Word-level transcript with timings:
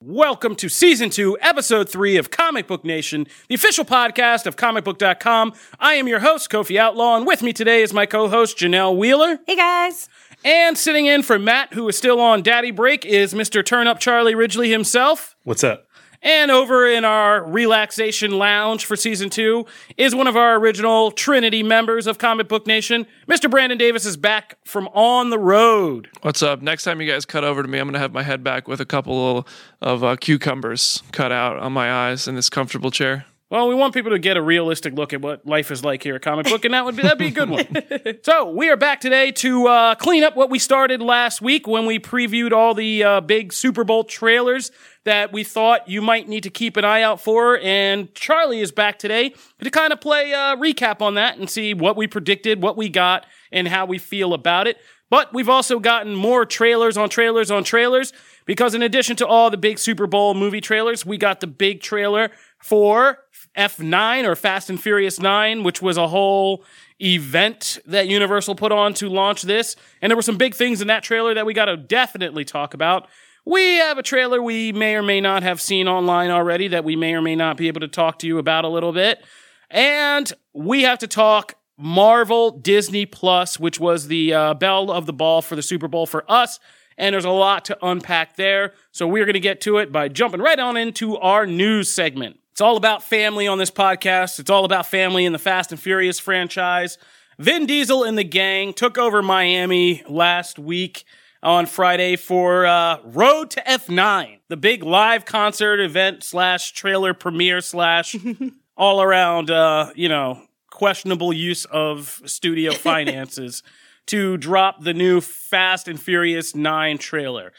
Welcome 0.00 0.56
to 0.56 0.68
season 0.68 1.10
two, 1.10 1.38
episode 1.40 1.88
three 1.88 2.16
of 2.16 2.30
Comic 2.30 2.66
Book 2.66 2.84
Nation, 2.84 3.28
the 3.48 3.54
official 3.54 3.84
podcast 3.84 4.46
of 4.46 4.56
comicbook.com. 4.56 5.52
I 5.78 5.94
am 5.94 6.08
your 6.08 6.18
host, 6.18 6.50
Kofi 6.50 6.76
Outlaw, 6.76 7.16
and 7.16 7.26
with 7.26 7.42
me 7.42 7.52
today 7.52 7.82
is 7.82 7.92
my 7.92 8.04
co 8.04 8.28
host, 8.28 8.58
Janelle 8.58 8.96
Wheeler. 8.96 9.38
Hey 9.46 9.54
guys. 9.54 10.08
And 10.44 10.76
sitting 10.76 11.06
in 11.06 11.22
for 11.22 11.38
Matt, 11.38 11.74
who 11.74 11.88
is 11.88 11.96
still 11.96 12.20
on 12.20 12.42
daddy 12.42 12.72
break, 12.72 13.06
is 13.06 13.32
Mr. 13.32 13.64
Turn 13.64 13.86
Up 13.86 14.00
Charlie 14.00 14.34
Ridgely 14.34 14.70
himself. 14.70 15.36
What's 15.44 15.62
up? 15.62 15.86
And 16.22 16.52
over 16.52 16.86
in 16.86 17.04
our 17.04 17.42
relaxation 17.42 18.30
lounge 18.38 18.84
for 18.84 18.94
season 18.94 19.28
two 19.28 19.66
is 19.96 20.14
one 20.14 20.28
of 20.28 20.36
our 20.36 20.56
original 20.56 21.10
Trinity 21.10 21.64
members 21.64 22.06
of 22.06 22.18
Comic 22.18 22.48
Book 22.48 22.66
Nation. 22.66 23.06
Mr. 23.26 23.50
Brandon 23.50 23.76
Davis 23.76 24.06
is 24.06 24.16
back 24.16 24.56
from 24.64 24.86
on 24.88 25.30
the 25.30 25.38
road. 25.38 26.08
What's 26.20 26.42
up? 26.42 26.62
Next 26.62 26.84
time 26.84 27.00
you 27.00 27.10
guys 27.10 27.24
cut 27.24 27.42
over 27.42 27.62
to 27.62 27.68
me, 27.68 27.78
I'm 27.78 27.86
going 27.86 27.94
to 27.94 27.98
have 27.98 28.12
my 28.12 28.22
head 28.22 28.44
back 28.44 28.68
with 28.68 28.80
a 28.80 28.86
couple 28.86 29.46
of 29.80 30.04
uh, 30.04 30.16
cucumbers 30.16 31.02
cut 31.10 31.32
out 31.32 31.58
on 31.58 31.72
my 31.72 31.92
eyes 31.92 32.28
in 32.28 32.36
this 32.36 32.48
comfortable 32.48 32.92
chair. 32.92 33.26
Well, 33.52 33.68
we 33.68 33.74
want 33.74 33.92
people 33.92 34.12
to 34.12 34.18
get 34.18 34.38
a 34.38 34.42
realistic 34.42 34.94
look 34.94 35.12
at 35.12 35.20
what 35.20 35.44
life 35.46 35.70
is 35.70 35.84
like 35.84 36.02
here 36.02 36.14
at 36.14 36.22
Comic 36.22 36.46
Book, 36.46 36.64
and 36.64 36.72
that 36.72 36.86
would 36.86 36.96
be 36.96 37.02
that'd 37.02 37.18
be 37.18 37.26
a 37.26 37.30
good 37.30 37.50
one. 37.50 37.66
so 38.22 38.50
we 38.50 38.70
are 38.70 38.78
back 38.78 38.98
today 39.02 39.30
to 39.30 39.66
uh, 39.66 39.94
clean 39.94 40.24
up 40.24 40.34
what 40.34 40.48
we 40.48 40.58
started 40.58 41.02
last 41.02 41.42
week 41.42 41.66
when 41.66 41.84
we 41.84 41.98
previewed 41.98 42.52
all 42.52 42.72
the 42.72 43.04
uh, 43.04 43.20
big 43.20 43.52
Super 43.52 43.84
Bowl 43.84 44.04
trailers 44.04 44.70
that 45.04 45.34
we 45.34 45.44
thought 45.44 45.86
you 45.86 46.00
might 46.00 46.30
need 46.30 46.44
to 46.44 46.48
keep 46.48 46.78
an 46.78 46.86
eye 46.86 47.02
out 47.02 47.20
for. 47.20 47.58
And 47.58 48.14
Charlie 48.14 48.60
is 48.60 48.72
back 48.72 48.98
today 48.98 49.34
to 49.62 49.70
kind 49.70 49.92
of 49.92 50.00
play 50.00 50.32
a 50.32 50.56
recap 50.56 51.02
on 51.02 51.16
that 51.16 51.36
and 51.36 51.50
see 51.50 51.74
what 51.74 51.94
we 51.94 52.06
predicted, 52.06 52.62
what 52.62 52.78
we 52.78 52.88
got, 52.88 53.26
and 53.52 53.68
how 53.68 53.84
we 53.84 53.98
feel 53.98 54.32
about 54.32 54.66
it. 54.66 54.78
But 55.10 55.34
we've 55.34 55.50
also 55.50 55.78
gotten 55.78 56.14
more 56.14 56.46
trailers 56.46 56.96
on 56.96 57.10
trailers 57.10 57.50
on 57.50 57.64
trailers 57.64 58.14
because 58.46 58.74
in 58.74 58.80
addition 58.80 59.14
to 59.16 59.26
all 59.26 59.50
the 59.50 59.58
big 59.58 59.78
Super 59.78 60.06
Bowl 60.06 60.32
movie 60.32 60.62
trailers, 60.62 61.04
we 61.04 61.18
got 61.18 61.40
the 61.40 61.46
big 61.46 61.82
trailer 61.82 62.30
for 62.58 63.18
F9 63.56 64.24
or 64.24 64.34
Fast 64.34 64.70
and 64.70 64.80
Furious 64.80 65.20
9, 65.20 65.62
which 65.62 65.82
was 65.82 65.96
a 65.96 66.08
whole 66.08 66.64
event 67.00 67.78
that 67.86 68.08
Universal 68.08 68.54
put 68.54 68.72
on 68.72 68.94
to 68.94 69.08
launch 69.08 69.42
this. 69.42 69.76
And 70.00 70.10
there 70.10 70.16
were 70.16 70.22
some 70.22 70.38
big 70.38 70.54
things 70.54 70.80
in 70.80 70.88
that 70.88 71.02
trailer 71.02 71.34
that 71.34 71.46
we 71.46 71.54
got 71.54 71.66
to 71.66 71.76
definitely 71.76 72.44
talk 72.44 72.74
about. 72.74 73.08
We 73.44 73.78
have 73.78 73.98
a 73.98 74.02
trailer 74.02 74.40
we 74.40 74.72
may 74.72 74.94
or 74.94 75.02
may 75.02 75.20
not 75.20 75.42
have 75.42 75.60
seen 75.60 75.88
online 75.88 76.30
already 76.30 76.68
that 76.68 76.84
we 76.84 76.94
may 76.94 77.14
or 77.14 77.22
may 77.22 77.34
not 77.34 77.56
be 77.56 77.68
able 77.68 77.80
to 77.80 77.88
talk 77.88 78.18
to 78.20 78.26
you 78.26 78.38
about 78.38 78.64
a 78.64 78.68
little 78.68 78.92
bit. 78.92 79.24
And 79.68 80.32
we 80.52 80.82
have 80.82 80.98
to 81.00 81.08
talk 81.08 81.56
Marvel 81.76 82.52
Disney 82.52 83.04
Plus, 83.04 83.58
which 83.58 83.80
was 83.80 84.06
the 84.06 84.32
uh, 84.32 84.54
bell 84.54 84.90
of 84.90 85.06
the 85.06 85.12
ball 85.12 85.42
for 85.42 85.56
the 85.56 85.62
Super 85.62 85.88
Bowl 85.88 86.06
for 86.06 86.24
us. 86.30 86.60
And 86.96 87.14
there's 87.14 87.24
a 87.24 87.30
lot 87.30 87.64
to 87.64 87.78
unpack 87.82 88.36
there. 88.36 88.74
So 88.92 89.08
we're 89.08 89.24
going 89.24 89.34
to 89.34 89.40
get 89.40 89.60
to 89.62 89.78
it 89.78 89.90
by 89.90 90.08
jumping 90.08 90.40
right 90.40 90.58
on 90.58 90.76
into 90.76 91.16
our 91.16 91.46
news 91.46 91.90
segment. 91.90 92.38
It's 92.62 92.68
all 92.68 92.76
about 92.76 93.02
family 93.02 93.48
on 93.48 93.58
this 93.58 93.72
podcast. 93.72 94.38
It's 94.38 94.48
all 94.48 94.64
about 94.64 94.86
family 94.86 95.24
in 95.24 95.32
the 95.32 95.38
Fast 95.40 95.72
and 95.72 95.80
Furious 95.80 96.20
franchise. 96.20 96.96
Vin 97.36 97.66
Diesel 97.66 98.04
and 98.04 98.16
the 98.16 98.22
gang 98.22 98.72
took 98.72 98.96
over 98.96 99.20
Miami 99.20 100.04
last 100.08 100.60
week 100.60 101.02
on 101.42 101.66
Friday 101.66 102.14
for 102.14 102.64
uh, 102.64 102.98
Road 103.02 103.50
to 103.50 103.60
F9, 103.62 104.38
the 104.46 104.56
big 104.56 104.84
live 104.84 105.24
concert 105.24 105.80
event 105.80 106.22
slash 106.22 106.70
trailer 106.70 107.12
premiere 107.14 107.60
slash 107.60 108.14
all 108.76 109.02
around, 109.02 109.50
uh, 109.50 109.90
you 109.96 110.08
know, 110.08 110.40
questionable 110.70 111.32
use 111.32 111.64
of 111.64 112.22
studio 112.26 112.70
finances 112.74 113.64
to 114.06 114.36
drop 114.36 114.84
the 114.84 114.94
new 114.94 115.20
Fast 115.20 115.88
and 115.88 116.00
Furious 116.00 116.54
9 116.54 116.98
trailer. 116.98 117.52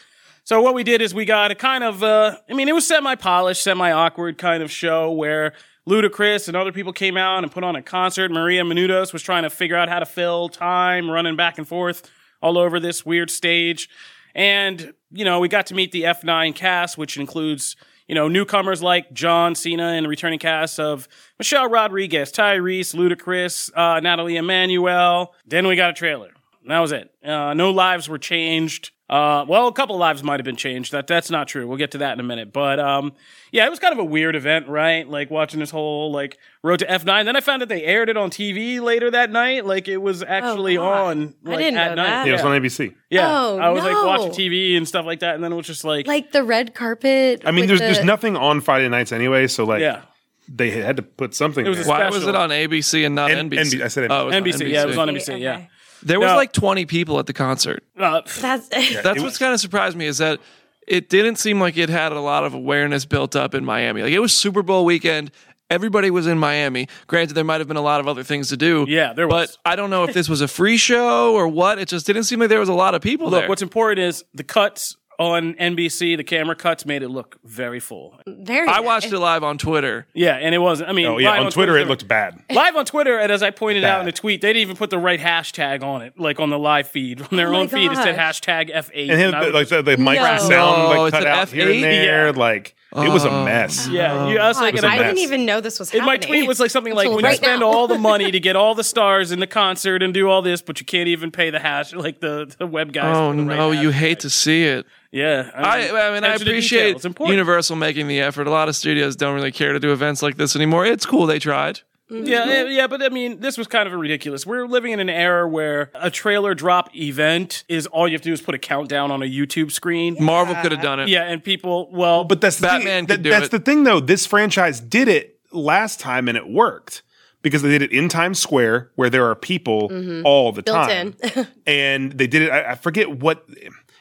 So 0.46 0.62
what 0.62 0.74
we 0.74 0.84
did 0.84 1.02
is 1.02 1.14
we 1.14 1.24
got 1.24 1.52
a 1.52 1.56
kind 1.56 1.86
of, 1.86 2.04
uh, 2.04 2.38
I 2.50 2.54
mean, 2.54 2.68
it 2.68 2.76
was 2.76 2.86
semi-polished, 2.86 3.64
semi-awkward 3.64 4.38
kind 4.38 4.62
of 4.62 4.70
show 4.70 5.10
where 5.10 5.54
Ludacris 5.88 6.50
and 6.50 6.58
other 6.58 6.74
people 6.74 6.92
came 6.92 7.16
out 7.16 7.44
and 7.44 7.52
put 7.52 7.64
on 7.64 7.78
a 7.78 7.82
concert. 7.82 8.30
Maria 8.30 8.64
Menounos 8.64 9.14
was 9.14 9.22
trying 9.22 9.44
to 9.44 9.50
figure 9.50 9.78
out 9.78 9.88
how 9.88 10.00
to 10.00 10.06
fill 10.06 10.50
time, 10.50 11.10
running 11.10 11.38
back 11.38 11.58
and 11.58 11.66
forth 11.66 12.10
all 12.42 12.58
over 12.58 12.78
this 12.78 13.06
weird 13.06 13.32
stage. 13.32 13.90
And, 14.36 14.94
you 15.12 15.24
know, 15.24 15.40
we 15.40 15.48
got 15.48 15.68
to 15.68 15.76
meet 15.76 15.94
the 15.94 16.04
F9 16.04 16.54
cast, 16.54 16.98
which 16.98 17.16
includes, 17.16 17.78
you 18.10 18.16
know, 18.16 18.28
newcomers 18.28 18.84
like 18.84 19.14
John 19.14 19.56
Cena 19.56 19.90
and 19.90 20.10
returning 20.10 20.40
cast 20.40 20.78
of 20.78 21.08
Michelle 21.40 21.70
Rodriguez, 21.70 22.34
Tyrese, 22.34 22.94
Ludacris, 22.94 23.72
uh, 23.78 24.02
Nathalie 24.02 24.36
Emmanuel. 24.36 25.34
Then 25.46 25.68
we 25.68 25.78
got 25.78 25.92
a 25.92 25.94
trailer. 25.94 26.32
That 26.68 26.80
was 26.80 26.92
it. 26.92 27.12
Uh, 27.24 27.54
no 27.54 27.72
lives 27.72 28.08
were 28.08 28.18
changed. 28.18 28.92
Uh, 29.10 29.46
well, 29.48 29.68
a 29.68 29.74
couple 29.74 29.98
lives 29.98 30.24
might 30.24 30.40
have 30.40 30.46
been 30.46 30.56
changed. 30.56 30.92
That 30.94 31.06
that's 31.08 31.30
not 31.30 31.48
true. 31.48 31.68
We'll 31.68 31.78
get 31.78 31.92
to 31.92 31.98
that 32.00 32.14
in 32.14 32.20
a 32.20 32.24
minute. 32.24 32.52
But 32.54 32.80
um, 32.80 33.12
yeah, 33.52 33.66
it 33.68 33.70
was 33.70 33.78
kind 33.80 33.92
of 33.92 34.00
a 34.00 34.04
weird 34.04 34.36
event, 34.36 34.68
right? 34.70 35.08
Like 35.08 35.30
watching 35.30 35.60
this 35.60 35.70
whole 35.70 36.12
like 36.12 36.38
Road 36.64 36.80
to 36.80 36.86
F9. 36.88 37.26
Then 37.26 37.36
I 37.36 37.42
found 37.42 37.62
that 37.62 37.70
they 37.70 37.84
aired 37.84 38.10
it 38.10 38.16
on 38.18 38.32
TV 38.32 38.80
later 38.82 39.12
that 39.12 39.30
night. 39.30 39.66
Like 39.66 39.88
it 39.88 39.98
was 39.98 40.24
actually 40.24 40.78
God. 40.78 41.18
on 41.18 41.36
I 41.46 41.56
didn't 41.58 41.78
at 41.78 41.90
know 41.90 41.96
night. 42.02 42.10
that. 42.10 42.26
Yeah, 42.28 42.30
it 42.30 42.36
was 42.38 42.42
on 42.44 42.60
ABC. 42.62 42.96
yeah. 43.10 43.30
Oh, 43.30 43.58
I 43.60 43.70
was 43.70 43.84
like 43.84 43.94
watching 44.04 44.32
TV 44.32 44.78
and 44.78 44.88
stuff 44.88 45.06
like 45.06 45.20
that, 45.20 45.36
and 45.36 45.44
then 45.44 45.52
it 45.52 45.56
was 45.58 45.68
just 45.68 45.84
like, 45.84 46.08
Like 46.08 46.32
the 46.32 46.44
red 46.44 46.74
carpet. 46.74 47.44
I 47.46 47.52
mean, 47.52 47.68
there's 47.68 47.80
the- 47.82 47.86
there's 47.88 48.04
nothing 48.06 48.36
on 48.38 48.62
Friday 48.62 48.88
nights 48.90 49.12
anyway, 49.12 49.48
so 49.48 49.66
like 49.66 49.82
yeah, 49.82 50.04
they 50.48 50.72
had 50.72 50.96
to 50.96 51.04
put 51.04 51.36
something. 51.36 51.64
It 51.66 51.70
was 51.70 51.80
there. 51.80 51.88
Why 51.88 52.10
was 52.10 52.26
it 52.26 52.36
on 52.36 52.50
ABC 52.50 53.06
and 53.06 53.16
not 53.16 53.30
N- 53.32 53.50
NBC? 53.50 53.80
NB 53.80 53.84
I 53.84 53.88
said 53.90 54.10
Oh, 54.12 54.24
it 54.24 54.26
was 54.28 54.36
on 54.36 54.44
NBC. 54.44 54.70
Yeah, 54.72 54.84
it 54.84 54.88
was 54.88 54.98
on 54.98 55.10
Okay, 55.10 55.18
NBC. 55.20 55.40
Yeah. 55.42 55.66
Okay. 56.04 56.08
There 56.08 56.20
was 56.20 56.30
No. 56.32 56.36
like 56.36 56.52
20 56.54 56.86
people 56.86 57.20
at 57.20 57.26
the 57.26 57.34
concert. 57.34 57.84
Uh, 57.98 58.22
That's 58.40 58.68
That's 59.04 59.22
what's 59.22 59.38
kind 59.38 59.54
of 59.54 59.60
surprised 59.60 59.98
me 59.98 60.06
is 60.06 60.18
that 60.20 60.40
it 60.88 61.10
didn't 61.10 61.38
seem 61.38 61.60
like 61.60 61.78
it 61.78 61.90
had 61.90 62.12
a 62.12 62.20
lot 62.20 62.44
of 62.44 62.54
awareness 62.54 63.06
built 63.06 63.36
up 63.36 63.56
in 63.56 63.64
Miami. 63.66 64.02
Like 64.04 64.12
it 64.14 64.20
was 64.20 64.36
Super 64.38 64.62
Bowl 64.64 64.86
weekend. 64.86 65.32
Everybody 65.70 66.12
was 66.12 66.28
in 66.28 66.38
Miami. 66.38 66.88
Granted, 67.08 67.34
there 67.34 67.44
might 67.46 67.60
have 67.62 67.68
been 67.68 67.78
a 67.78 67.82
lot 67.82 68.00
of 68.00 68.08
other 68.08 68.22
things 68.24 68.50
to 68.50 68.58
do. 68.58 68.86
Yeah, 68.88 69.14
there 69.14 69.28
was. 69.28 69.58
But 69.64 69.72
I 69.72 69.76
don't 69.76 69.90
know 69.90 70.04
if 70.04 70.14
this 70.14 70.30
was 70.30 70.42
a 70.42 70.48
free 70.48 70.78
show 70.78 71.34
or 71.34 71.48
what. 71.48 71.80
It 71.80 71.88
just 71.88 72.06
didn't 72.06 72.26
seem 72.26 72.40
like 72.40 72.50
there 72.50 72.60
was 72.60 72.70
a 72.70 72.74
lot 72.74 72.94
of 72.96 73.02
people 73.02 73.30
look, 73.30 73.42
there. 73.42 73.50
what's 73.50 73.62
important 73.64 74.00
is 74.00 74.24
the 74.36 74.44
cuts 74.44 74.98
on 75.24 75.54
NBC. 75.56 76.18
The 76.18 76.24
camera 76.24 76.56
cuts 76.56 76.86
made 76.86 77.04
it 77.04 77.10
look 77.10 77.38
very 77.44 77.80
full. 77.80 78.20
very. 78.28 78.68
I 78.68 78.80
watched 78.82 79.12
it 79.12 79.18
live 79.20 79.44
on 79.44 79.58
Twitter. 79.58 80.08
Yeah, 80.14 80.36
and 80.36 80.54
it 80.54 80.60
wasn't. 80.60 80.90
I 80.90 80.94
mean, 80.94 81.06
oh 81.08 81.18
yeah, 81.18 81.32
live 81.32 81.46
on 81.46 81.52
Twitter 81.52 81.78
it 81.78 81.88
looked 81.88 82.08
bad. 82.08 82.40
Live 82.54 82.76
on 82.76 82.86
Twitter, 82.86 83.18
and 83.18 83.32
as 83.32 83.42
I 83.44 83.50
pointed 83.52 83.84
out 83.84 84.00
in 84.02 84.06
Bad. 84.06 84.14
the 84.14 84.18
tweet, 84.18 84.42
they 84.42 84.50
didn't 84.50 84.62
even 84.62 84.76
put 84.76 84.90
the 84.90 84.98
right 85.00 85.20
hashtag 85.20 85.84
on 85.84 86.02
it, 86.02 86.20
like 86.20 86.40
on 86.40 86.50
the 86.50 86.60
live 86.60 86.88
feed. 86.88 87.22
On 87.22 87.28
their 87.38 87.48
Oh 87.50 87.52
my 87.54 87.60
own 87.60 87.68
feed, 87.68 87.92
it 87.92 87.96
said 87.98 88.16
hashtag 88.18 88.74
F8. 88.74 89.10
And 89.10 89.20
him, 89.20 89.32
was- 89.40 89.54
like 89.54 89.68
the, 89.70 89.82
the 89.82 89.98
mic 89.98 90.20
No. 90.20 90.38
sound 90.38 90.84
like 90.84 90.98
oh, 91.00 91.06
it's 91.06 91.14
cut 91.14 91.24
an 91.24 91.28
out 91.30 91.50
here 91.50 91.70
and 91.72 91.84
there. 91.84 92.26
Yeah. 92.28 92.32
Like 92.36 92.76
it 92.96 93.10
was 93.10 93.26
a 93.26 93.30
Oh. 93.30 93.44
mess. 93.46 93.88
yeah, 93.88 94.28
you, 94.28 94.38
I 94.40 94.48
was 94.48 94.58
like, 94.60 94.76
God, 94.76 94.84
I 94.86 94.96
I, 94.96 94.98
mess. 95.00 95.08
didn't 95.08 95.20
even 95.20 95.46
know 95.46 95.60
this 95.62 95.80
was 95.80 95.94
in 95.94 96.06
my 96.06 96.18
tweet 96.18 96.48
was 96.48 96.60
like 96.60 96.72
something 96.72 96.94
like, 96.94 97.06
Until 97.06 97.16
when 97.18 97.26
you 97.26 97.30
right 97.30 97.38
spend 97.38 97.62
now. 97.62 97.68
all 97.68 97.88
the 97.88 97.98
money 97.98 98.30
to 98.32 98.40
get 98.40 98.56
all 98.56 98.76
the 98.76 98.84
stars 98.94 99.32
in 99.32 99.40
the 99.40 99.48
concert 99.48 100.04
and 100.04 100.14
do 100.14 100.30
all 100.30 100.42
this, 100.42 100.62
but 100.62 100.80
you 100.80 100.86
can't 100.86 101.08
even 101.08 101.32
pay 101.32 101.50
the 101.50 101.60
hash, 101.60 101.94
like 101.94 102.20
the, 102.20 102.54
the 102.60 102.68
web 102.68 102.94
guys. 102.94 103.16
Oh 103.18 103.32
for 103.32 103.38
the 103.38 103.44
right 103.46 103.58
no, 103.58 103.72
you 103.72 103.90
hashtag. 103.90 103.94
hate 103.94 104.20
to 104.22 104.30
see 104.30 104.64
it. 104.66 104.86
Yeah, 105.12 105.50
um, 105.54 105.64
I, 105.66 105.70
I 105.70 105.82
mean, 105.82 105.94
I 105.94 106.08
attention 106.08 106.22
to 106.24 106.38
detail, 106.38 106.52
appreciate 106.54 106.96
it's 106.96 107.06
important. 107.06 107.34
Universal 107.34 107.76
making 107.76 108.08
the 108.08 108.20
effort. 108.20 108.48
A 108.48 108.52
lot 108.52 108.68
of 108.70 108.76
studios 108.76 109.16
don't 109.16 109.36
really 109.36 109.52
care 109.52 109.74
to 109.74 109.80
do 109.80 109.92
events 109.94 110.22
like 110.24 110.38
this 110.38 110.56
anymore. 110.56 110.86
It's 110.86 111.06
cool 111.06 111.26
they 111.28 111.40
tried. 111.40 111.82
Mm-hmm. 112.12 112.26
Yeah, 112.26 112.46
yeah, 112.46 112.64
yeah, 112.66 112.88
but 112.88 113.02
I 113.02 113.10
mean, 113.10 113.40
this 113.40 113.58
was 113.58 113.66
kind 113.68 113.88
of 113.88 113.94
ridiculous. 113.94 114.46
We're 114.46 114.68
living 114.68 114.92
in 114.92 115.00
an 115.00 115.10
era 115.10 115.48
where 115.48 115.90
a 115.96 116.12
trailer 116.12 116.54
drop 116.54 116.94
event 116.96 117.64
is 117.70 117.88
all 117.88 118.08
you 118.08 118.14
have 118.14 118.22
to 118.22 118.30
do 118.30 118.34
is 118.34 118.42
put 118.42 118.54
a 118.54 118.60
countdown 118.60 119.10
on 119.10 119.24
a 119.24 119.26
YouTube 119.26 119.72
screen. 119.72 120.18
Marvel 120.20 120.54
could 120.56 120.74
have 120.74 120.82
done 120.82 121.00
it. 121.00 121.08
Yeah, 121.08 121.24
and 121.24 121.44
people, 121.44 121.90
well, 121.92 122.26
But 122.26 122.42
that's 122.42 122.58
the 122.58 122.68
Batman 122.68 123.06
thing. 123.06 123.18
could 123.18 123.24
do 123.24 123.30
that's 123.30 123.46
it. 123.48 123.52
the 123.52 123.60
thing, 123.60 123.84
though. 123.84 124.02
This 124.02 124.26
franchise 124.26 124.82
did 124.82 125.08
it 125.08 125.40
last 125.52 126.02
time, 126.02 126.28
and 126.28 126.38
it 126.38 126.50
worked 126.50 127.04
because 127.42 127.62
they 127.62 127.70
did 127.70 127.82
it 127.82 127.92
in 127.92 128.10
Times 128.10 128.40
Square, 128.40 128.92
where 128.96 129.10
there 129.10 129.26
are 129.26 129.36
people 129.36 129.90
mm-hmm. 129.90 130.26
all 130.26 130.52
the 130.52 130.62
Built 130.62 130.76
time, 130.76 131.16
in. 131.36 131.48
and 131.66 132.12
they 132.12 132.28
did 132.28 132.44
it. 132.44 132.52
I, 132.52 132.72
I 132.72 132.76
forget 132.76 133.20
what 133.20 133.48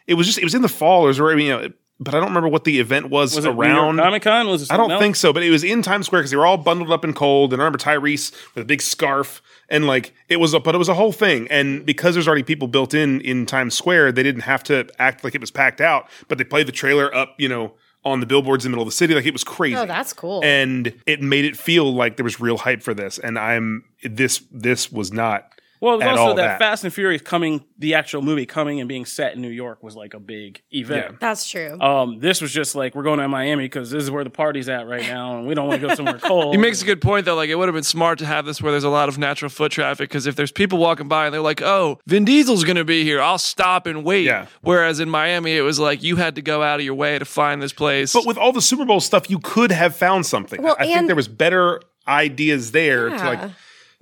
it 0.09 0.15
was. 0.15 0.27
Just 0.27 0.39
it 0.39 0.45
was 0.45 0.55
in 0.55 0.63
the 0.63 0.69
fall, 0.69 1.03
or 1.03 1.05
it 1.05 1.09
was, 1.09 1.21
or, 1.21 1.31
I 1.31 1.35
mean, 1.37 1.47
you 1.47 1.53
know, 1.53 1.73
but 2.01 2.15
I 2.15 2.19
don't 2.19 2.29
remember 2.29 2.49
what 2.49 2.65
the 2.65 2.81
event 2.81 3.11
was, 3.11 3.37
Was 3.37 3.45
it 3.45 3.49
around. 3.49 3.99
Comic 3.99 4.23
Con? 4.23 4.49
Was 4.49 4.63
it 4.63 4.73
I 4.73 4.77
don't 4.77 4.91
something 4.91 4.99
think 5.05 5.17
so, 5.17 5.33
but 5.33 5.43
it 5.43 5.51
was 5.51 5.63
in 5.63 5.83
Times 5.83 6.07
Square 6.07 6.23
because 6.23 6.31
they 6.31 6.37
were 6.37 6.47
all 6.47 6.57
bundled 6.57 6.91
up 6.91 7.05
in 7.05 7.13
cold. 7.13 7.53
And 7.53 7.63
I 7.63 7.65
remember 7.65 7.79
Tyrese 7.79 8.33
with 8.55 8.63
a 8.63 8.67
big 8.67 8.83
scarf, 8.83 9.41
and 9.69 9.87
like 9.87 10.15
it 10.29 10.39
was 10.39 10.55
a, 10.55 10.61
but 10.61 10.75
it 10.75 10.79
was 10.79 10.89
a 10.89 10.95
whole 10.95 11.13
thing. 11.13 11.47
And 11.49 11.87
because 11.87 12.15
there's 12.15 12.27
already 12.27 12.43
people 12.43 12.69
built 12.69 12.95
in 12.95 13.21
in 13.21 13.47
Times 13.47 13.75
Square, 13.75 14.13
they 14.13 14.23
didn't 14.23 14.43
have 14.43 14.63
to 14.65 14.89
act 14.99 15.25
like 15.25 15.35
it 15.35 15.41
was 15.41 15.51
packed 15.51 15.81
out. 15.81 16.09
But 16.29 16.39
they 16.39 16.45
played 16.45 16.67
the 16.67 16.73
trailer 16.73 17.15
up, 17.15 17.35
you 17.39 17.49
know, 17.49 17.75
on 18.05 18.21
the 18.21 18.27
billboards 18.27 18.65
in 18.65 18.71
the 18.71 18.77
middle 18.77 18.83
of 18.83 18.89
the 18.89 18.97
city, 18.97 19.15
like 19.15 19.27
it 19.27 19.33
was 19.33 19.45
crazy. 19.45 19.77
Oh, 19.77 19.87
that's 19.87 20.13
cool. 20.13 20.41
And 20.43 20.93
it 21.07 21.21
made 21.21 21.45
it 21.45 21.57
feel 21.57 21.93
like 21.95 22.17
there 22.17 22.25
was 22.25 22.41
real 22.41 22.59
hype 22.59 22.83
for 22.83 22.95
this. 22.95 23.19
And 23.19 23.39
I'm 23.39 23.85
this 24.03 24.43
this 24.51 24.91
was 24.91 25.13
not. 25.13 25.49
Well, 25.83 25.95
it 25.95 26.07
was 26.07 26.17
also 26.17 26.37
that, 26.37 26.43
that. 26.43 26.59
Fast 26.61 26.85
and 26.85 26.95
Furious 26.95 27.23
coming, 27.23 27.65
the 27.77 27.95
actual 27.95 28.23
movie 28.23 28.47
coming 28.47 28.79
and 28.79 28.89
being 28.89 29.05
set 29.05 29.35
in 29.35 29.43
New 29.43 29.49
York 29.49 29.83
was 29.83 29.97
like 29.97 30.15
a 30.15 30.21
big 30.21 30.63
event. 30.71 31.19
That's 31.19 31.51
true. 31.51 31.77
Um, 31.81 32.21
this 32.21 32.41
was 32.41 32.53
just 32.53 32.77
like 32.77 32.95
we're 32.95 33.03
going 33.03 33.19
to 33.19 33.27
Miami 33.27 33.65
because 33.65 33.91
this 33.91 34.05
is 34.05 34.09
where 34.09 34.23
the 34.23 34.31
party's 34.31 34.69
at 34.69 34.87
right 34.87 35.03
now, 35.03 35.37
and 35.37 35.47
we 35.49 35.55
don't 35.55 35.67
want 35.67 35.81
to 35.81 35.89
go 35.89 35.93
somewhere 35.93 36.19
cold. 36.23 36.55
He 36.55 36.61
makes 36.61 36.83
a 36.83 36.85
good 36.85 37.03
point 37.03 37.27
though. 37.27 37.35
Like 37.35 37.51
it 37.51 37.57
would 37.57 37.67
have 37.67 37.75
been 37.75 37.83
smart 37.83 38.21
to 38.21 38.27
have 38.27 38.47
this 38.47 38.63
where 38.63 38.71
there's 38.71 38.85
a 38.85 38.91
lot 38.91 39.09
of 39.09 39.19
natural 39.19 39.49
foot 39.49 39.73
traffic 39.73 40.09
because 40.09 40.29
if 40.29 40.37
there's 40.37 40.53
people 40.53 40.79
walking 40.79 41.09
by 41.09 41.27
and 41.27 41.35
they're 41.35 41.41
like, 41.41 41.61
"Oh, 41.61 41.99
Vin 42.07 42.25
Diesel's 42.25 42.63
going 42.63 42.77
to 42.77 42.85
be 42.85 43.03
here," 43.03 43.21
I'll 43.21 43.39
stop 43.39 43.89
and 43.89 44.05
wait. 44.05 44.25
Yeah. 44.25 44.47
Whereas 44.61 45.01
in 45.01 45.11
Miami, 45.11 45.57
it 45.57 45.63
was 45.63 45.81
like 45.81 46.05
you 46.05 46.15
had 46.15 46.37
to 46.37 46.43
go 46.43 46.63
out 46.63 46.79
of 46.79 46.87
your 46.87 46.95
way 46.95 47.19
to 47.19 47.25
find 47.25 47.61
this 47.61 47.73
place. 47.73 48.13
But 48.13 48.25
with 48.25 48.39
all 48.39 48.53
the 48.53 48.63
Super 48.63 48.85
Bowl 48.85 49.01
stuff, 49.01 49.29
you 49.29 49.41
could 49.41 49.73
have 49.73 49.97
found 49.97 50.27
something. 50.27 50.63
Well, 50.63 50.77
I 50.79 50.87
think 50.87 51.09
there 51.09 51.17
was 51.17 51.27
better 51.27 51.81
ideas 52.07 52.71
there 52.71 53.09
to 53.09 53.17
like. 53.17 53.51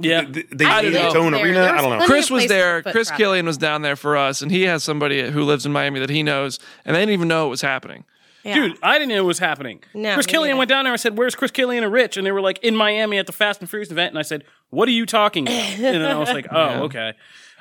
Yeah, 0.01 0.23
th- 0.25 0.47
They 0.51 0.65
I 0.65 0.83
made 0.83 0.93
don't 0.93 1.05
its 1.07 1.15
know. 1.15 1.21
own 1.21 1.33
There- 1.33 1.45
arena. 1.45 1.61
there 1.61 1.75
I 1.77 1.81
don't 1.81 1.99
know. 1.99 2.07
Chris 2.07 2.31
was 2.31 2.47
there. 2.47 2.83
Chris 2.83 3.09
traffic. 3.09 3.17
Killian 3.17 3.47
was 3.47 3.59
down 3.59 3.83
there 3.83 3.97
for 3.97 4.17
us, 4.17 4.43
and 4.43 4.51
he 4.51 4.63
has 4.63 4.83
somebody 4.85 5.31
who 5.31 5.43
lives 5.45 5.65
in 5.67 5.73
Miami 5.73 6.01
that 6.01 6.11
he 6.11 6.23
knows, 6.23 6.59
and 6.85 6.95
they 6.97 7.01
didn't 7.01 7.13
even 7.15 7.29
know 7.29 7.47
it 7.47 7.51
was 7.51 7.63
happening. 7.63 8.05
Yeah. 8.43 8.55
dude, 8.55 8.79
I 8.83 8.95
didn't 8.99 9.11
know 9.11 9.17
it 9.19 9.27
was 9.27 9.39
happening. 9.39 9.83
No, 9.93 10.15
Chris 10.15 10.25
Killian 10.25 10.53
neither. 10.53 10.59
went 10.61 10.69
down 10.71 10.85
there 10.85 10.95
and 10.95 11.01
said, 11.01 11.19
"Where's 11.19 11.35
Chris 11.35 11.51
Killian 11.51 11.85
and 11.85 11.93
Rich?" 11.93 12.17
And 12.17 12.27
they 12.27 12.33
were 12.33 12.41
like, 12.41 12.59
"In 12.63 12.75
Miami 12.75 13.19
at 13.19 13.27
the 13.27 13.33
Fast 13.35 13.61
and 13.61 13.69
Furious 13.69 13.91
event." 13.91 14.13
And 14.13 14.19
I 14.19 14.23
said, 14.23 14.45
"What 14.71 14.89
are 14.89 14.93
you 14.93 15.05
talking 15.05 15.47
about?" 15.47 15.55
and 15.57 15.83
then 16.03 16.03
I 16.07 16.17
was 16.19 16.31
like, 16.31 16.47
"Oh, 16.51 16.85
okay." 16.85 17.13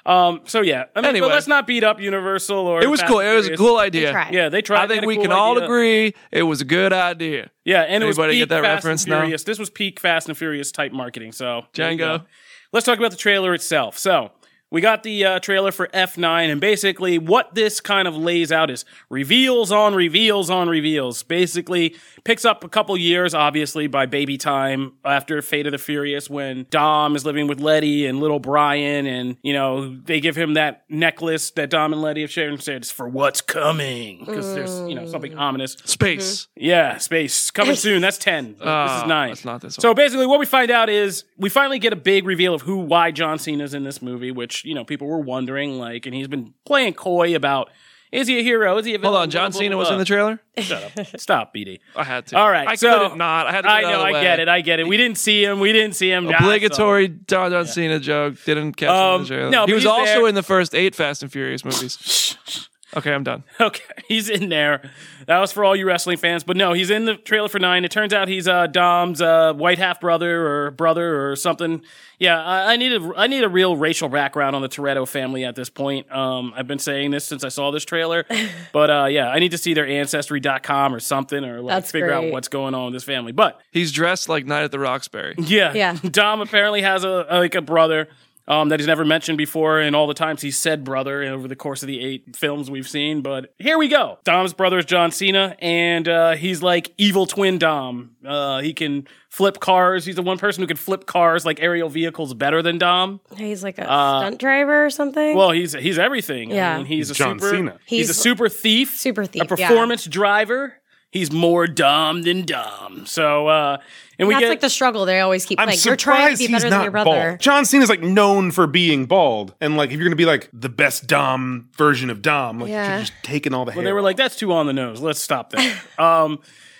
Um, 0.05 0.41
so 0.45 0.61
yeah, 0.61 0.85
I 0.95 1.01
mean, 1.01 1.09
Anyway. 1.09 1.27
but 1.27 1.33
let's 1.33 1.47
not 1.47 1.67
beat 1.67 1.83
up 1.83 1.99
Universal 1.99 2.57
or 2.57 2.81
It 2.81 2.89
was 2.89 3.01
Fast 3.01 3.11
cool. 3.11 3.19
It 3.19 3.33
was 3.35 3.47
a 3.47 3.57
cool 3.57 3.77
idea. 3.77 4.11
tried. 4.11 4.33
Yeah, 4.33 4.49
they 4.49 4.61
tried. 4.61 4.83
I 4.83 4.87
think 4.87 5.05
we 5.05 5.15
cool 5.15 5.23
can 5.25 5.31
all 5.31 5.57
agree 5.57 6.13
it 6.31 6.43
was 6.43 6.61
a 6.61 6.65
good 6.65 6.93
idea. 6.93 7.51
Yeah, 7.65 7.81
and 7.81 8.03
it 8.03 8.07
was 8.07 8.17
Anybody 8.17 8.33
peak 8.35 8.41
get 8.41 8.49
that 8.49 8.61
Fast 8.63 8.83
reference 8.85 9.03
and 9.03 9.11
now? 9.11 9.21
Furious. 9.21 9.43
This 9.43 9.59
was 9.59 9.69
peak 9.69 9.99
Fast 9.99 10.27
and 10.29 10.37
Furious 10.37 10.71
type 10.71 10.91
marketing. 10.91 11.31
So 11.33 11.65
there 11.73 11.91
Django. 11.91 12.25
Let's 12.71 12.85
talk 12.85 12.97
about 12.99 13.11
the 13.11 13.17
trailer 13.17 13.53
itself. 13.53 13.97
So 13.97 14.31
we 14.71 14.81
got 14.81 15.03
the 15.03 15.25
uh, 15.25 15.39
trailer 15.39 15.71
for 15.71 15.87
F9, 15.87 16.51
and 16.51 16.61
basically 16.61 17.17
what 17.17 17.55
this 17.55 17.79
kind 17.81 18.07
of 18.07 18.15
lays 18.15 18.51
out 18.51 18.69
is 18.69 18.85
reveals 19.09 19.71
on 19.71 19.95
reveals 19.95 20.49
on 20.49 20.69
reveals. 20.69 21.23
Basically, 21.23 21.95
picks 22.23 22.45
up 22.45 22.63
a 22.63 22.69
couple 22.69 22.95
years, 22.97 23.33
obviously, 23.33 23.87
by 23.87 24.05
baby 24.05 24.37
time 24.37 24.93
after 25.03 25.41
Fate 25.41 25.65
of 25.65 25.71
the 25.71 25.77
Furious, 25.77 26.29
when 26.29 26.67
Dom 26.69 27.15
is 27.15 27.25
living 27.25 27.47
with 27.47 27.59
Letty 27.59 28.05
and 28.05 28.19
little 28.19 28.39
Brian, 28.39 29.05
and 29.07 29.37
you 29.41 29.53
know 29.53 29.95
they 30.05 30.19
give 30.19 30.35
him 30.35 30.53
that 30.53 30.83
necklace 30.89 31.49
that 31.51 31.69
Dom 31.69 31.93
and 31.93 32.01
Letty 32.01 32.21
have 32.21 32.31
shared 32.31 32.51
and 32.53 32.61
said 32.61 32.77
it's 32.77 32.91
for 32.91 33.07
what's 33.07 33.41
coming 33.41 34.19
because 34.25 34.53
there's 34.53 34.79
you 34.87 34.95
know 34.95 35.05
something 35.07 35.37
ominous. 35.37 35.73
Space. 35.85 36.47
Yeah, 36.55 36.97
space 36.97 37.49
coming 37.51 37.75
soon. 37.75 38.01
That's 38.01 38.17
ten. 38.17 38.53
this 38.53 38.61
Ah, 38.63 39.01
is 39.03 39.07
nine. 39.07 39.29
that's 39.29 39.45
not 39.45 39.61
this 39.61 39.77
one. 39.77 39.81
So 39.81 39.93
basically, 39.93 40.27
what 40.27 40.39
we 40.39 40.45
find 40.45 40.69
out 40.69 40.89
is 40.89 41.23
we 41.37 41.49
finally 41.49 41.79
get 41.79 41.91
a 41.93 41.95
big 41.95 42.25
reveal 42.25 42.53
of 42.53 42.61
who, 42.61 42.77
why 42.77 43.11
John 43.11 43.39
Cena's 43.39 43.73
in 43.73 43.83
this 43.83 44.01
movie, 44.01 44.31
which 44.31 44.58
you 44.63 44.75
know 44.75 44.83
people 44.85 45.07
were 45.07 45.19
wondering. 45.19 45.77
Like, 45.79 46.05
and 46.05 46.15
he's 46.15 46.27
been 46.27 46.53
playing 46.65 46.93
coy 46.93 47.35
about 47.35 47.69
is 48.11 48.27
he 48.27 48.39
a 48.39 48.43
hero? 48.43 48.75
Is 48.79 48.85
he 48.87 48.95
a 48.95 48.97
villain? 48.97 49.13
Hold 49.13 49.21
on, 49.23 49.29
John 49.29 49.51
Blah, 49.51 49.59
blah, 49.59 49.59
Cena 49.65 49.77
was 49.77 49.91
in 49.91 49.99
the 49.99 50.05
trailer. 50.05 50.41
Shut 50.57 50.97
up. 50.97 51.19
Stop, 51.19 51.53
BD. 51.53 51.79
I 51.95 52.03
had 52.03 52.25
to. 52.27 52.37
All 52.37 52.49
right, 52.49 52.67
I 52.67 52.73
so 52.73 52.91
couldn't 52.97 53.17
not. 53.19 53.45
I 53.45 53.51
had 53.51 53.61
to. 53.61 53.67
Get 53.67 53.73
I 53.75 53.81
know. 53.83 54.01
I 54.01 54.11
get 54.13 54.39
it. 54.39 54.47
I 54.47 54.61
get 54.61 54.79
it. 54.79 54.87
We 54.87 54.97
didn't 54.97 55.19
see 55.19 55.43
him. 55.45 55.59
We 55.59 55.71
didn't 55.71 55.95
see 55.95 56.09
him. 56.09 56.25
Yeah, 56.25 56.37
I 56.37 56.39
saw 56.39 56.45
Obligatory 56.45 57.05
him. 57.05 57.25
John, 57.27 57.51
John 57.51 57.67
Cena 57.67 57.99
joke. 57.99 58.43
Didn't 58.45 58.73
catch 58.73 58.89
him 58.89 58.95
in 58.95 59.01
Um, 59.01 59.21
the 59.21 59.27
trailer. 59.27 59.49
no, 59.51 59.65
he 59.67 59.73
was 59.73 59.85
also 59.85 60.05
there. 60.05 60.27
in 60.27 60.35
the 60.35 60.43
first 60.43 60.73
eight 60.73 60.95
Fast 60.95 61.21
and 61.21 61.31
Furious 61.31 61.63
movies. 61.63 62.35
okay, 62.95 63.13
I'm 63.13 63.23
done. 63.23 63.43
Okay, 63.61 63.83
he's 64.07 64.29
in 64.29 64.49
there. 64.49 64.89
That 65.27 65.39
was 65.39 65.51
for 65.51 65.63
all 65.65 65.75
you 65.75 65.85
wrestling 65.85 66.17
fans, 66.17 66.43
but 66.43 66.55
no, 66.57 66.73
he's 66.73 66.89
in 66.89 67.05
the 67.05 67.15
trailer 67.15 67.49
for 67.49 67.59
nine. 67.59 67.83
It 67.85 67.91
turns 67.91 68.13
out 68.13 68.27
he's 68.27 68.47
uh, 68.47 68.67
Dom's 68.67 69.21
uh, 69.21 69.53
white 69.53 69.77
half 69.77 69.99
brother 69.99 70.47
or 70.47 70.71
brother 70.71 71.29
or 71.29 71.35
something. 71.35 71.81
Yeah, 72.17 72.41
I, 72.43 72.73
I 72.73 72.75
need 72.77 72.93
a 72.93 73.11
I 73.15 73.27
need 73.27 73.43
a 73.43 73.49
real 73.49 73.75
racial 73.77 74.09
background 74.09 74.55
on 74.55 74.61
the 74.61 74.69
Toretto 74.69 75.07
family 75.07 75.45
at 75.45 75.55
this 75.55 75.69
point. 75.69 76.11
Um, 76.11 76.53
I've 76.55 76.67
been 76.67 76.79
saying 76.79 77.11
this 77.11 77.25
since 77.25 77.43
I 77.43 77.49
saw 77.49 77.71
this 77.71 77.85
trailer, 77.85 78.25
but 78.73 78.89
uh, 78.89 79.05
yeah, 79.05 79.29
I 79.29 79.39
need 79.39 79.51
to 79.51 79.57
see 79.57 79.73
their 79.73 79.87
ancestry.com 79.87 80.93
or 80.93 80.99
something 80.99 81.43
or 81.43 81.61
like 81.61 81.75
That's 81.75 81.91
figure 81.91 82.11
out 82.11 82.31
what's 82.31 82.47
going 82.47 82.73
on 82.73 82.85
with 82.85 82.93
this 82.93 83.03
family. 83.03 83.31
But 83.31 83.61
He's 83.71 83.91
dressed 83.91 84.29
like 84.29 84.45
Night 84.45 84.63
at 84.63 84.71
the 84.71 84.79
Roxbury. 84.79 85.35
yeah, 85.37 85.73
Yeah. 85.73 85.97
Dom 86.11 86.41
apparently 86.41 86.81
has 86.81 87.03
a 87.03 87.25
like 87.29 87.55
a 87.55 87.61
brother 87.61 88.07
um, 88.49 88.67
that 88.69 88.79
he's 88.79 88.87
never 88.87 89.05
mentioned 89.05 89.37
before, 89.37 89.79
in 89.79 89.95
all 89.95 90.07
the 90.07 90.13
times 90.13 90.41
he 90.41 90.51
said 90.51 90.83
brother 90.83 91.23
over 91.23 91.47
the 91.47 91.55
course 91.55 91.81
of 91.83 91.87
the 91.87 92.03
eight 92.03 92.35
films 92.35 92.69
we've 92.69 92.87
seen. 92.89 93.21
But 93.21 93.53
here 93.59 93.77
we 93.77 93.87
go. 93.87 94.17
Dom's 94.25 94.53
brother 94.53 94.79
is 94.79 94.85
John 94.85 95.11
Cena, 95.11 95.55
and 95.59 96.07
uh, 96.07 96.31
he's 96.31 96.61
like 96.61 96.91
evil 96.97 97.25
twin 97.27 97.59
Dom. 97.59 98.15
Uh, 98.25 98.59
he 98.59 98.73
can 98.73 99.07
flip 99.29 99.59
cars. 99.59 100.03
He's 100.03 100.15
the 100.15 100.23
one 100.23 100.37
person 100.39 100.61
who 100.63 100.67
can 100.67 100.75
flip 100.77 101.05
cars 101.05 101.45
like 101.45 101.61
aerial 101.61 101.87
vehicles 101.89 102.33
better 102.33 102.61
than 102.61 102.77
Dom. 102.79 103.21
He's 103.37 103.63
like 103.63 103.77
a 103.77 103.83
stunt 103.83 104.39
driver 104.39 104.85
or 104.85 104.89
something. 104.89 105.35
Uh, 105.35 105.37
Well, 105.37 105.51
he's 105.51 105.73
he's 105.73 105.99
everything. 105.99 106.51
I 106.51 106.55
Yeah. 106.55 106.77
mean, 106.77 106.87
he's 106.87 107.09
a 107.11 107.13
John 107.13 107.39
super. 107.39 107.55
Cena. 107.55 107.77
He's, 107.85 108.09
a 108.09 108.13
super 108.15 108.49
thief. 108.49 108.95
Super 108.97 109.25
thief, 109.25 109.43
A 109.43 109.55
yeah. 109.57 109.67
performance 109.69 110.05
driver. 110.05 110.73
He's 111.11 111.31
more 111.31 111.65
Dom 111.65 112.21
than 112.23 112.45
Dom. 112.45 113.05
So, 113.07 113.47
uh, 113.47 113.77
and 114.19 114.27
we 114.27 114.33
That's 114.35 114.43
get 114.43 114.49
like 114.49 114.59
the 114.59 114.69
struggle 114.69 115.05
they 115.05 115.21
always 115.21 115.45
keep 115.45 115.59
I'm 115.59 115.67
like 115.67 115.83
you're 115.83 115.95
trying 115.95 116.31
to 116.31 116.35
surprised 116.35 116.39
be 116.39 116.45
he's 116.47 116.51
better 116.51 116.69
than 116.69 116.77
not 116.77 116.83
your 116.83 116.91
brother. 116.91 117.29
bald. 117.31 117.39
John 117.39 117.65
Cena's 117.65 117.89
like 117.89 118.01
known 118.01 118.51
for 118.51 118.67
being 118.67 119.05
bald, 119.05 119.55
and 119.61 119.77
like 119.77 119.89
if 119.89 119.95
you're 119.95 120.03
gonna 120.03 120.15
be 120.17 120.25
like 120.25 120.49
the 120.53 120.69
best 120.69 121.07
Dom 121.07 121.69
version 121.75 122.09
of 122.11 122.21
Dom, 122.21 122.59
like 122.59 122.67
you 122.69 122.75
Yeah. 122.75 122.99
should 122.99 123.07
just 123.07 123.23
taking 123.23 123.53
all 123.53 123.65
the 123.65 123.71
hair. 123.71 123.79
Well, 123.79 123.85
they 123.85 123.93
were 123.93 124.01
like, 124.01 124.17
"That's 124.17 124.35
too 124.35 124.51
on 124.53 124.67
the 124.67 124.73
nose. 124.73 125.01
Let's 125.01 125.19
stop 125.21 125.51
that." 125.51 125.77
um, 125.97 126.39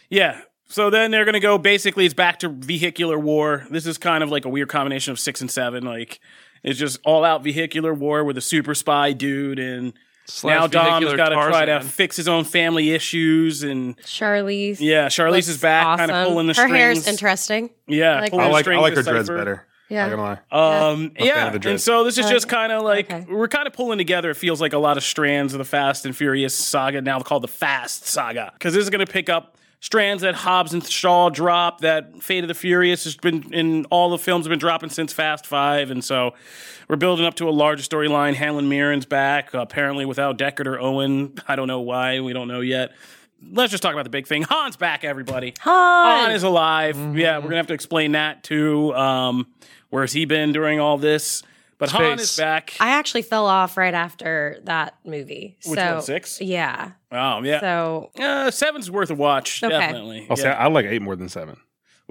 yeah. 0.10 0.42
So 0.68 0.90
then 0.92 1.10
they're 1.10 1.26
gonna 1.26 1.40
go. 1.40 1.58
Basically, 1.58 2.06
it's 2.06 2.14
back 2.14 2.40
to 2.40 2.50
vehicular 2.50 3.18
war. 3.18 3.66
This 3.72 3.88
is 3.88 3.98
kind 3.98 4.24
of 4.24 4.30
like 4.30 4.46
a 4.46 4.50
weird 4.50 4.70
combination 4.70 5.12
of 5.14 5.20
six 5.20 5.42
and 5.42 5.50
seven. 5.50 5.84
Like 5.84 6.20
it's 6.62 6.78
just 6.78 7.00
all 7.06 7.24
out 7.24 7.44
vehicular 7.44 7.94
war 7.94 8.24
with 8.24 8.38
a 8.38 8.42
super 8.42 8.76
spy 8.76 9.14
dude, 9.14 9.58
and 9.60 9.94
Slash 9.94 10.04
now 10.44 10.68
Dom's 10.68 10.90
vehicular 11.06 11.18
got 11.18 11.30
to 11.30 11.36
try 11.36 11.66
to 11.66 11.82
fix 11.82 12.16
his 12.16 12.28
own 12.28 12.44
family 12.44 12.92
issues. 12.92 13.64
And 13.64 13.98
Charlize. 14.00 14.78
yeah, 14.80 15.08
Charlize 15.08 15.32
looks 15.32 15.48
is 15.50 15.58
back, 15.58 15.98
kind 16.00 16.12
of 16.12 16.18
awesome. 16.18 16.32
pulling 16.34 16.48
the 16.48 16.52
Her 16.54 16.68
strings. 16.68 16.76
hair's 16.76 17.08
interesting. 17.08 17.70
Yeah, 17.88 18.22
like 18.22 18.34
I 18.34 18.50
like 18.50 18.68
I 18.68 18.78
like 18.80 18.96
her 18.96 19.04
dreads 19.04 19.28
Cypher. 19.28 19.38
better. 19.38 19.66
Yeah. 19.90 20.08
Not 20.08 20.16
gonna 20.18 20.40
lie. 20.52 20.90
Um, 20.92 21.10
fan 21.18 21.26
yeah, 21.26 21.52
and 21.66 21.82
so 21.82 22.04
this 22.04 22.20
is 22.20 22.28
Uh, 22.28 22.30
just 22.30 22.48
kind 22.48 22.72
of 22.72 22.84
like 22.84 23.12
okay. 23.12 23.26
we're 23.28 23.48
kind 23.48 23.66
of 23.66 23.74
pulling 23.74 23.98
together. 23.98 24.30
It 24.30 24.36
feels 24.38 24.62
like 24.62 24.74
a 24.74 24.78
lot 24.78 24.98
of 24.98 25.04
strands 25.04 25.54
of 25.56 25.58
the 25.58 25.66
Fast 25.66 26.06
and 26.06 26.16
Furious 26.16 26.54
saga 26.54 27.02
now 27.02 27.20
called 27.22 27.42
the 27.42 27.48
Fast 27.48 28.06
Saga 28.06 28.52
because 28.54 28.76
this 28.76 28.84
is 28.84 28.92
going 28.92 29.04
to 29.04 29.12
pick 29.12 29.30
up 29.30 29.56
strands 29.80 30.22
that 30.24 30.36
Hobbs 30.36 30.74
and 30.74 30.86
Shaw 30.86 31.30
dropped. 31.30 31.82
That 31.82 32.22
Fate 32.22 32.44
of 32.44 32.48
the 32.48 32.54
Furious 32.54 33.04
has 33.06 33.16
been 33.16 33.54
in 33.54 33.86
all 33.86 34.10
the 34.10 34.18
films 34.18 34.46
have 34.46 34.50
been 34.50 34.60
dropping 34.60 34.90
since 34.90 35.14
Fast 35.14 35.46
Five, 35.46 35.92
and 35.92 36.04
so 36.04 36.34
we're 36.88 36.96
building 36.96 37.26
up 37.26 37.36
to 37.36 37.50
a 37.50 37.52
larger 37.52 37.84
storyline. 37.84 38.34
Helen 38.34 38.70
Mirren's 38.70 39.06
back 39.06 39.54
apparently 39.54 40.06
without 40.06 40.38
Deckard 40.38 40.68
or 40.68 40.80
Owen. 40.80 41.36
I 41.48 41.56
don't 41.56 41.68
know 41.68 41.82
why. 41.82 42.20
We 42.20 42.34
don't 42.34 42.48
know 42.48 42.62
yet. 42.62 42.92
Let's 43.52 43.72
just 43.72 43.82
talk 43.82 43.94
about 43.94 44.04
the 44.04 44.10
big 44.10 44.28
thing. 44.28 44.44
Han's 44.44 44.76
back, 44.76 45.06
everybody. 45.06 45.54
Han! 45.62 46.22
Han 46.24 46.32
is 46.32 46.44
alive. 46.44 46.96
Mm-hmm. 46.98 47.18
Yeah, 47.18 47.38
we're 47.38 47.44
gonna 47.44 47.58
have 47.58 47.68
to 47.68 47.74
explain 47.74 48.12
that 48.12 48.44
too. 48.44 48.94
Um, 48.96 49.48
where's 49.90 50.12
he 50.12 50.26
been 50.26 50.52
during 50.52 50.80
all 50.80 50.98
this? 50.98 51.44
But 51.80 51.92
Han 51.92 52.20
is 52.20 52.36
back. 52.36 52.76
I 52.82 52.90
actually 52.92 53.22
fell 53.22 53.46
off 53.48 53.78
right 53.78 53.94
after 53.94 54.60
that 54.66 54.96
movie. 55.06 55.58
Which 55.66 55.80
so, 55.80 55.94
one, 55.94 56.02
six? 56.04 56.42
Yeah. 56.42 56.92
oh 57.12 57.42
yeah, 57.42 57.62
So 57.62 58.12
uh, 58.20 58.52
seven's 58.52 58.92
worth 58.92 59.10
a 59.10 59.16
watch. 59.16 59.64
Okay. 59.64 59.72
Definitely. 59.72 60.28
I'll 60.30 60.36
say. 60.36 60.50
I 60.50 60.68
like 60.68 60.86
eight 60.86 61.02
more 61.02 61.16
than 61.16 61.30
seven. 61.30 61.58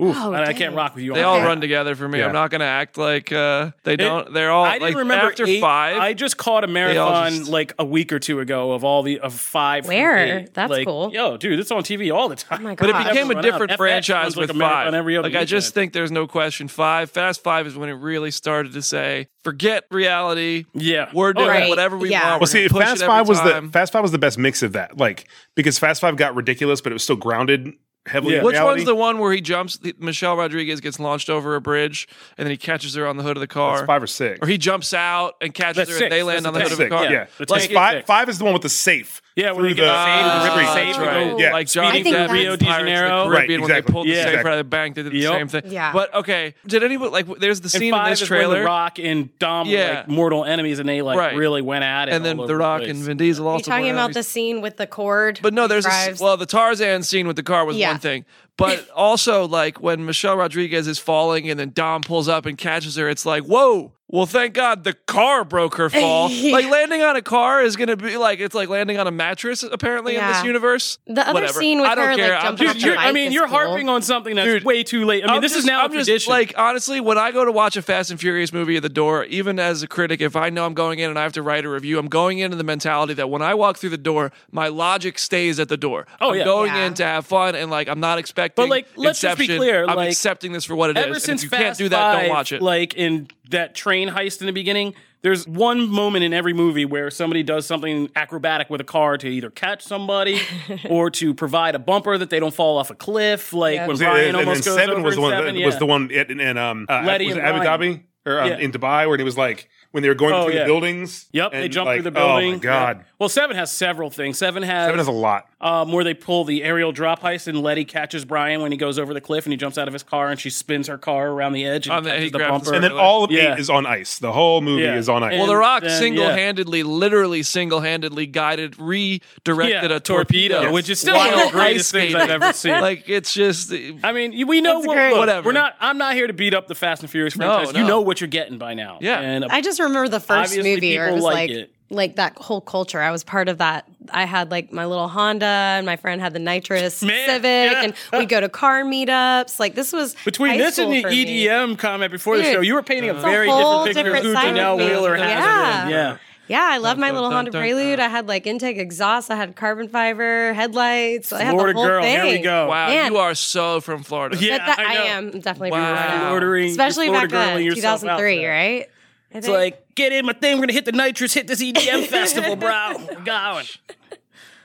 Oof, 0.01 0.17
Oh, 0.17 0.33
I, 0.33 0.47
I 0.47 0.53
can't 0.53 0.75
rock 0.77 0.95
with 0.95 1.03
you. 1.05 1.13
They 1.15 1.23
on 1.23 1.27
all 1.29 1.41
that. 1.41 1.47
run 1.47 1.61
together 1.61 1.95
for 1.97 2.09
me. 2.09 2.21
Yeah. 2.21 2.27
I'm 2.27 2.33
not 2.33 2.51
going 2.51 2.61
to 2.61 2.67
act 2.67 2.97
like 2.99 3.33
uh, 3.33 3.73
they 3.83 3.97
don't. 3.97 4.33
They're 4.33 4.51
all 4.53 4.65
I 4.65 4.75
didn't 4.75 4.83
like 4.83 4.97
remember 4.97 5.27
after 5.27 5.45
eight, 5.47 5.61
five. 5.61 5.97
I 5.99 6.15
just 6.15 6.37
caught 6.37 6.63
a 6.63 6.69
marathon 6.69 7.33
just- 7.33 7.51
like 7.51 7.73
a 7.79 7.85
week 7.85 8.13
or 8.13 8.19
two 8.19 8.39
ago 8.41 8.73
of 8.73 8.85
all 8.85 9.03
the 9.03 9.19
of 9.21 9.35
five. 9.35 9.87
Where? 9.89 10.47
That's 10.53 10.71
Like, 10.71 10.87
cool. 10.87 11.11
Yo, 11.13 11.37
dude, 11.37 11.59
it's 11.59 11.71
on 11.73 11.83
TV 11.83 12.15
all 12.15 12.29
the 12.29 12.37
time. 12.37 12.61
Oh 12.61 12.63
my 12.63 12.75
but 12.77 12.91
it 12.91 12.97
became 13.09 13.31
a 13.31 13.43
different 13.43 13.73
out. 13.73 13.79
Franchise 13.79 14.23
runs 14.25 14.37
like 14.37 14.43
with 14.43 14.51
a 14.51 14.55
marathon 14.55 14.85
five. 14.87 14.95
every 14.95 15.17
other 15.17 15.29
like 15.29 15.37
I 15.37 15.45
just 15.45 15.75
think 15.75 15.93
there's 15.93 16.13
no 16.13 16.27
question. 16.27 16.69
Five, 16.69 17.11
Fast 17.11 17.43
Five 17.43 17.67
is 17.67 17.77
when 17.77 17.89
it 17.89 17.95
really 17.95 18.31
started 18.31 18.73
to 18.75 18.83
say, 18.83 19.29
forget 19.43 19.85
reality. 19.91 20.65
Yeah. 20.75 21.11
we're 21.13 21.33
doing 21.33 21.49
Right. 21.49 21.69
whatever 21.69 21.97
we 21.97 22.11
Yeah. 22.11 22.31
want. 22.31 22.41
Well, 22.43 22.47
see, 22.47 22.63
We're 22.65 22.69
gonna 22.69 22.85
Fast 22.87 23.05
Five 23.05 23.29
was 23.29 23.41
time. 23.41 23.67
the 23.67 23.73
Fast 23.73 23.93
Five 23.93 24.03
was 24.03 24.13
the 24.13 24.19
best 24.19 24.39
mix 24.39 24.63
of 24.63 24.73
that, 24.75 24.97
like 24.97 25.27
because 25.55 25.79
Fast 25.79 26.01
Five 26.01 26.17
got 26.17 26.35
ridiculous, 26.37 26.81
but 26.81 26.93
it 26.93 26.95
was 26.95 27.03
still 27.03 27.17
grounded 27.17 27.73
heavily. 28.09 28.35
Yeah. 28.35 28.43
Which 28.43 28.55
reality. 28.55 28.79
one's 28.81 28.87
the 28.87 28.95
one 28.95 29.19
where 29.19 29.33
he 29.33 29.41
jumps? 29.41 29.77
The, 29.79 29.95
Michelle 29.99 30.37
Rodriguez 30.37 30.81
gets 30.81 30.99
launched 30.99 31.31
over 31.31 31.55
a 31.55 31.61
bridge, 31.61 32.09
and 32.37 32.47
then 32.47 32.51
he 32.51 32.57
catches 32.57 32.95
her 32.95 33.07
on 33.07 33.17
the 33.17 33.23
hood 33.23 33.37
of 33.37 33.41
the 33.41 33.47
car. 33.47 33.77
That's 33.77 33.87
five 33.87 34.03
or 34.03 34.07
six. 34.07 34.39
Or 34.43 34.49
he 34.49 34.59
jumps 34.59 34.93
out 34.95 35.35
and 35.41 35.55
catches 35.55 35.77
That's 35.77 35.91
her, 35.91 35.97
six. 35.97 36.03
and 36.05 36.13
they 36.13 36.23
land 36.23 36.45
That's 36.45 36.47
on 36.49 36.53
the 36.55 36.59
the 36.59 36.63
hood 36.65 36.73
of 36.73 36.79
the 36.79 36.89
car. 36.89 37.05
yeah, 37.05 37.27
The 37.39 37.47
Like, 37.49 37.71
five, 37.73 38.05
five 38.07 38.29
is 38.29 38.39
the 38.39 38.45
one 38.45 38.53
with 38.55 38.63
the 38.63 38.69
safe. 38.69 39.23
Yeah, 39.39 39.53
when 39.53 39.63
they 39.63 39.69
through 39.69 39.75
get 39.77 39.87
the- 39.87 40.05
saved, 40.05 40.33
through 40.33 40.39
the 40.41 40.45
rip 40.45 40.55
the 40.67 40.71
street. 40.73 40.95
safe, 40.95 40.99
right. 41.07 41.31
go 41.31 41.39
Yeah. 41.39 41.53
Like 41.53 41.67
Johnny 41.69 41.89
I 42.01 42.03
think 42.03 42.17
Depp, 42.17 42.31
Rio 42.33 42.57
de 42.57 42.65
Pirates 42.65 42.85
the 42.85 42.91
Janeiro. 42.91 43.29
Right, 43.29 43.37
Caribbean, 43.37 43.61
when 43.61 43.69
they 43.71 43.75
exactly. 43.79 43.93
pulled 43.93 44.07
the 44.07 44.11
Yeah. 44.11 44.17
safe 44.17 44.27
Exactly. 44.27 44.49
out 44.51 44.53
of 44.55 44.59
the 44.59 44.65
bank, 44.65 44.95
they 44.97 45.03
did 45.05 45.13
the 45.13 45.19
Yep. 45.19 45.33
same 45.33 45.49
thing. 45.49 45.63
Yeah. 45.73 45.93
But 45.93 46.15
okay, 46.15 46.55
did 46.67 46.83
anybody 46.83 47.11
like? 47.11 47.27
There's 47.39 47.61
the 47.61 47.69
scene 47.69 47.83
in 47.85 47.91
five 47.93 48.11
this 48.11 48.23
is 48.23 48.31
when 48.31 48.39
trailer, 48.41 48.59
The 48.59 48.65
Rock 48.65 48.99
and 48.99 49.39
Dom 49.39 49.69
Yeah. 49.69 49.89
like 49.99 50.09
mortal 50.09 50.45
enemies, 50.45 50.79
and 50.81 50.89
they 50.89 51.03
like 51.03 51.17
Right. 51.19 51.37
really 51.37 51.63
went 51.63 51.85
at 51.85 52.09
it. 52.09 52.15
and 52.15 52.25
then 52.25 52.37
The 52.37 52.57
Rock 52.57 52.81
place. 52.81 52.91
and 52.91 52.99
Vin 52.99 53.17
Diesel 53.17 53.47
Are 53.47 53.53
also. 53.53 53.61
you 53.61 53.65
talking 53.65 53.85
were 53.87 53.93
about 53.93 53.99
enemies. 54.11 54.15
the 54.17 54.23
scene 54.25 54.61
with 54.61 54.77
the 54.77 54.87
cord? 54.87 55.39
But 55.41 55.55
no, 55.55 55.67
there's 55.69 55.87
a, 55.87 56.15
well, 56.21 56.37
the 56.37 56.47
Tarzan 56.47 57.03
scene 57.05 57.27
with 57.29 57.37
the 57.37 57.43
car 57.43 57.65
was 57.65 57.77
Yeah. 57.77 57.91
one 57.93 57.99
thing, 58.01 58.25
but 58.57 58.89
also 58.97 59.47
like 59.47 59.81
when 59.81 60.05
Michelle 60.05 60.37
Rodriguez 60.37 60.89
is 60.89 60.99
falling 60.99 61.49
and 61.49 61.61
then 61.61 61.71
Dom 61.75 62.03
pulls 62.03 62.29
up 62.29 62.45
and 62.45 62.59
catches 62.59 62.97
her, 62.97 63.09
it's 63.09 63.25
like, 63.25 63.45
whoa. 63.45 63.93
Well, 64.11 64.25
thank 64.25 64.55
God 64.55 64.85
the 64.85 64.95
car 64.95 65.45
broke 65.45 65.75
her 65.77 65.91
fall. 65.91 66.31
Yeah. 66.31 66.53
Like 66.59 66.71
landing 66.71 67.03
on 67.03 67.15
a 67.15 67.21
car 67.23 67.63
is 67.63 67.77
gonna 67.77 67.97
be 67.97 68.17
like 68.17 68.41
it's 68.41 68.55
like 68.55 68.69
landing 68.71 68.99
on 68.99 69.07
a 69.07 69.11
mattress 69.11 69.63
apparently 69.63 70.17
in 70.17 70.27
this 70.27 70.43
universe. 70.45 70.99
The 71.07 71.21
other 71.23 71.35
Whatever. 71.35 71.61
scene 71.61 71.81
with 71.81 71.89
I 71.91 71.95
don't 71.95 72.05
her, 72.07 72.11
like, 72.13 72.19
care. 72.21 72.37
I'm 72.37 72.57
jumping 72.57 72.67
just- 72.67 72.77
off 72.77 72.81
the 72.83 72.87
You're- 72.87 72.97
I 72.99 73.05
bike 73.07 73.15
mean, 73.15 73.29
is 73.29 73.35
you're 73.35 73.47
cool. 73.49 73.57
harping 73.59 73.89
on 73.91 74.01
something 74.03 74.35
that's 74.35 74.47
Dude, 74.47 74.65
way 74.65 74.83
too 74.83 75.05
late. 75.05 75.25
I 75.25 75.27
mean, 75.27 75.37
I'm 75.37 75.43
this 75.43 75.53
just- 75.53 75.61
is 75.61 75.67
now 75.67 75.85
I'm 75.85 75.93
a 75.93 76.03
just, 76.03 76.27
like 76.27 76.55
honestly, 76.57 77.01
when 77.01 77.19
I 77.19 77.33
go 77.33 77.45
to 77.45 77.53
watch 77.53 77.77
a 77.77 77.83
Fast 77.83 78.11
and 78.11 78.19
Furious 78.19 78.51
movie 78.53 78.77
at 78.77 78.83
the 78.83 78.89
door, 78.89 79.25
even 79.27 79.59
as 79.61 79.83
a 79.83 79.87
critic, 79.87 80.21
if 80.23 80.37
I 80.37 80.49
know 80.49 80.65
I'm 80.65 80.75
going 80.75 81.01
in 81.01 81.11
and 81.11 81.19
I 81.19 81.23
have 81.23 81.35
to 81.35 81.43
write 81.43 81.65
a 81.67 81.69
review, 81.69 81.99
I'm 81.99 82.09
going 82.09 82.39
into 82.39 82.57
the 82.57 82.65
mentality 82.65 83.13
that 83.15 83.29
when 83.29 83.43
I 83.43 83.53
walk 83.55 83.77
through 83.77 83.91
the 83.91 83.99
door, 83.99 84.33
my 84.51 84.69
logic 84.69 85.19
stays 85.19 85.61
at 85.61 85.69
the 85.69 85.77
door. 85.77 86.07
Oh, 86.21 86.31
I'm 86.31 86.39
yeah. 86.39 86.45
going 86.45 86.75
Yeah. 86.75 86.87
in 86.87 86.95
to 86.95 87.05
have 87.05 87.27
fun 87.27 87.55
and 87.55 87.71
like 87.71 87.89
I'm 87.89 88.01
not 88.01 88.19
expecting. 88.19 88.65
But, 88.65 88.71
like, 88.71 88.87
let's 88.97 89.21
just 89.21 89.39
be 89.39 89.47
clear, 89.49 89.85
I'm 89.87 89.97
like, 89.97 90.11
accepting 90.13 90.53
this 90.53 90.65
for 90.65 90.75
what 90.77 90.91
it 90.91 90.97
is. 90.99 91.05
ever 91.05 91.13
And 91.15 91.23
since 91.23 91.41
if 91.43 91.45
you 91.45 91.51
Fast 91.51 91.63
can't 91.63 91.79
do 91.79 91.89
that, 91.91 92.15
Five, 92.15 92.21
don't 92.23 92.31
watch 92.31 92.53
it. 92.53 92.63
Like 92.63 92.95
in 92.95 93.29
that 93.51 93.75
train 93.75 93.98
heist 94.07 94.41
in 94.41 94.47
the 94.47 94.53
beginning, 94.53 94.95
there's 95.23 95.49
one 95.49 95.89
moment 95.91 96.23
in 96.23 96.33
every 96.33 96.53
movie 96.53 96.85
where 96.85 97.11
somebody 97.11 97.43
does 97.43 97.67
something 97.67 98.09
acrobatic 98.15 98.71
with 98.71 98.81
a 98.81 98.85
car 98.85 99.19
to 99.19 99.27
either 99.27 99.51
catch 99.51 99.83
somebody 99.83 100.39
or 100.89 101.11
to 101.11 101.35
provide 101.35 101.75
a 101.75 101.81
bumper 101.81 102.17
that 102.17 102.31
they 102.31 102.39
don't 102.39 102.55
fall 102.55 102.79
off 102.79 102.91
a 102.91 102.95
cliff. 102.95 103.53
Like 103.53 103.75
Yep. 103.75 103.89
when 103.89 103.97
See, 103.97 104.05
Brian 104.05 104.19
and, 104.19 104.29
and 104.29 104.37
almost 104.49 104.65
then 104.65 104.71
goes 104.75 104.81
seven 104.81 104.95
over 104.99 105.03
was 105.07 105.15
the 105.17 105.21
one 105.23 105.33
seven, 105.33 105.55
that 105.57 105.61
yeah. 105.61 105.67
was 105.67 105.79
the 105.79 105.87
one 105.87 106.11
in, 106.13 106.41
in 106.41 106.57
um 106.57 106.87
uh, 106.89 107.03
Letty 107.05 107.27
was 107.27 107.37
it 107.37 107.41
and 107.43 107.49
Abu 107.49 107.65
Dhabi 107.65 108.03
or 108.27 108.41
um, 108.41 108.49
Yeah. 108.49 108.59
in 108.59 108.71
Dubai 108.71 109.09
where 109.09 109.19
he 109.19 109.25
was 109.25 109.37
like 109.37 109.69
when 109.91 110.03
they 110.03 110.09
were 110.09 110.15
going 110.15 110.35
Oh, 110.35 110.45
through 110.45 110.53
yeah. 110.55 110.61
the 110.61 110.67
buildings. 110.67 111.27
Yep, 111.33 111.51
they 111.53 111.69
jumped 111.69 111.87
like, 111.87 111.97
through 111.97 112.03
the 112.05 112.11
building. 112.13 112.49
Oh 112.51 112.57
my 112.57 112.59
god, 112.59 112.97
Yeah. 112.99 113.05
Well, 113.19 113.29
seven 113.31 113.57
has 113.57 113.73
several 113.73 114.11
things. 114.11 114.39
Seven 114.39 114.63
has 114.63 114.87
seven 114.87 114.99
has 114.99 115.09
a 115.09 115.13
lot. 115.13 115.47
Um, 115.61 115.91
where 115.93 116.05
they 116.05 116.15
pull 116.15 116.45
the 116.45 116.63
aerial 116.63 116.93
drop 116.93 117.21
heist, 117.21 117.49
and 117.49 117.61
Letty 117.63 117.85
catches 117.85 118.25
Brian 118.25 118.63
when 118.63 118.71
he 118.71 118.79
goes 118.79 118.99
over 118.99 119.13
the 119.13 119.21
cliff, 119.21 119.45
and 119.45 119.53
he 119.53 119.57
jumps 119.57 119.77
out 119.77 119.89
of 119.89 119.93
his 119.93 120.05
car, 120.05 120.29
and 120.31 120.39
she 120.39 120.51
spins 120.51 120.87
her 120.87 120.97
car 120.99 121.31
around 121.31 121.53
the 121.53 121.67
edge 121.67 121.87
and 121.89 121.97
On 121.97 122.03
the- 122.05 122.11
catches 122.11 122.25
he 122.25 122.31
the 122.31 122.39
bumper. 122.39 122.75
And 122.75 122.85
then 122.85 122.93
all 122.93 123.25
of 123.25 123.31
Yeah. 123.33 123.55
eight 123.55 123.59
is 123.59 123.69
on 123.69 123.85
ice. 123.85 124.19
The 124.19 124.31
whole 124.33 124.61
movie 124.61 124.83
Yeah. 124.85 124.97
is 124.97 125.09
on 125.09 125.25
ice. 125.25 125.37
Well, 125.37 125.47
The 125.49 125.57
Rock 125.57 125.83
then, 125.83 125.99
single-handedly, 125.99 126.85
literally 126.85 127.43
single-handedly 127.43 128.27
guided, 128.27 128.79
redirected 128.79 129.91
yeah, 129.91 129.97
a 129.97 130.01
torpedo, 130.01 130.73
which 130.73 130.89
is 130.89 131.01
still 131.01 131.17
while 131.17 131.31
one 131.31 131.39
of 131.47 131.53
the 131.53 131.59
greatest 131.59 131.91
things 131.93 132.15
I've 132.15 132.31
ever 132.31 132.53
seen. 132.53 132.81
Like 132.81 133.09
it's 133.09 133.33
just, 133.35 133.73
I 134.05 134.13
mean, 134.13 134.47
we 134.47 134.61
know 134.61 134.75
That's 134.77 134.87
what, 134.87 134.95
great. 134.95 135.11
look, 135.11 135.19
Whatever. 135.19 135.47
We're 135.47 135.53
not. 135.53 135.75
I'm 135.81 135.99
not 135.99 136.15
here 136.15 136.27
to 136.27 136.33
beat 136.33 136.55
up 136.55 136.69
the 136.69 136.75
Fast 136.75 137.03
and 137.03 137.11
Furious 137.11 137.37
No, 137.37 137.57
franchise. 137.57 137.77
You 137.77 137.85
know 137.87 138.01
what 138.01 138.21
you're 138.21 138.29
getting 138.29 138.59
by 138.59 138.75
now. 138.75 138.99
Yeah. 139.01 139.21
and 139.21 139.45
uh, 139.45 139.49
I 139.51 139.61
just 139.61 139.81
remember 139.81 140.09
the 140.09 140.21
first 140.21 140.57
movie 140.57 140.97
where 140.97 141.09
it 141.09 141.15
was 141.15 141.23
like 141.25 141.35
like 141.35 141.51
it. 141.51 141.71
Like 141.91 142.17
that 142.17 142.37
whole 142.37 142.61
culture. 142.61 143.01
I 143.01 143.11
was 143.11 143.25
part 143.25 143.49
of 143.49 143.59
that. 143.59 143.87
I 144.11 144.25
had 144.25 144.51
like 144.51 144.73
my 144.73 144.85
little 144.87 145.09
Honda, 145.09 145.47
and 145.47 145.87
my 145.87 145.97
friend 145.97 146.21
had 146.21 146.33
the 146.33 146.39
nitrous 146.39 147.03
Man, 147.03 147.29
Civic, 147.29 147.45
yeah. 147.73 147.83
and 147.83 147.95
we'd 148.13 148.29
go 148.29 148.41
to 148.41 148.49
car 148.49 148.83
meetups. 148.85 149.59
Like 149.59 149.75
this 149.75 149.93
was 149.93 150.15
between 150.25 150.53
high 150.53 150.59
this 150.59 150.79
and 150.79 150.93
the 150.93 151.03
for 151.03 151.09
me. 151.11 151.45
EDM 151.47 151.79
comment 151.79 152.13
before 152.13 152.37
the 152.37 152.45
show, 152.45 152.61
you 152.61 152.75
were 152.75 152.83
painting 152.83 153.11
a 153.11 153.15
a 153.15 153.21
very 153.21 153.49
whole 153.49 153.85
different 153.85 154.07
picture 154.07 154.19
of 154.19 154.25
who 154.25 154.33
side 154.35 154.55
Janelle. 154.55 154.77
Wheeler 154.79 155.17
has. 155.17 155.29
Yeah. 155.29 155.89
yeah. 155.89 156.17
Yeah, 156.47 156.67
I 156.67 156.79
love 156.79 156.97
my 156.97 157.11
little 157.11 157.29
dun, 157.29 157.37
Honda 157.37 157.51
dun, 157.51 157.61
Prelude. 157.61 157.99
dun. 157.99 158.07
I 158.07 158.09
had 158.09 158.27
like 158.27 158.47
intake 158.47 158.79
exhaust. 158.79 159.31
I 159.31 159.37
had 159.37 159.55
carbon 159.55 159.87
fiber 159.87 160.55
headlights. 160.55 161.31
I 161.31 161.43
had 161.43 161.51
Florida 161.53 161.75
the 161.75 161.79
whole 161.79 161.87
girl, 161.89 162.03
thing. 162.03 162.21
here 162.23 162.25
we 162.25 162.39
go. 162.39 162.69
wow, 162.69 162.89
Man. 162.89 163.13
you 163.13 163.19
are 163.19 163.35
so 163.35 163.83
from 163.83 164.03
Florida. 164.03 164.35
Yeah, 164.41 164.57
But 164.57 164.65
that, 164.65 164.79
I 164.79 164.85
I, 164.85 164.95
am 165.09 165.31
definitely 165.41 165.73
Wow. 165.73 165.95
from 165.95 166.07
Florida. 166.09 166.31
Ordering, 166.33 166.71
especially 166.71 167.05
you're 167.07 167.15
back 167.15 167.29
Florida 167.29 167.55
then, 167.65 167.75
2003, 167.75 168.47
right? 168.47 168.89
I 169.35 169.39
It's 169.39 169.47
think- 169.47 169.57
like, 169.59 169.95
get 169.95 170.13
in 170.13 170.25
my 170.27 170.33
thing. 170.33 170.57
We're 170.57 170.63
gonna 170.63 170.73
hit 170.73 170.85
the 170.85 170.93
nitrous, 170.93 171.35
hit 171.35 171.47
this 171.47 171.63
EDM 171.63 172.07
festival, 172.09 172.57
bro. 172.57 172.95
We're 172.99 173.25
going. 173.25 173.67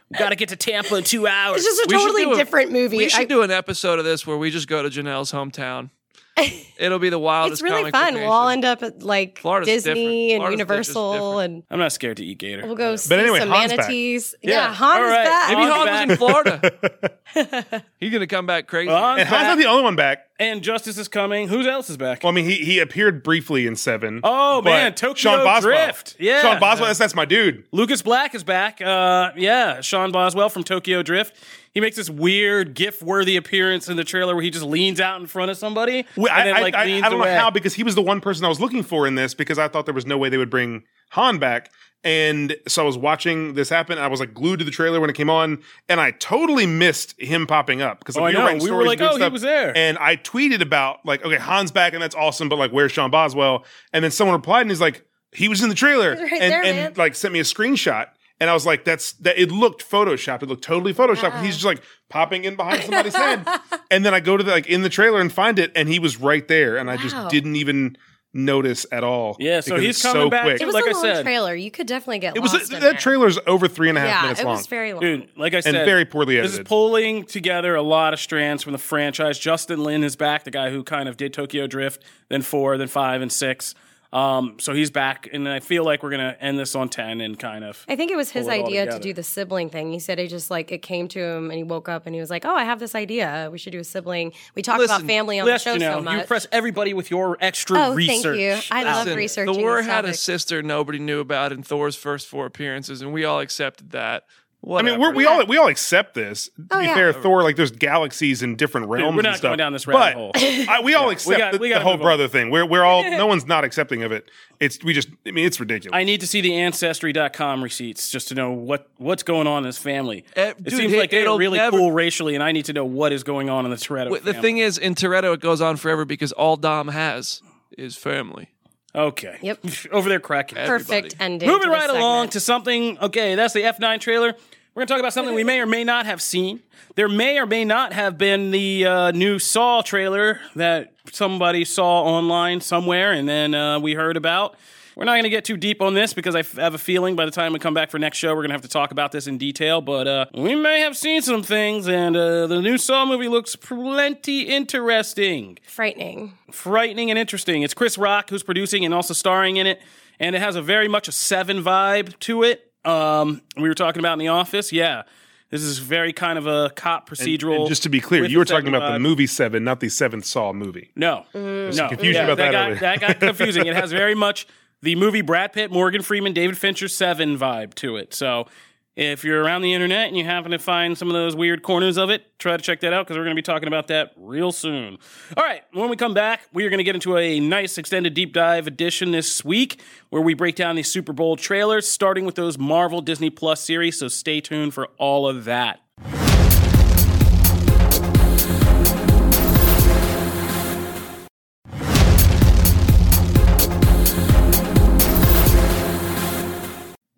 We 0.09 0.17
gotta 0.19 0.35
get 0.35 0.49
to 0.49 0.55
Tampa 0.55 0.95
in 0.95 1.03
two 1.03 1.27
hours. 1.27 1.57
it's 1.57 1.65
just 1.65 1.79
a 1.79 1.85
We 1.89 1.99
should 1.99 2.05
totally 2.07 2.23
do 2.25 2.33
a- 2.33 2.37
different 2.37 2.71
movie. 2.71 2.97
We 2.97 3.09
should 3.09 3.21
I- 3.21 3.25
do 3.25 3.41
an 3.41 3.51
episode 3.51 3.99
of 3.99 4.05
this 4.05 4.25
where 4.27 4.37
we 4.37 4.51
just 4.51 4.67
go 4.67 4.81
to 4.87 4.89
Janelle's 4.89 5.31
hometown. 5.31 5.89
It'll 6.79 6.97
be 6.97 7.09
the 7.09 7.19
wildest. 7.19 7.61
it's 7.61 7.61
really 7.61 7.91
comic 7.91 7.93
fun. 7.93 8.13
We'll 8.15 8.31
all 8.31 8.49
end 8.49 8.65
up 8.65 8.81
at 8.81 9.03
like 9.03 9.37
Florida's 9.39 9.67
Disney 9.83 10.29
different. 10.29 10.31
and 10.31 10.39
Florida's 10.39 10.57
just 10.59 10.69
Universal, 10.95 11.11
different. 11.13 11.53
and 11.53 11.63
I'm 11.69 11.79
not 11.79 11.91
scared 11.91 12.17
to 12.17 12.25
eat 12.25 12.37
gator. 12.39 12.65
we'll 12.65 12.75
go 12.75 12.95
see 12.95 13.13
anyway, 13.13 13.37
some 13.39 13.49
Han's 13.49 13.71
back. 13.71 13.77
manatees. 13.81 14.33
Yeah. 14.41 14.49
Yeah, 14.51 14.73
Han 14.73 14.97
All 14.97 15.03
is 15.05 15.11
right. 15.11 15.23
back. 15.25 15.49
Maybe 15.49 15.61
Han's 15.61 15.73
Han 15.75 15.85
back. 15.85 16.07
was 16.07 17.35
in 17.35 17.45
Florida. 17.67 17.83
He's 18.03 18.11
gonna 18.13 18.27
come 18.27 18.45
back 18.45 18.67
crazy. 18.67 18.89
Han's 18.91 19.19
and 19.21 19.29
Han's 19.29 19.41
back, 19.43 19.47
not 19.47 19.57
the 19.57 19.65
only 19.69 19.83
one 19.83 19.95
back. 19.95 20.25
and 20.39 20.61
Justice 20.61 20.97
is 20.97 21.07
coming. 21.07 21.47
Who 21.47 21.61
else 21.67 21.89
is 21.89 21.97
back? 21.97 22.23
Well, 22.23 22.31
I 22.31 22.35
mean, 22.35 22.45
he 22.45 22.55
he 22.57 22.79
appeared 22.79 23.23
briefly 23.23 23.65
in 23.65 23.75
Seven. 23.75 24.19
Oh, 24.23 24.61
but 24.61 24.69
man, 24.71 24.93
Tokyo 24.95 25.15
Sean 25.43 25.61
Drift. 25.61 26.15
Yeah. 26.19 26.41
Sean 26.41 26.59
Boswell. 26.59 26.87
That's, 26.87 26.99
that's 26.99 27.15
my 27.15 27.25
dude. 27.25 27.63
Lucas 27.71 28.01
Black 28.01 28.35
is 28.35 28.43
back. 28.43 28.81
Uh, 28.81 29.31
yeah, 29.35 29.81
Sean 29.81 30.11
Boswell 30.11 30.49
from 30.49 30.63
Tokyo 30.63 31.01
Drift. 31.01 31.35
He 31.73 31.79
makes 31.79 31.95
this 31.95 32.07
weird 32.09 32.75
GIF-worthy 32.75 33.35
appearance 33.35 33.89
in 33.89 33.97
the 33.97 34.03
trailer 34.03 34.35
where 34.35 34.43
he 34.43 34.51
just 34.51 34.63
leans 34.65 34.99
out 34.99 35.19
in 35.19 35.25
front 35.25 35.49
of 35.49 35.57
somebody 35.57 36.05
Well, 36.15 36.31
and 36.31 36.41
I, 36.41 36.43
then 36.43 36.55
I- 36.57 36.61
like 36.61 36.75
I- 36.75 36.85
leans 36.85 37.03
I 37.03 37.09
don't 37.09 37.19
away. 37.19 37.33
know 37.33 37.39
how 37.39 37.49
because 37.49 37.73
he 37.73 37.81
was 37.81 37.95
the 37.95 38.01
one 38.03 38.21
person 38.21 38.45
I 38.45 38.47
was 38.47 38.59
looking 38.59 38.83
for 38.83 39.07
in 39.07 39.15
this 39.15 39.33
because 39.33 39.57
I 39.57 39.67
thought 39.67 39.85
there 39.85 39.93
was 39.95 40.05
no 40.05 40.15
way 40.17 40.29
they 40.29 40.37
would 40.37 40.51
bring 40.51 40.83
Han 41.11 41.39
back. 41.39 41.71
And 42.03 42.57
so 42.67 42.83
I 42.83 42.85
was 42.85 42.97
watching 42.97 43.53
this 43.53 43.69
happen. 43.69 43.97
I 43.97 44.07
was 44.07 44.19
like 44.19 44.33
glued 44.33 44.59
to 44.59 44.65
the 44.65 44.71
trailer 44.71 44.99
when 44.99 45.09
it 45.09 45.15
came 45.15 45.29
on, 45.29 45.61
and 45.87 46.01
I 46.01 46.11
totally 46.11 46.65
missed 46.65 47.19
him 47.19 47.47
popping 47.47 47.81
up 47.81 47.99
because 47.99 48.17
Oh, 48.17 48.23
I 48.23 48.31
we 48.31 48.35
were 48.35 48.43
writing 48.43 48.63
We 48.63 48.71
were 48.71 48.85
like, 48.85 48.99
and 48.99 49.09
oh, 49.09 49.23
he 49.23 49.29
was 49.29 49.41
there. 49.41 49.75
And 49.77 49.97
I 49.97 50.17
tweeted 50.17 50.61
about 50.61 51.05
like, 51.05 51.23
okay, 51.23 51.37
Han's 51.37 51.71
back, 51.71 51.93
and 51.93 52.01
that's 52.01 52.15
awesome. 52.15 52.49
But 52.49 52.57
like, 52.59 52.71
where's 52.71 52.91
Sean 52.91 53.09
Boswell? 53.09 53.63
And 53.93 54.03
then 54.03 54.11
someone 54.11 54.35
replied, 54.35 54.61
and 54.61 54.71
he's 54.71 54.81
like, 54.81 55.05
he 55.31 55.47
was 55.47 55.63
in 55.63 55.69
the 55.69 55.75
trailer, 55.75 56.11
right 56.11 56.31
and, 56.33 56.51
there, 56.51 56.63
and 56.63 56.97
like 56.97 57.15
sent 57.15 57.33
me 57.33 57.39
a 57.39 57.43
screenshot. 57.43 58.07
And 58.39 58.49
I 58.49 58.53
was 58.53 58.65
like, 58.65 58.83
that's 58.83 59.13
that. 59.13 59.37
It 59.37 59.51
looked 59.51 59.89
photoshopped. 59.89 60.43
It 60.43 60.49
looked 60.49 60.63
totally 60.63 60.93
photoshopped. 60.93 61.41
He's 61.41 61.53
just 61.53 61.65
like 61.65 61.81
popping 62.09 62.43
in 62.43 62.55
behind 62.57 62.83
somebody's 62.83 63.15
head. 63.15 63.47
And 63.91 64.03
then 64.03 64.15
I 64.15 64.21
go 64.21 64.35
to 64.37 64.43
the 64.43 64.49
like 64.49 64.65
in 64.65 64.81
the 64.81 64.89
trailer 64.89 65.21
and 65.21 65.31
find 65.31 65.59
it, 65.59 65.71
and 65.75 65.87
he 65.87 65.99
was 65.99 66.19
right 66.19 66.47
there, 66.47 66.77
and 66.77 66.89
I 66.89 66.97
just 66.97 67.15
didn't 67.29 67.55
even 67.57 67.95
notice 68.33 68.85
at 68.91 69.03
all. 69.03 69.35
Yeah, 69.39 69.59
so 69.61 69.77
he's 69.77 70.01
coming 70.01 70.23
so 70.23 70.29
back 70.29 70.43
quick. 70.43 70.61
It 70.61 70.65
was 70.65 70.73
like 70.73 70.85
a 70.85 70.89
I 70.89 70.91
long 70.93 71.01
said. 71.03 71.23
trailer. 71.23 71.53
You 71.55 71.69
could 71.69 71.85
definitely 71.87 72.19
get 72.19 72.35
It 72.35 72.39
was 72.39 72.53
lost 72.53 72.65
in 72.73 72.79
that 72.79 72.81
there. 72.81 72.93
trailer's 72.93 73.37
over 73.45 73.67
three 73.67 73.89
and 73.89 73.97
a 73.97 74.01
half 74.01 74.09
Yeah, 74.09 74.21
minutes 74.23 74.39
it 74.41 74.45
long. 74.45 74.57
was 74.57 74.67
very 74.67 74.93
long. 74.93 75.01
Dude, 75.01 75.29
like 75.37 75.53
I 75.53 75.59
said, 75.59 75.75
and 75.75 75.85
very 75.85 76.05
poorly 76.05 76.37
edited. 76.37 76.51
This 76.51 76.59
is 76.59 76.67
pulling 76.67 77.25
together 77.25 77.75
a 77.75 77.81
lot 77.83 78.13
of 78.13 78.19
strands 78.19 78.63
from 78.63 78.71
the 78.71 78.79
franchise. 78.79 79.37
Justin 79.37 79.83
Lin 79.83 80.03
is 80.03 80.15
back, 80.15 80.43
the 80.43 80.51
guy 80.51 80.71
who 80.71 80.83
kind 80.83 81.07
of 81.07 81.15
did 81.17 81.33
Tokyo 81.33 81.67
Drift, 81.67 82.03
then 82.29 82.41
four, 82.41 82.77
then 82.77 82.87
five, 82.87 83.21
and 83.21 83.31
six. 83.31 83.75
Um, 84.13 84.57
so 84.59 84.73
he's 84.73 84.91
back, 84.91 85.27
and 85.33 85.49
I 85.49 85.59
feel 85.59 85.83
like 85.83 86.03
we're 86.03 86.11
gonna 86.11 86.37
end 86.39 86.59
this 86.59 86.75
on 86.75 86.87
ten 86.87 87.19
and 87.19 87.37
kind 87.37 87.63
of. 87.65 87.83
I 87.89 87.95
think 87.95 88.11
it 88.11 88.15
was 88.15 88.29
his 88.29 88.47
it 88.47 88.51
idea 88.51 88.85
to 88.91 88.99
do 88.99 89.11
the 89.11 89.23
sibling 89.23 89.71
thing. 89.71 89.91
He 89.91 89.97
said 89.97 90.19
he 90.19 90.27
just 90.27 90.51
like 90.51 90.71
it 90.71 90.83
came 90.83 91.07
to 91.09 91.19
him 91.19 91.49
and 91.49 91.57
he 91.57 91.63
woke 91.63 91.89
up 91.89 92.05
and 92.05 92.13
he 92.13 92.21
was 92.21 92.29
like, 92.29 92.45
"Oh, 92.45 92.53
I 92.53 92.63
have 92.63 92.79
this 92.79 92.93
idea. 92.93 93.49
We 93.51 93.57
should 93.57 93.71
do 93.71 93.79
a 93.79 93.83
sibling." 93.83 94.31
We 94.53 94.61
talk 94.61 94.77
Listen, 94.77 94.97
about 94.97 95.07
family 95.07 95.39
on 95.39 95.47
Yes, 95.47 95.63
the 95.63 95.69
show 95.71 95.73
you 95.73 95.79
know, 95.79 95.93
so 95.93 95.97
you 95.99 96.05
much. 96.05 96.21
impress 96.21 96.45
everybody 96.51 96.93
with 96.93 97.09
your 97.09 97.37
extra 97.41 97.87
oh, 97.87 97.95
research. 97.95 98.23
thank 98.23 98.37
you. 98.37 98.75
I 98.75 98.83
love 98.83 99.05
Listen, 99.05 99.17
researching. 99.17 99.55
Thor 99.55 99.77
these 99.77 99.85
had 99.87 100.05
a 100.05 100.13
sister 100.13 100.61
nobody 100.61 100.99
knew 100.99 101.19
about 101.19 101.51
in 101.51 101.63
Thor's 101.63 101.95
first 101.95 102.27
four 102.27 102.45
appearances, 102.45 103.01
and 103.01 103.13
we 103.13 103.25
all 103.25 103.39
accepted 103.39 103.89
that. 103.91 104.25
I 104.65 104.81
mean, 104.81 104.99
we're, 104.99 105.13
we 105.13 105.25
all 105.25 105.45
we 105.45 105.57
all 105.57 105.67
accept 105.67 106.13
this. 106.13 106.45
To 106.45 106.51
Oh, 106.71 106.79
be 106.79 106.85
yeah. 106.85 106.93
fair, 106.95 107.11
Thor 107.13 107.43
like 107.43 107.57
there's 107.57 107.71
galaxies 107.71 108.41
in 108.41 108.55
different 108.55 108.87
realms. 108.87 109.15
we're 109.15 109.21
not 109.21 109.29
and 109.31 109.37
stuff. 109.37 109.49
going 109.49 109.57
down 109.57 109.73
this 109.73 109.85
rabbit 109.87 110.13
hole. 110.13 110.31
I, 110.35 110.79
we 110.83 110.93
all 110.95 111.09
accept 111.09 111.37
got- 111.37 111.51
the, 111.53 111.57
we 111.59 111.69
the 111.73 111.79
whole 111.81 111.93
move 111.93 112.01
on. 112.01 112.05
brother 112.05 112.27
thing. 112.29 112.49
We're 112.49 112.65
we're 112.65 112.83
all 112.85 113.03
no 113.09 113.27
one's 113.27 113.45
not 113.45 113.65
accepting 113.65 114.03
of 114.03 114.11
it. 114.13 114.31
It's 114.61 114.81
we 114.83 114.93
just 114.93 115.09
I 115.27 115.31
mean 115.31 115.45
it's 115.45 115.59
ridiculous. 115.59 115.93
I 115.97 116.05
need 116.05 116.21
to 116.21 116.27
see 116.27 116.39
the 116.39 116.55
ancestry.com 116.55 117.61
receipts 117.63 118.09
just 118.09 118.29
to 118.29 118.35
know 118.35 118.51
what 118.51 118.87
what's 118.97 119.23
going 119.23 119.47
on 119.47 119.57
in 119.59 119.63
this 119.63 119.77
family. 119.77 120.23
Eh, 120.35 120.49
it 120.51 120.63
dude, 120.63 120.73
seems 120.73 120.93
it- 120.93 120.97
like 120.99 121.11
they're 121.11 121.35
really 121.37 121.57
never- 121.57 121.77
cool 121.77 121.91
racially, 121.91 122.33
and 122.35 122.43
I 122.43 122.51
need 122.53 122.65
to 122.65 122.73
know 122.73 122.85
what 122.85 123.11
is 123.11 123.23
going 123.23 123.49
on 123.49 123.65
in 123.65 123.71
the 123.71 123.77
Toretto 123.77 124.11
Wait, 124.11 124.23
the 124.23 124.33
thing 124.33 124.59
is, 124.59 124.77
in 124.77 124.95
Toretto, 124.95 125.33
it 125.33 125.41
goes 125.41 125.59
on 125.61 125.75
forever 125.77 126.05
because 126.05 126.31
all 126.31 126.55
Dom 126.55 126.87
has 126.87 127.41
is 127.77 127.97
family. 127.97 128.49
okay, 128.95 129.39
Yep. 129.41 129.65
over 129.91 130.07
there 130.07 130.19
cracking. 130.19 130.57
perfect 130.59 130.91
everybody. 130.91 131.15
ending. 131.19 131.49
Moving 131.49 131.63
to 131.63 131.69
right 131.71 131.89
along 131.89 132.29
to 132.29 132.39
something. 132.39 132.97
Okay, 132.99 133.35
that's 133.35 133.53
the 133.53 133.61
F9 133.63 133.99
trailer. 133.99 134.35
We're 134.75 134.81
going 134.81 134.87
to 134.87 134.93
talk 134.93 134.99
about 134.99 135.13
something 135.13 135.35
we 135.35 135.43
may 135.43 135.59
or 135.59 135.67
may 135.67 135.83
not 135.83 136.07
have 136.07 136.19
seen. 136.19 136.61
There 136.95 137.07
may 137.07 137.37
or 137.37 137.45
may 137.45 137.63
not 137.63 137.93
have 137.93 138.17
been 138.17 138.49
the 138.49 138.85
uh, 138.85 139.11
new 139.11 139.37
Saw 139.37 139.83
trailer 139.83 140.39
that 140.55 140.93
somebody 141.11 141.63
saw 141.63 142.01
online 142.03 142.59
somewhere 142.59 143.11
and 143.11 143.29
then 143.29 143.53
uh, 143.53 143.79
we 143.79 143.93
heard 143.93 144.17
about. 144.17 144.55
We're 144.95 145.05
not 145.05 145.13
going 145.13 145.23
to 145.23 145.29
get 145.29 145.45
too 145.45 145.57
deep 145.57 145.81
on 145.81 145.93
this 145.93 146.13
because 146.13 146.35
I 146.35 146.39
f- 146.39 146.53
have 146.53 146.73
a 146.73 146.79
feeling 146.79 147.15
by 147.15 147.25
the 147.25 147.31
time 147.31 147.53
we 147.53 147.59
come 147.59 147.73
back 147.75 147.91
for 147.91 147.97
next 147.99 148.17
show, 148.17 148.29
we're 148.29 148.41
going 148.41 148.49
to 148.49 148.53
have 148.55 148.61
to 148.63 148.67
talk 148.67 148.91
about 148.91 149.11
this 149.11 149.25
in 149.27 149.37
detail. 149.39 149.79
But 149.81 150.07
uh, 150.07 150.25
we 150.33 150.55
may 150.55 150.81
have 150.81 150.95
seen 150.97 151.21
some 151.23 151.41
things, 151.41 151.87
and 151.87 152.15
uh, 152.15 152.45
the 152.45 152.61
new 152.61 152.77
Saw 152.77 153.05
movie 153.05 153.27
looks 153.27 153.55
plenty 153.55 154.41
interesting 154.41 155.57
frightening. 155.67 156.37
frightening 156.51 157.09
and 157.09 157.17
interesting. 157.17 157.63
It's 157.63 157.73
Chris 157.73 157.97
Rock 157.97 158.29
who's 158.29 158.43
producing 158.43 158.85
and 158.85 158.93
also 158.93 159.13
starring 159.15 159.57
in 159.57 159.65
it, 159.65 159.81
and 160.19 160.35
it 160.35 160.39
has 160.39 160.55
a 160.55 160.61
very 160.61 160.87
much 160.87 161.07
a 161.07 161.11
Seven 161.11 161.63
vibe 161.63 162.17
to 162.19 162.43
it. 162.43 162.71
Um, 162.85 163.41
we 163.57 163.67
were 163.69 163.75
talking 163.75 163.99
about 163.99 164.13
in 164.13 164.19
the 164.19 164.27
office. 164.29 164.71
Yeah, 164.71 165.03
this 165.49 165.61
is 165.61 165.77
very 165.79 166.13
kind 166.13 166.37
of 166.37 166.47
a 166.47 166.71
cop 166.75 167.09
procedural. 167.09 167.59
and 167.61 167.67
just 167.67 167.83
to 167.83 167.89
be 167.89 167.99
clear, 168.01 168.25
you 168.25 168.37
were 168.37 168.45
talking 168.45 168.67
about 168.69 168.93
the 168.93 168.99
movie 168.99 169.27
Seven, 169.27 169.63
not 169.63 169.79
the 169.79 169.89
Seventh 169.89 170.25
Saw 170.25 170.51
movie. 170.53 170.91
No, 170.95 171.25
no, 171.33 171.71
confusion 171.89 172.25
about 172.25 172.37
that 172.37 172.51
got, 172.51 172.79
that 172.79 172.99
got 172.99 173.19
confusing. 173.19 173.65
it 173.67 173.75
has 173.75 173.91
very 173.91 174.15
much 174.15 174.47
the 174.81 174.95
movie 174.95 175.21
Brad 175.21 175.53
Pitt, 175.53 175.71
Morgan 175.71 176.01
Freeman, 176.01 176.33
David 176.33 176.57
Fincher 176.57 176.87
Seven 176.87 177.37
vibe 177.37 177.73
to 177.75 177.95
it. 177.97 178.13
So 178.13 178.47
if 178.95 179.23
you're 179.23 179.41
around 179.41 179.61
the 179.63 179.73
internet 179.73 180.07
and 180.07 180.17
you 180.17 180.23
happen 180.23 180.51
to 180.51 180.59
find 180.59 180.97
some 180.97 181.07
of 181.07 181.13
those 181.13 181.35
weird 181.35 181.63
corners 181.63 181.97
of 181.97 182.09
it, 182.09 182.37
try 182.37 182.55
to 182.55 182.63
check 182.63 182.79
that 182.81 182.93
out 182.93 183.05
because 183.05 183.17
we're 183.17 183.23
going 183.23 183.35
to 183.35 183.41
be 183.41 183.43
talking 183.43 183.67
about 183.67 183.87
that 183.87 184.11
real 184.17 184.51
soon. 184.51 184.97
All 185.35 185.43
right, 185.43 185.63
when 185.73 185.89
we 185.89 185.95
come 185.95 186.13
back, 186.13 186.41
we 186.53 186.65
are 186.65 186.69
going 186.69 186.77
to 186.77 186.83
get 186.83 186.95
into 186.95 187.17
a 187.17 187.39
nice 187.39 187.77
extended 187.77 188.13
deep 188.13 188.33
dive 188.33 188.67
edition 188.67 189.11
this 189.11 189.43
week 189.43 189.81
where 190.09 190.21
we 190.21 190.33
break 190.33 190.55
down 190.55 190.75
the 190.75 190.83
Super 190.83 191.13
Bowl 191.13 191.35
trailers, 191.35 191.87
starting 191.87 192.25
with 192.25 192.35
those 192.35 192.57
Marvel 192.57 193.01
Disney 193.01 193.29
Plus 193.29 193.61
series. 193.61 193.97
So 193.99 194.07
stay 194.07 194.41
tuned 194.41 194.73
for 194.73 194.87
all 194.97 195.27
of 195.27 195.45
that. 195.45 195.79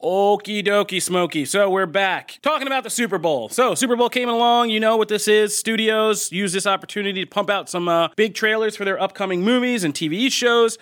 Okie 0.06 0.64
dokie, 0.64 1.02
Smokey. 1.02 1.46
So 1.46 1.68
we're 1.68 1.88
back 1.88 2.38
talking 2.44 2.68
about 2.68 2.84
the 2.84 2.92
Super 2.92 3.18
Bowl. 3.18 3.50
So 3.50 3.74
Super 3.74 3.96
Bowl 3.96 4.08
came 4.08 4.30
along. 4.30 4.70
You 4.70 4.80
know 4.80 4.98
what 4.98 5.08
this 5.08 5.28
is. 5.28 5.58
Studios 5.58 6.32
use 6.32 6.54
this 6.54 6.68
opportunity 6.68 7.26
to 7.26 7.28
pump 7.28 7.50
out 7.50 7.70
some 7.72 7.88
uh, 7.88 8.10
big 8.16 8.36
trailers 8.36 8.78
for 8.78 8.86
their 8.86 9.02
upcoming 9.02 9.42
movies 9.42 9.84
and 9.84 9.96
TV 9.96 10.32
shows. 10.32 10.78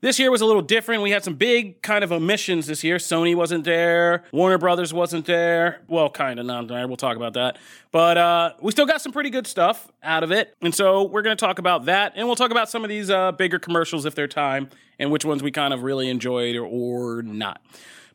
This 0.00 0.20
year 0.20 0.30
was 0.30 0.42
a 0.42 0.46
little 0.46 0.62
different. 0.62 1.02
We 1.02 1.10
had 1.10 1.24
some 1.24 1.34
big 1.34 1.82
kind 1.82 2.04
of 2.04 2.12
omissions 2.12 2.68
this 2.68 2.84
year. 2.84 2.98
Sony 2.98 3.34
wasn't 3.34 3.64
there. 3.64 4.22
Warner 4.30 4.58
Brothers 4.58 4.94
wasn't 4.94 5.26
there. 5.26 5.80
Well, 5.88 6.08
kind 6.08 6.38
of 6.38 6.46
not 6.46 6.68
there. 6.68 6.86
We'll 6.86 6.96
talk 6.96 7.16
about 7.16 7.32
that. 7.32 7.58
But 7.90 8.16
uh, 8.16 8.52
we 8.62 8.70
still 8.70 8.86
got 8.86 9.00
some 9.00 9.10
pretty 9.10 9.30
good 9.30 9.48
stuff 9.48 9.90
out 10.04 10.22
of 10.22 10.30
it. 10.30 10.54
And 10.62 10.72
so 10.72 11.02
we're 11.02 11.22
going 11.22 11.36
to 11.36 11.44
talk 11.44 11.58
about 11.58 11.86
that. 11.86 12.12
And 12.14 12.28
we'll 12.28 12.36
talk 12.36 12.52
about 12.52 12.70
some 12.70 12.84
of 12.84 12.90
these 12.90 13.10
uh, 13.10 13.32
bigger 13.32 13.58
commercials 13.58 14.06
if 14.06 14.14
they're 14.14 14.28
time 14.28 14.68
and 15.00 15.10
which 15.10 15.24
ones 15.24 15.42
we 15.42 15.50
kind 15.50 15.74
of 15.74 15.82
really 15.82 16.08
enjoyed 16.08 16.54
or, 16.54 16.64
or 16.64 17.22
not. 17.22 17.60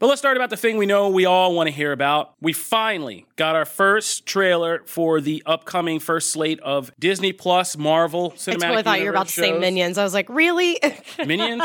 But 0.04 0.10
let's 0.10 0.20
start 0.20 0.36
about 0.36 0.50
the 0.50 0.58
thing 0.58 0.76
we 0.76 0.86
know 0.86 1.08
we 1.08 1.26
all 1.26 1.56
want 1.56 1.68
to 1.68 1.72
hear 1.72 1.94
about. 1.94 2.34
We 2.42 2.52
finally 2.52 3.26
got 3.38 3.56
our 3.56 3.64
first 3.64 4.26
trailer 4.26 4.82
for 4.86 5.22
the 5.22 5.42
upcoming 5.46 6.02
first 6.02 6.34
slate 6.34 6.60
of 6.60 6.92
Disney 7.00 7.32
Plus 7.32 7.78
Marvel 7.78 8.32
Cinematic 8.32 8.56
I 8.56 8.58
totally 8.58 8.84
thought 8.84 9.00
you 9.00 9.06
were 9.06 9.12
about 9.12 9.28
to 9.28 9.32
say. 9.32 9.58
Minions. 9.58 9.98
I 9.98 10.04
was 10.04 10.14
like, 10.14 10.28
really? 10.28 10.78
Minions? 11.26 11.64